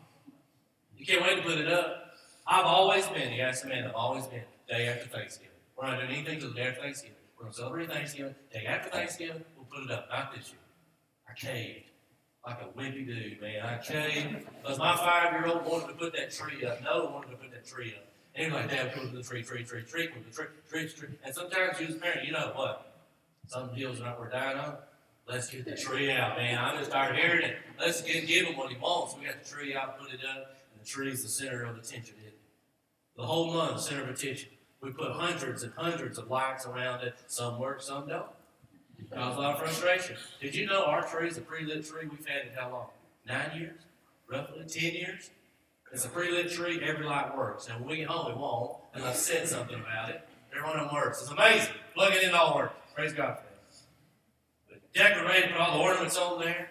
You 0.97 1.05
can't 1.05 1.21
wait 1.21 1.37
to 1.37 1.43
put 1.43 1.59
it 1.59 1.67
up. 1.71 2.13
I've 2.47 2.65
always 2.65 3.05
been, 3.07 3.31
you 3.33 3.41
ask 3.41 3.65
man, 3.65 3.85
I've 3.85 3.95
always 3.95 4.25
been 4.27 4.41
day 4.67 4.87
after 4.87 5.07
Thanksgiving. 5.07 5.51
We're 5.77 5.87
not 5.87 5.99
doing 5.99 6.11
anything 6.11 6.39
till 6.39 6.49
the 6.49 6.55
day 6.55 6.67
after 6.67 6.81
Thanksgiving. 6.81 7.17
We're 7.37 7.43
going 7.43 7.53
to 7.53 7.57
celebrate 7.57 7.91
Thanksgiving. 7.91 8.35
Day 8.51 8.65
after 8.65 8.89
Thanksgiving, 8.89 9.43
we'll 9.55 9.65
put 9.65 9.83
it 9.83 9.91
up. 9.91 10.07
Not 10.09 10.33
this 10.35 10.49
year. 10.49 10.59
I 11.29 11.33
caved 11.33 11.85
like 12.45 12.61
a 12.61 12.79
wimpy 12.79 13.05
dude, 13.05 13.41
man. 13.41 13.65
I 13.65 13.77
caved 13.77 14.45
because 14.61 14.77
my 14.79 14.95
five 14.95 15.33
year 15.33 15.47
old 15.47 15.65
wanted 15.65 15.87
to 15.87 15.93
put 15.93 16.13
that 16.13 16.31
tree 16.31 16.65
up. 16.65 16.83
No 16.83 17.05
one 17.05 17.13
wanted 17.13 17.31
to 17.31 17.37
put 17.37 17.51
that 17.51 17.67
tree 17.67 17.93
up. 17.97 18.53
Like, 18.53 18.69
Dad, 18.69 18.93
put 18.93 19.13
the 19.13 19.23
tree, 19.23 19.43
tree, 19.43 19.63
tree, 19.63 19.83
tree, 19.83 20.07
to 20.07 20.13
the 20.13 20.35
tree, 20.35 20.47
tree, 20.69 20.89
tree. 20.89 21.09
And 21.23 21.33
sometimes 21.33 21.79
you 21.79 21.87
as 21.87 21.95
a 21.95 21.99
parent, 21.99 22.25
you 22.25 22.33
know 22.33 22.51
what? 22.53 22.93
Some 23.47 23.73
deals 23.73 24.01
are 24.01 24.05
not 24.05 24.19
worth 24.19 24.33
dying 24.33 24.57
on. 24.57 24.75
Let's 25.27 25.49
get 25.49 25.65
the 25.65 25.75
tree 25.75 26.11
out, 26.11 26.37
man. 26.37 26.57
I'm 26.59 26.77
just 26.77 26.91
tired 26.91 27.15
of 27.15 27.17
hearing 27.21 27.43
it. 27.43 27.57
Let's 27.79 28.01
get, 28.01 28.27
give 28.27 28.45
him 28.45 28.55
what 28.55 28.71
he 28.71 28.77
wants. 28.77 29.15
We 29.17 29.25
got 29.25 29.43
the 29.43 29.49
tree 29.49 29.75
out, 29.75 29.99
put 29.99 30.13
it 30.13 30.19
up, 30.23 30.55
and 30.71 30.81
the 30.81 30.85
tree 30.85 31.11
is 31.11 31.23
the 31.23 31.29
center 31.29 31.63
of 31.63 31.77
attention, 31.77 32.15
isn't 32.19 32.27
it? 32.27 32.39
The 33.17 33.25
whole 33.25 33.51
month, 33.51 33.81
center 33.81 34.03
of 34.03 34.09
attention. 34.09 34.49
We 34.81 34.91
put 34.91 35.11
hundreds 35.11 35.63
and 35.63 35.73
hundreds 35.73 36.19
of 36.19 36.29
lights 36.29 36.67
around 36.67 37.03
it. 37.03 37.15
Some 37.25 37.59
work, 37.59 37.81
some 37.81 38.07
don't. 38.07 38.27
Cause 39.11 39.35
a 39.35 39.39
lot 39.39 39.55
of 39.55 39.59
frustration. 39.59 40.15
Did 40.39 40.53
you 40.53 40.67
know 40.67 40.85
our 40.85 41.01
tree 41.01 41.27
is 41.27 41.37
a 41.37 41.41
pre-lit 41.41 41.85
tree? 41.85 42.07
We've 42.07 42.25
had 42.25 42.45
it 42.45 42.53
how 42.55 42.71
long? 42.71 42.87
Nine 43.27 43.59
years? 43.59 43.81
Roughly? 44.29 44.63
Ten 44.67 44.93
years? 44.93 45.31
It's 45.91 46.05
a 46.05 46.09
pre-lit 46.09 46.51
tree, 46.51 46.81
every 46.83 47.05
light 47.05 47.35
works. 47.35 47.67
And 47.67 47.79
when 47.79 47.89
we 47.89 47.95
get 47.97 48.07
home, 48.07 48.31
it 48.31 48.37
won't, 48.37 48.77
unless 48.93 49.15
I 49.29 49.33
said 49.33 49.47
something 49.47 49.79
about 49.79 50.09
it. 50.09 50.21
Every 50.51 50.67
one 50.67 50.77
of 50.77 50.85
them 50.85 50.93
works. 50.93 51.21
It's 51.21 51.31
amazing. 51.31 51.73
Plug 51.95 52.13
it 52.13 52.23
in, 52.23 52.33
all 52.33 52.55
works. 52.55 52.75
Praise 52.93 53.13
God 53.13 53.37
decorated, 54.95 55.51
put 55.51 55.59
all 55.59 55.77
the 55.77 55.83
ornaments 55.83 56.17
on 56.17 56.39
there. 56.39 56.69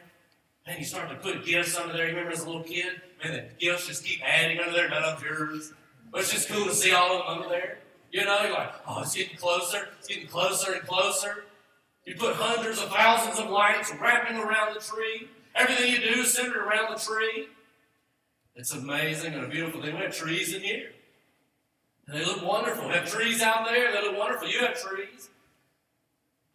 Man, 0.67 0.79
you 0.79 0.85
start 0.85 1.11
to 1.11 1.17
put 1.17 1.45
gifts 1.45 1.77
under 1.77 1.93
there. 1.93 2.07
You 2.07 2.13
remember 2.13 2.33
as 2.33 2.43
a 2.43 2.47
little 2.47 2.63
kid? 2.63 3.01
Man, 3.23 3.35
the 3.35 3.45
gifts 3.59 3.87
just 3.87 4.05
keep 4.05 4.21
adding 4.25 4.59
under 4.59 4.73
there. 4.73 4.93
Of 4.93 5.21
them 5.21 5.29
yours. 5.29 5.73
But 6.11 6.23
it's 6.23 6.33
just 6.33 6.49
cool 6.49 6.65
to 6.65 6.75
see 6.75 6.93
all 6.93 7.19
of 7.19 7.27
them 7.27 7.37
under 7.37 7.49
there. 7.49 7.79
You 8.11 8.25
know, 8.25 8.43
you're 8.43 8.53
like, 8.53 8.73
oh, 8.87 9.03
it's 9.03 9.15
getting 9.15 9.37
closer. 9.37 9.89
It's 9.99 10.09
getting 10.09 10.27
closer 10.27 10.73
and 10.73 10.87
closer. 10.87 11.45
You 12.07 12.15
put 12.15 12.37
hundreds 12.37 12.81
of 12.81 12.91
thousands 12.91 13.39
of 13.39 13.51
lights 13.51 13.93
wrapping 14.01 14.39
around 14.39 14.75
the 14.75 14.81
tree. 14.81 15.29
Everything 15.55 15.93
you 15.93 15.99
do 15.99 16.21
is 16.21 16.33
centered 16.33 16.57
around 16.57 16.95
the 16.95 17.01
tree. 17.01 17.49
It's 18.57 18.73
amazing 18.73 19.35
and 19.35 19.45
a 19.45 19.49
beautiful 19.49 19.83
thing. 19.83 19.95
We 19.95 20.03
have 20.03 20.15
trees 20.15 20.55
in 20.55 20.63
here. 20.63 20.93
And 22.07 22.17
they 22.17 22.25
look 22.25 22.43
wonderful. 22.43 22.87
We 22.87 22.95
have 22.95 23.11
trees 23.11 23.43
out 23.43 23.67
there. 23.67 23.93
They 23.93 24.01
look 24.03 24.19
wonderful. 24.19 24.49
You 24.49 24.61
have 24.61 24.81
trees. 24.81 25.31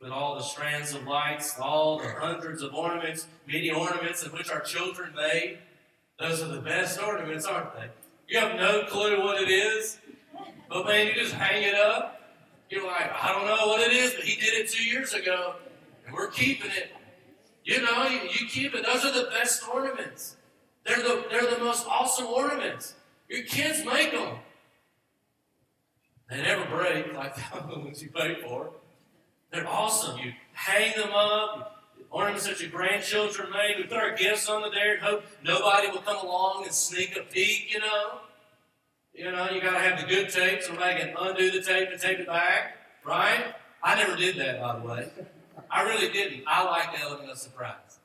With 0.01 0.11
all 0.11 0.35
the 0.35 0.43
strands 0.43 0.93
of 0.93 1.05
lights, 1.05 1.59
all 1.59 1.99
the 1.99 2.07
hundreds 2.07 2.61
of 2.61 2.73
ornaments, 2.73 3.27
many 3.45 3.69
ornaments 3.69 4.23
in 4.23 4.31
which 4.31 4.49
our 4.49 4.61
children 4.61 5.13
made. 5.13 5.59
Those 6.19 6.41
are 6.41 6.47
the 6.47 6.61
best 6.61 7.01
ornaments, 7.01 7.45
aren't 7.45 7.73
they? 7.75 7.87
You 8.27 8.39
have 8.39 8.55
no 8.55 8.83
clue 8.83 9.21
what 9.23 9.41
it 9.41 9.49
is. 9.49 9.97
But 10.69 10.85
man, 10.85 11.07
you 11.07 11.13
just 11.15 11.33
hang 11.33 11.63
it 11.63 11.75
up. 11.75 12.21
You're 12.69 12.85
like, 12.85 13.11
I 13.11 13.33
don't 13.33 13.45
know 13.45 13.67
what 13.67 13.81
it 13.81 13.91
is, 13.91 14.13
but 14.13 14.23
he 14.23 14.39
did 14.39 14.53
it 14.53 14.69
two 14.69 14.83
years 14.83 15.13
ago, 15.13 15.55
and 16.05 16.13
we're 16.13 16.29
keeping 16.29 16.69
it. 16.71 16.91
You 17.65 17.81
know, 17.81 18.07
you, 18.07 18.19
you 18.29 18.47
keep 18.47 18.75
it. 18.75 18.85
Those 18.85 19.03
are 19.03 19.11
the 19.11 19.29
best 19.31 19.67
ornaments. 19.67 20.37
They're 20.85 21.01
the, 21.01 21.25
they're 21.29 21.49
the 21.49 21.63
most 21.63 21.85
awesome 21.87 22.27
ornaments. 22.27 22.95
Your 23.27 23.43
kids 23.43 23.83
make 23.85 24.11
them. 24.11 24.37
They 26.29 26.41
never 26.41 26.65
break 26.65 27.13
like 27.13 27.35
the 27.69 27.79
ones 27.79 28.01
you 28.01 28.09
pay 28.09 28.37
for. 28.41 28.71
They're 29.51 29.67
awesome. 29.67 30.17
You 30.19 30.33
hang 30.53 30.95
them 30.95 31.11
up. 31.13 31.75
Ornaments 32.11 32.47
that 32.47 32.59
your 32.59 32.71
grandchildren 32.71 33.51
made. 33.51 33.75
We 33.77 33.83
put 33.83 33.97
our 33.97 34.15
gifts 34.15 34.49
on 34.49 34.63
there 34.71 34.93
and 34.93 35.01
hope 35.01 35.23
nobody 35.43 35.89
will 35.89 36.01
come 36.01 36.25
along 36.25 36.63
and 36.63 36.73
sneak 36.73 37.15
a 37.15 37.21
peek, 37.21 37.71
you 37.71 37.79
know. 37.79 38.19
You 39.13 39.31
know, 39.31 39.49
you 39.49 39.61
got 39.61 39.73
to 39.73 39.79
have 39.79 40.01
the 40.01 40.07
good 40.07 40.29
tape 40.29 40.61
nobody 40.69 41.01
can 41.01 41.15
undo 41.19 41.51
the 41.51 41.61
tape 41.61 41.89
and 41.91 42.01
tape 42.01 42.19
it 42.19 42.27
back, 42.27 42.77
right? 43.05 43.53
I 43.83 43.95
never 43.95 44.15
did 44.15 44.37
that, 44.37 44.59
by 44.59 44.79
the 44.79 44.85
way. 44.85 45.09
I 45.69 45.83
really 45.83 46.11
didn't. 46.11 46.43
I 46.47 46.63
like 46.63 46.95
the 46.95 47.01
element 47.01 47.29
of 47.29 47.37
surprise. 47.37 47.99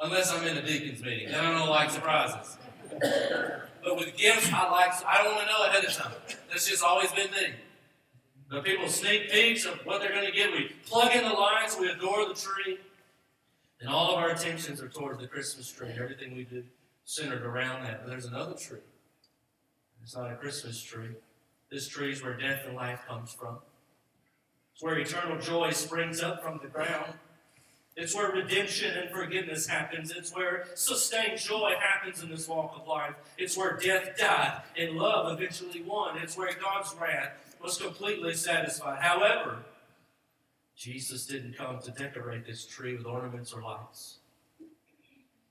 Unless 0.00 0.32
I'm 0.32 0.46
in 0.46 0.56
a 0.56 0.62
deacon's 0.62 1.02
meeting. 1.02 1.28
Then 1.28 1.44
I 1.44 1.58
don't 1.58 1.68
like 1.68 1.90
surprises. 1.90 2.56
But 2.90 3.96
with 3.96 4.16
gifts, 4.16 4.50
I 4.52 4.70
like, 4.70 4.92
I 5.06 5.22
don't 5.24 5.34
want 5.34 5.46
to 5.48 5.52
know 5.52 5.66
ahead 5.66 5.84
of 5.84 5.92
time. 5.92 6.12
That's 6.50 6.68
just 6.68 6.84
always 6.84 7.10
been 7.12 7.30
me. 7.30 7.54
The 8.50 8.60
people 8.62 8.88
sneak 8.88 9.30
peeks 9.30 9.64
of 9.64 9.74
what 9.86 10.00
they're 10.00 10.12
going 10.12 10.26
to 10.26 10.32
get. 10.32 10.50
We 10.50 10.72
plug 10.86 11.14
in 11.14 11.22
the 11.22 11.30
lights, 11.30 11.78
we 11.78 11.88
adore 11.88 12.26
the 12.26 12.34
tree. 12.34 12.78
And 13.80 13.88
all 13.88 14.12
of 14.12 14.18
our 14.18 14.30
attentions 14.30 14.82
are 14.82 14.88
towards 14.88 15.20
the 15.20 15.28
Christmas 15.28 15.70
tree. 15.70 15.90
Everything 15.96 16.34
we 16.36 16.44
do 16.44 16.64
centered 17.04 17.42
around 17.42 17.84
that. 17.84 18.02
But 18.02 18.10
there's 18.10 18.26
another 18.26 18.54
tree. 18.54 18.80
It's 20.02 20.16
not 20.16 20.32
a 20.32 20.34
Christmas 20.34 20.82
tree. 20.82 21.10
This 21.70 21.86
tree 21.86 22.12
is 22.12 22.22
where 22.22 22.36
death 22.36 22.62
and 22.66 22.74
life 22.74 23.00
comes 23.08 23.32
from. 23.32 23.58
It's 24.74 24.82
where 24.82 24.98
eternal 24.98 25.38
joy 25.38 25.70
springs 25.70 26.20
up 26.20 26.42
from 26.42 26.58
the 26.60 26.68
ground. 26.68 27.14
It's 27.96 28.14
where 28.14 28.32
redemption 28.32 28.96
and 28.96 29.10
forgiveness 29.10 29.66
happens. 29.66 30.10
It's 30.10 30.34
where 30.34 30.66
sustained 30.74 31.38
joy 31.38 31.74
happens 31.78 32.22
in 32.22 32.30
this 32.30 32.48
walk 32.48 32.74
of 32.80 32.88
life. 32.88 33.14
It's 33.38 33.56
where 33.56 33.76
death 33.76 34.16
died 34.18 34.62
and 34.76 34.96
love 34.96 35.38
eventually 35.38 35.82
won. 35.82 36.18
It's 36.18 36.36
where 36.36 36.52
God's 36.60 36.94
wrath 37.00 37.49
was 37.62 37.78
completely 37.78 38.34
satisfied. 38.34 39.00
However, 39.00 39.58
Jesus 40.76 41.26
didn't 41.26 41.56
come 41.56 41.78
to 41.80 41.90
decorate 41.90 42.46
this 42.46 42.66
tree 42.66 42.96
with 42.96 43.06
ornaments 43.06 43.52
or 43.52 43.62
lights. 43.62 44.18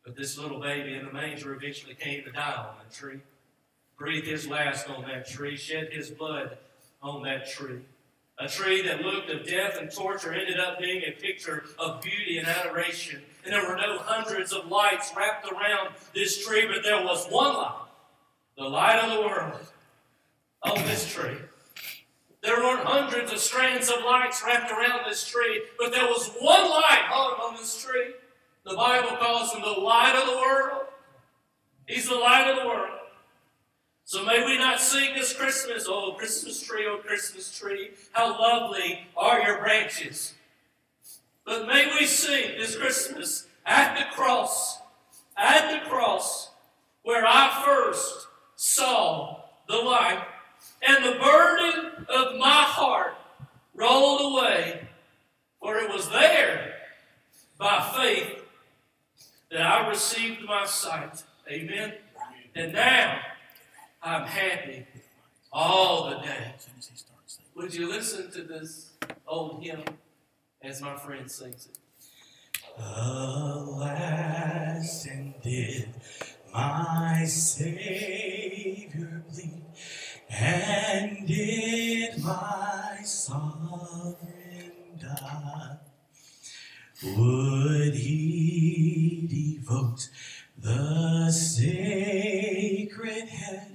But 0.03 0.15
this 0.15 0.37
little 0.37 0.59
baby 0.59 0.95
in 0.95 1.05
the 1.05 1.13
manger 1.13 1.53
eventually 1.53 1.93
came 1.93 2.23
to 2.23 2.31
die 2.31 2.55
on 2.55 2.75
the 2.87 2.93
tree 2.93 3.19
breathed 3.99 4.25
his 4.25 4.47
last 4.47 4.89
on 4.89 5.03
that 5.03 5.27
tree, 5.27 5.57
shed 5.57 5.89
his 5.91 6.09
blood 6.09 6.57
on 7.03 7.21
that 7.23 7.47
tree. 7.47 7.81
A 8.39 8.47
tree 8.47 8.81
that 8.83 9.01
looked 9.01 9.29
of 9.29 9.45
death 9.45 9.77
and 9.77 9.91
torture 9.91 10.33
ended 10.33 10.57
up 10.57 10.79
being 10.79 11.03
a 11.03 11.11
picture 11.11 11.65
of 11.77 12.01
beauty 12.01 12.37
and 12.37 12.47
adoration. 12.47 13.21
And 13.43 13.53
there 13.53 13.67
were 13.67 13.75
no 13.75 13.97
hundreds 13.99 14.53
of 14.53 14.67
lights 14.67 15.11
wrapped 15.15 15.51
around 15.51 15.89
this 16.15 16.45
tree, 16.47 16.65
but 16.65 16.81
there 16.81 17.03
was 17.03 17.27
one 17.27 17.53
light, 17.53 17.87
the 18.57 18.63
light 18.63 19.03
of 19.03 19.11
the 19.11 19.21
world, 19.21 19.59
on 20.63 20.85
this 20.85 21.05
tree. 21.13 21.35
There 22.41 22.57
weren't 22.57 22.85
hundreds 22.85 23.31
of 23.31 23.39
strands 23.39 23.89
of 23.89 24.03
lights 24.05 24.41
wrapped 24.45 24.71
around 24.71 25.01
this 25.05 25.27
tree, 25.27 25.63
but 25.77 25.91
there 25.91 26.05
was 26.05 26.31
one 26.39 26.69
light 26.69 27.05
hung 27.05 27.33
on 27.33 27.55
this 27.57 27.83
tree. 27.83 28.13
The 28.65 28.75
Bible 28.75 29.17
calls 29.17 29.53
him 29.53 29.61
the 29.61 29.81
light 29.81 30.15
of 30.15 30.25
the 30.25 30.37
world. 30.37 30.87
He's 31.85 32.07
the 32.07 32.15
light 32.15 32.49
of 32.49 32.57
the 32.57 32.67
world. 32.67 32.99
So 34.05 34.23
may 34.25 34.43
we 34.45 34.57
not 34.57 34.79
sing 34.79 35.13
this 35.13 35.33
Christmas, 35.33 35.85
oh 35.87 36.13
Christmas 36.17 36.61
tree, 36.61 36.85
oh 36.87 36.97
Christmas 36.97 37.55
tree, 37.57 37.91
how 38.11 38.39
lovely 38.39 39.07
are 39.15 39.41
your 39.41 39.59
branches. 39.59 40.33
But 41.45 41.67
may 41.67 41.91
we 41.99 42.05
sing 42.05 42.57
this 42.57 42.75
Christmas 42.75 43.47
at 43.65 43.97
the 43.97 44.15
cross, 44.15 44.79
at 45.37 45.71
the 45.71 45.89
cross, 45.89 46.49
where 47.03 47.23
I 47.25 47.63
first 47.65 48.27
saw 48.55 49.41
the 49.67 49.77
light, 49.77 50.23
and 50.81 51.05
the 51.05 51.19
burden 51.19 52.05
of 52.09 52.37
my 52.37 52.63
heart 52.63 53.15
rolled 53.73 54.33
away, 54.33 54.87
for 55.59 55.77
it 55.77 55.89
was 55.89 56.09
there 56.09 56.73
by 57.57 57.81
faith 57.95 58.43
that 59.51 59.61
I 59.61 59.87
received 59.87 60.43
my 60.45 60.65
sight. 60.65 61.23
Amen. 61.49 61.93
And 62.55 62.73
now, 62.73 63.19
I'm 64.01 64.25
happy 64.25 64.85
all 65.51 66.09
the 66.09 66.17
day. 66.17 66.53
Would 67.55 67.73
you 67.73 67.89
listen 67.89 68.31
to 68.31 68.43
this 68.43 68.91
old 69.27 69.63
hymn 69.63 69.83
as 70.61 70.81
my 70.81 70.95
friend 70.95 71.29
sings 71.29 71.67
it? 71.67 71.77
Alas, 72.77 74.25
and 75.05 75.33
did 75.41 75.89
my 76.53 77.25
Savior 77.25 79.23
bleed, 79.29 79.61
and 80.29 81.27
did 81.27 82.23
my 82.23 82.99
sovereign 83.03 84.71
die? 84.99 85.77
Would 87.03 87.93
he 87.95 89.25
devote 89.61 90.09
the 90.57 91.31
sacred 91.31 93.29
head 93.29 93.71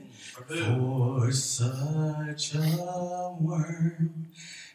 for 0.47 1.33
such 1.33 2.55
a 2.55 3.37
worm 3.41 4.29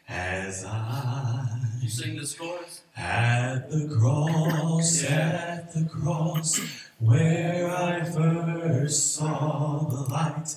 as 0.08 0.64
I. 0.64 1.46
You 1.80 1.88
sing 1.88 2.16
this 2.16 2.34
chorus? 2.34 2.82
At 2.96 3.70
the 3.70 3.86
cross, 3.88 5.02
Yeah. 5.04 5.10
at 5.58 5.72
the 5.72 5.84
cross, 5.84 6.58
where 6.98 7.70
I 7.70 8.04
first 8.04 9.14
saw 9.14 9.86
the 9.88 10.02
light, 10.12 10.56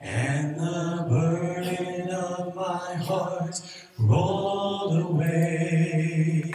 and 0.00 0.56
the 0.56 1.06
burden 1.08 2.10
of 2.10 2.54
my 2.54 2.94
heart 2.94 3.60
rolled 3.98 4.98
away. 4.98 6.54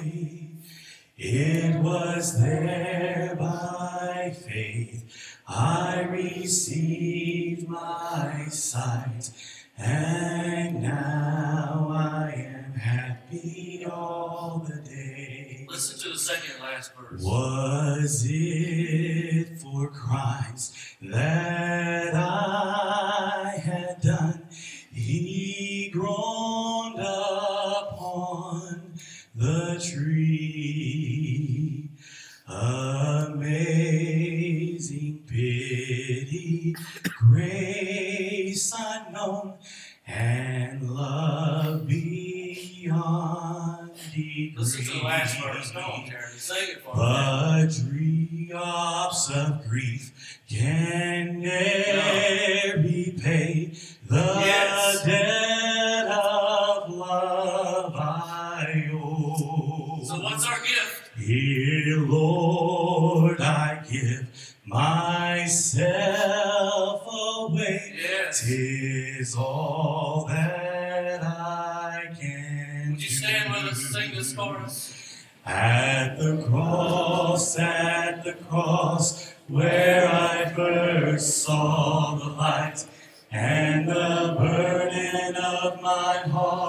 It 1.17 1.75
was 1.81 2.41
there 2.41 3.35
by 3.39 4.35
faith 4.47 5.39
I 5.47 6.03
received 6.09 7.67
my 7.67 8.45
sight, 8.49 9.31
and 9.77 10.81
now 10.81 11.89
I 11.91 12.31
am 12.31 12.73
happy 12.73 13.85
all 13.89 14.65
the 14.67 14.81
day. 14.89 15.65
Listen 15.69 15.99
to 15.99 16.09
the 16.09 16.19
second 16.19 16.61
last 16.61 16.93
verse. 16.95 17.21
Was 17.23 18.25
it 18.29 19.59
for 19.59 19.89
Christ 19.89 20.75
that 21.01 22.13
I 22.13 22.52
done? 24.95 25.32
Lord, 62.07 63.41
I 63.41 63.83
give 63.89 64.55
myself 64.65 65.83
away. 67.07 67.93
Yes. 67.95 68.45
Tis 68.45 69.35
all 69.35 70.25
that 70.29 71.23
I 71.23 72.13
can 72.19 72.91
Would 72.91 73.03
you 73.03 73.09
stand 73.09 73.53
with 73.53 73.71
us 73.71 73.79
and 73.79 73.93
sing 73.93 74.15
this 74.15 74.33
chorus? 74.33 75.23
At 75.45 76.17
the 76.17 76.43
cross, 76.47 77.59
at 77.59 78.23
the 78.23 78.33
cross, 78.33 79.33
where 79.47 80.07
I 80.07 80.53
first 80.55 81.43
saw 81.43 82.15
the 82.15 82.29
light, 82.29 82.85
and 83.31 83.89
the 83.89 84.35
burden 84.39 85.35
of 85.35 85.81
my 85.81 86.19
heart 86.31 86.62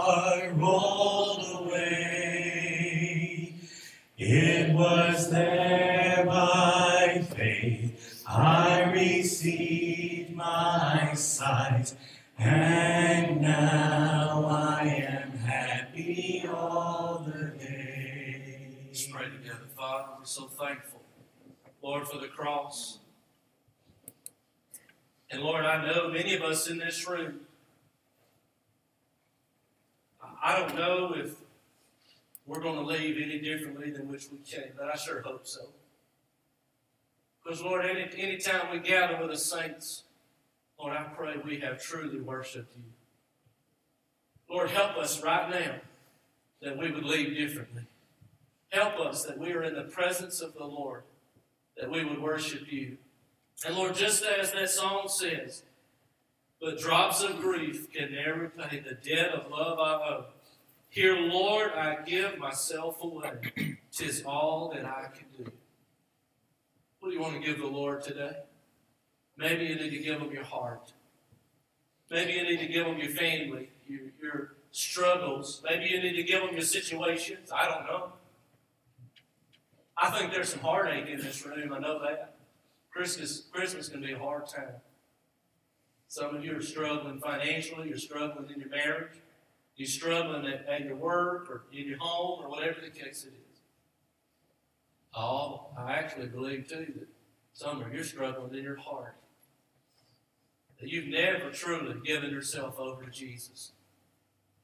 was 4.85 5.30
there 5.30 6.24
by 6.26 7.24
faith 7.35 8.22
I 8.28 8.93
received 8.93 10.37
my 10.37 11.14
sight, 11.14 11.95
and 12.39 13.41
now 13.41 14.45
I 14.45 14.82
am 14.82 15.39
happy 15.39 16.45
all 16.53 17.24
the 17.26 17.57
day. 17.59 18.76
Let's 18.89 19.07
pray 19.07 19.24
together. 19.24 19.64
Father, 19.74 20.09
we're 20.18 20.26
so 20.26 20.49
thankful, 20.49 21.01
Lord, 21.80 22.07
for 22.07 22.18
the 22.18 22.28
cross. 22.28 22.99
And 25.30 25.41
Lord, 25.41 25.64
I 25.64 25.82
know 25.82 26.11
many 26.11 26.35
of 26.35 26.43
us 26.43 26.68
in 26.68 26.76
this 26.76 27.09
room, 27.09 27.41
I 30.43 30.59
don't 30.59 30.76
know 30.76 31.14
if 31.16 31.37
we're 32.47 32.61
going 32.61 32.77
to 32.77 32.83
leave 32.83 33.17
any 33.21 33.39
differently 33.39 33.91
than 33.91 34.09
which 34.09 34.29
we 34.31 34.39
came, 34.39 34.73
but 34.77 34.89
I 34.93 34.97
sure 34.97 35.23
hope 35.23 35.47
so. 35.47 35.63
Because, 37.43 37.63
Lord, 37.63 37.85
any 37.85 38.09
any 38.17 38.39
time 38.39 38.71
we 38.73 38.79
gather 38.79 39.19
with 39.21 39.31
the 39.31 39.37
saints, 39.37 40.05
Lord, 40.79 40.97
I 40.97 41.05
pray 41.05 41.35
we 41.45 41.61
have 41.61 41.83
truly 41.83 42.21
worshiped 42.21 42.75
you. 42.77 42.85
Lord, 44.55 44.71
help 44.71 44.97
us 44.97 45.23
right 45.23 45.51
now 45.51 45.75
that 46.63 46.79
we 46.79 46.91
would 46.91 47.05
leave 47.05 47.37
differently. 47.37 47.85
Help 48.71 48.99
us 48.99 49.25
that 49.25 49.39
we 49.39 49.53
are 49.53 49.63
in 49.63 49.75
the 49.75 49.83
presence 49.83 50.41
of 50.41 50.55
the 50.55 50.65
Lord, 50.65 51.03
that 51.77 51.91
we 51.91 52.05
would 52.05 52.21
worship 52.21 52.71
you. 52.73 52.97
And 53.67 53.77
Lord, 53.77 53.95
just 53.95 54.25
as 54.25 54.53
that 54.53 54.71
song 54.71 55.09
says, 55.09 55.63
but 56.61 56.79
drops 56.79 57.23
of 57.23 57.41
grief 57.41 57.93
can 57.93 58.13
never 58.13 58.49
pay 58.49 58.81
the 58.81 58.95
debt 58.95 59.31
of 59.31 59.51
love 59.51 59.79
I 59.79 59.93
owe. 59.93 60.25
Here, 60.95 61.17
Lord, 61.17 61.73
I 61.73 62.05
give 62.07 62.39
myself 62.39 63.03
away. 63.03 63.79
Tis 63.91 64.23
all 64.25 64.71
that 64.73 64.85
I 64.85 65.09
can 65.13 65.27
do. 65.37 65.51
What 67.01 67.09
do 67.09 67.17
you 67.17 67.21
want 67.21 67.35
to 67.35 67.41
give 67.41 67.59
the 67.59 67.67
Lord 67.67 68.01
today? 68.01 68.37
Maybe 69.37 69.65
you 69.65 69.75
need 69.75 69.91
to 69.91 69.99
give 69.99 70.21
him 70.21 70.31
your 70.31 70.45
heart. 70.45 70.93
Maybe 72.13 72.35
you 72.35 72.45
need 72.45 72.61
to 72.61 72.69
give 72.69 72.87
him 72.87 72.99
your 72.99 73.11
family, 73.11 73.71
your, 73.89 74.03
your 74.23 74.53
struggles. 74.71 75.65
Maybe 75.69 75.87
you 75.87 76.01
need 76.01 76.15
to 76.15 76.23
give 76.23 76.43
him 76.43 76.53
your 76.53 76.63
situations. 76.63 77.51
I 77.53 77.65
don't 77.65 77.87
know. 77.87 78.13
I 80.01 80.17
think 80.17 80.33
there's 80.33 80.51
some 80.51 80.61
heartache 80.61 81.09
in 81.09 81.19
this 81.19 81.45
room. 81.45 81.73
I 81.73 81.81
know 81.81 81.99
that. 82.05 82.37
Christmas, 82.93 83.43
Christmas 83.51 83.89
can 83.89 84.01
be 84.01 84.13
a 84.13 84.19
hard 84.21 84.47
time. 84.47 84.77
Some 86.07 86.37
of 86.37 86.45
you 86.45 86.57
are 86.57 86.63
struggling 86.63 87.19
financially. 87.19 87.89
You're 87.89 87.99
struggling 87.99 88.49
in 88.55 88.61
your 88.61 88.71
marriage. 88.71 89.19
You're 89.77 89.89
struggling 89.89 90.47
at, 90.47 90.66
at 90.68 90.85
your 90.85 90.97
work 90.97 91.51
or 91.51 91.64
in 91.72 91.89
your 91.89 91.99
home 91.99 92.45
or 92.45 92.49
whatever 92.49 92.79
the 92.81 92.91
case 92.91 93.25
it 93.25 93.35
is. 93.35 93.61
Oh, 95.16 95.66
I 95.77 95.93
actually 95.93 96.27
believe 96.27 96.68
too 96.68 96.93
that 96.97 97.09
some 97.53 97.81
of 97.81 97.93
you 97.93 98.01
are 98.01 98.05
struggling 98.05 98.55
in 98.55 98.64
your 98.64 98.77
heart. 98.77 99.16
That 100.81 100.89
you've 100.89 101.09
never 101.09 101.51
truly 101.51 101.95
given 102.05 102.31
yourself 102.31 102.79
over 102.79 103.05
to 103.05 103.11
Jesus. 103.11 103.72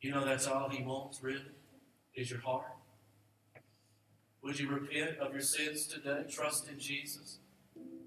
You 0.01 0.13
know 0.13 0.25
that's 0.25 0.47
all 0.47 0.69
He 0.69 0.83
wants, 0.83 1.23
really, 1.23 1.43
is 2.15 2.31
your 2.31 2.41
heart. 2.41 2.75
Would 4.43 4.59
you 4.59 4.69
repent 4.69 5.19
of 5.19 5.33
your 5.33 5.43
sins 5.43 5.87
today? 5.87 6.25
Trust 6.29 6.69
in 6.69 6.79
Jesus. 6.79 7.39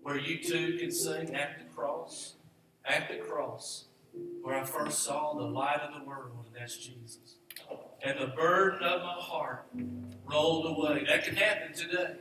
Where 0.01 0.18
you 0.18 0.43
too 0.43 0.78
can 0.80 0.91
sing 0.91 1.34
at 1.36 1.60
the 1.60 1.66
cross. 1.76 2.36
At 2.84 3.08
the 3.08 3.18
cross. 3.18 3.86
Where 4.41 4.56
I 4.56 4.64
first 4.64 5.04
saw 5.04 5.34
the 5.34 5.43
light 5.43 5.80
of 5.82 5.99
the 5.99 6.08
world, 6.08 6.43
that's 6.58 6.78
Jesus. 6.78 7.36
And 8.04 8.20
the 8.20 8.28
burden 8.28 8.84
of 8.84 9.01
my 9.01 9.16
heart 9.18 9.66
rolled 10.26 10.78
away. 10.78 11.06
That 11.08 11.24
can 11.24 11.36
happen 11.36 11.74
today. 11.74 12.16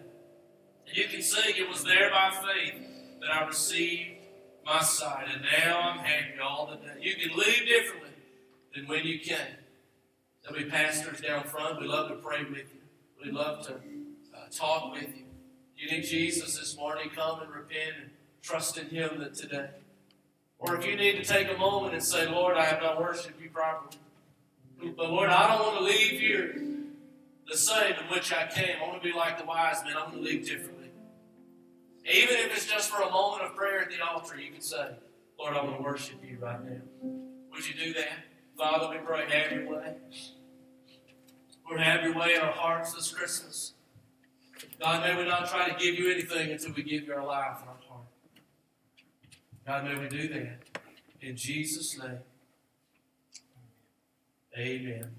And 0.87 0.97
you 0.97 1.09
can 1.09 1.22
sing, 1.22 1.55
it 1.57 1.68
was 1.68 1.85
there 1.85 2.11
by 2.11 2.30
faith 2.30 2.80
that 3.20 3.30
I 3.30 3.47
received 3.47 4.11
my 4.64 4.80
sight, 4.80 5.26
and 5.33 5.43
now 5.43 5.80
I'm 5.80 5.99
happy 5.99 6.39
all 6.41 6.66
the 6.66 6.76
day. 6.76 6.95
You 7.01 7.14
can 7.16 7.37
leave 7.37 7.66
differently 7.66 8.11
than 8.74 8.87
when 8.87 9.05
you 9.05 9.18
came. 9.18 9.39
There'll 10.43 10.62
be 10.62 10.70
pastors 10.70 11.20
down 11.20 11.45
front. 11.45 11.80
We 11.80 11.87
love 11.87 12.09
to 12.09 12.16
pray 12.16 12.45
with 12.45 12.72
you. 12.72 12.80
We 13.24 13.30
love 13.30 13.66
to 13.66 13.74
uh, 13.74 14.49
talk 14.53 14.93
with 14.93 15.09
you. 15.16 15.24
You 15.76 15.91
need 15.91 16.03
Jesus 16.03 16.59
this 16.59 16.76
morning, 16.76 17.11
come 17.14 17.41
and 17.41 17.51
repent 17.51 17.95
and 18.01 18.11
trust 18.41 18.78
in 18.78 18.87
Him 18.87 19.18
that 19.20 19.35
today. 19.35 19.70
Or 20.59 20.76
if 20.76 20.87
you 20.87 20.95
need 20.95 21.16
to 21.16 21.24
take 21.24 21.51
a 21.53 21.59
moment 21.59 21.95
and 21.95 22.03
say, 22.03 22.28
Lord, 22.28 22.57
I 22.57 22.64
have 22.64 22.80
not 22.80 23.01
worshiped 23.01 23.41
you 23.41 23.51
properly. 23.51 23.99
But 24.91 25.11
Lord, 25.11 25.30
I 25.30 25.49
don't 25.49 25.66
want 25.66 25.78
to 25.78 25.85
leave 25.85 26.20
here 26.20 26.61
the 27.49 27.57
same 27.57 27.95
in 27.95 28.11
which 28.11 28.33
I 28.33 28.47
came. 28.47 28.76
I 28.83 28.89
want 28.89 29.03
to 29.03 29.09
be 29.09 29.16
like 29.16 29.39
the 29.39 29.45
wise 29.45 29.83
men. 29.85 29.95
I 29.97 30.03
want 30.03 30.14
to 30.14 30.20
leave 30.20 30.47
differently. 30.47 30.91
Even 32.05 32.35
if 32.37 32.57
it's 32.57 32.66
just 32.66 32.91
for 32.91 33.03
a 33.03 33.11
moment 33.11 33.43
of 33.45 33.55
prayer 33.55 33.80
at 33.80 33.91
the 33.91 34.05
altar, 34.05 34.37
you 34.37 34.51
can 34.51 34.61
say, 34.61 34.97
Lord, 35.39 35.57
I 35.57 35.62
want 35.62 35.76
to 35.76 35.83
worship 35.83 36.16
you 36.24 36.39
right 36.41 36.62
now. 36.64 36.80
Would 37.53 37.68
you 37.68 37.74
do 37.74 37.93
that? 37.95 38.09
Father, 38.57 38.89
we 38.91 38.99
pray, 38.99 39.30
have 39.30 39.53
your 39.53 39.70
way. 39.70 39.95
Lord, 41.68 41.80
have 41.80 42.03
your 42.03 42.14
way 42.18 42.35
in 42.35 42.41
our 42.41 42.53
hearts 42.53 42.93
this 42.93 43.12
Christmas. 43.12 43.74
God, 44.80 45.03
may 45.03 45.16
we 45.16 45.28
not 45.28 45.49
try 45.49 45.68
to 45.68 45.74
give 45.76 45.97
you 45.97 46.11
anything 46.11 46.51
until 46.51 46.72
we 46.72 46.83
give 46.83 47.05
you 47.05 47.14
our 47.14 47.24
life 47.24 47.59
and 47.61 47.68
our 47.68 47.76
heart. 47.89 48.07
God, 49.66 49.85
may 49.85 50.03
we 50.03 50.09
do 50.09 50.28
that. 50.28 50.59
In 51.20 51.37
Jesus' 51.37 51.97
name, 51.99 52.18
amen. 54.57 55.17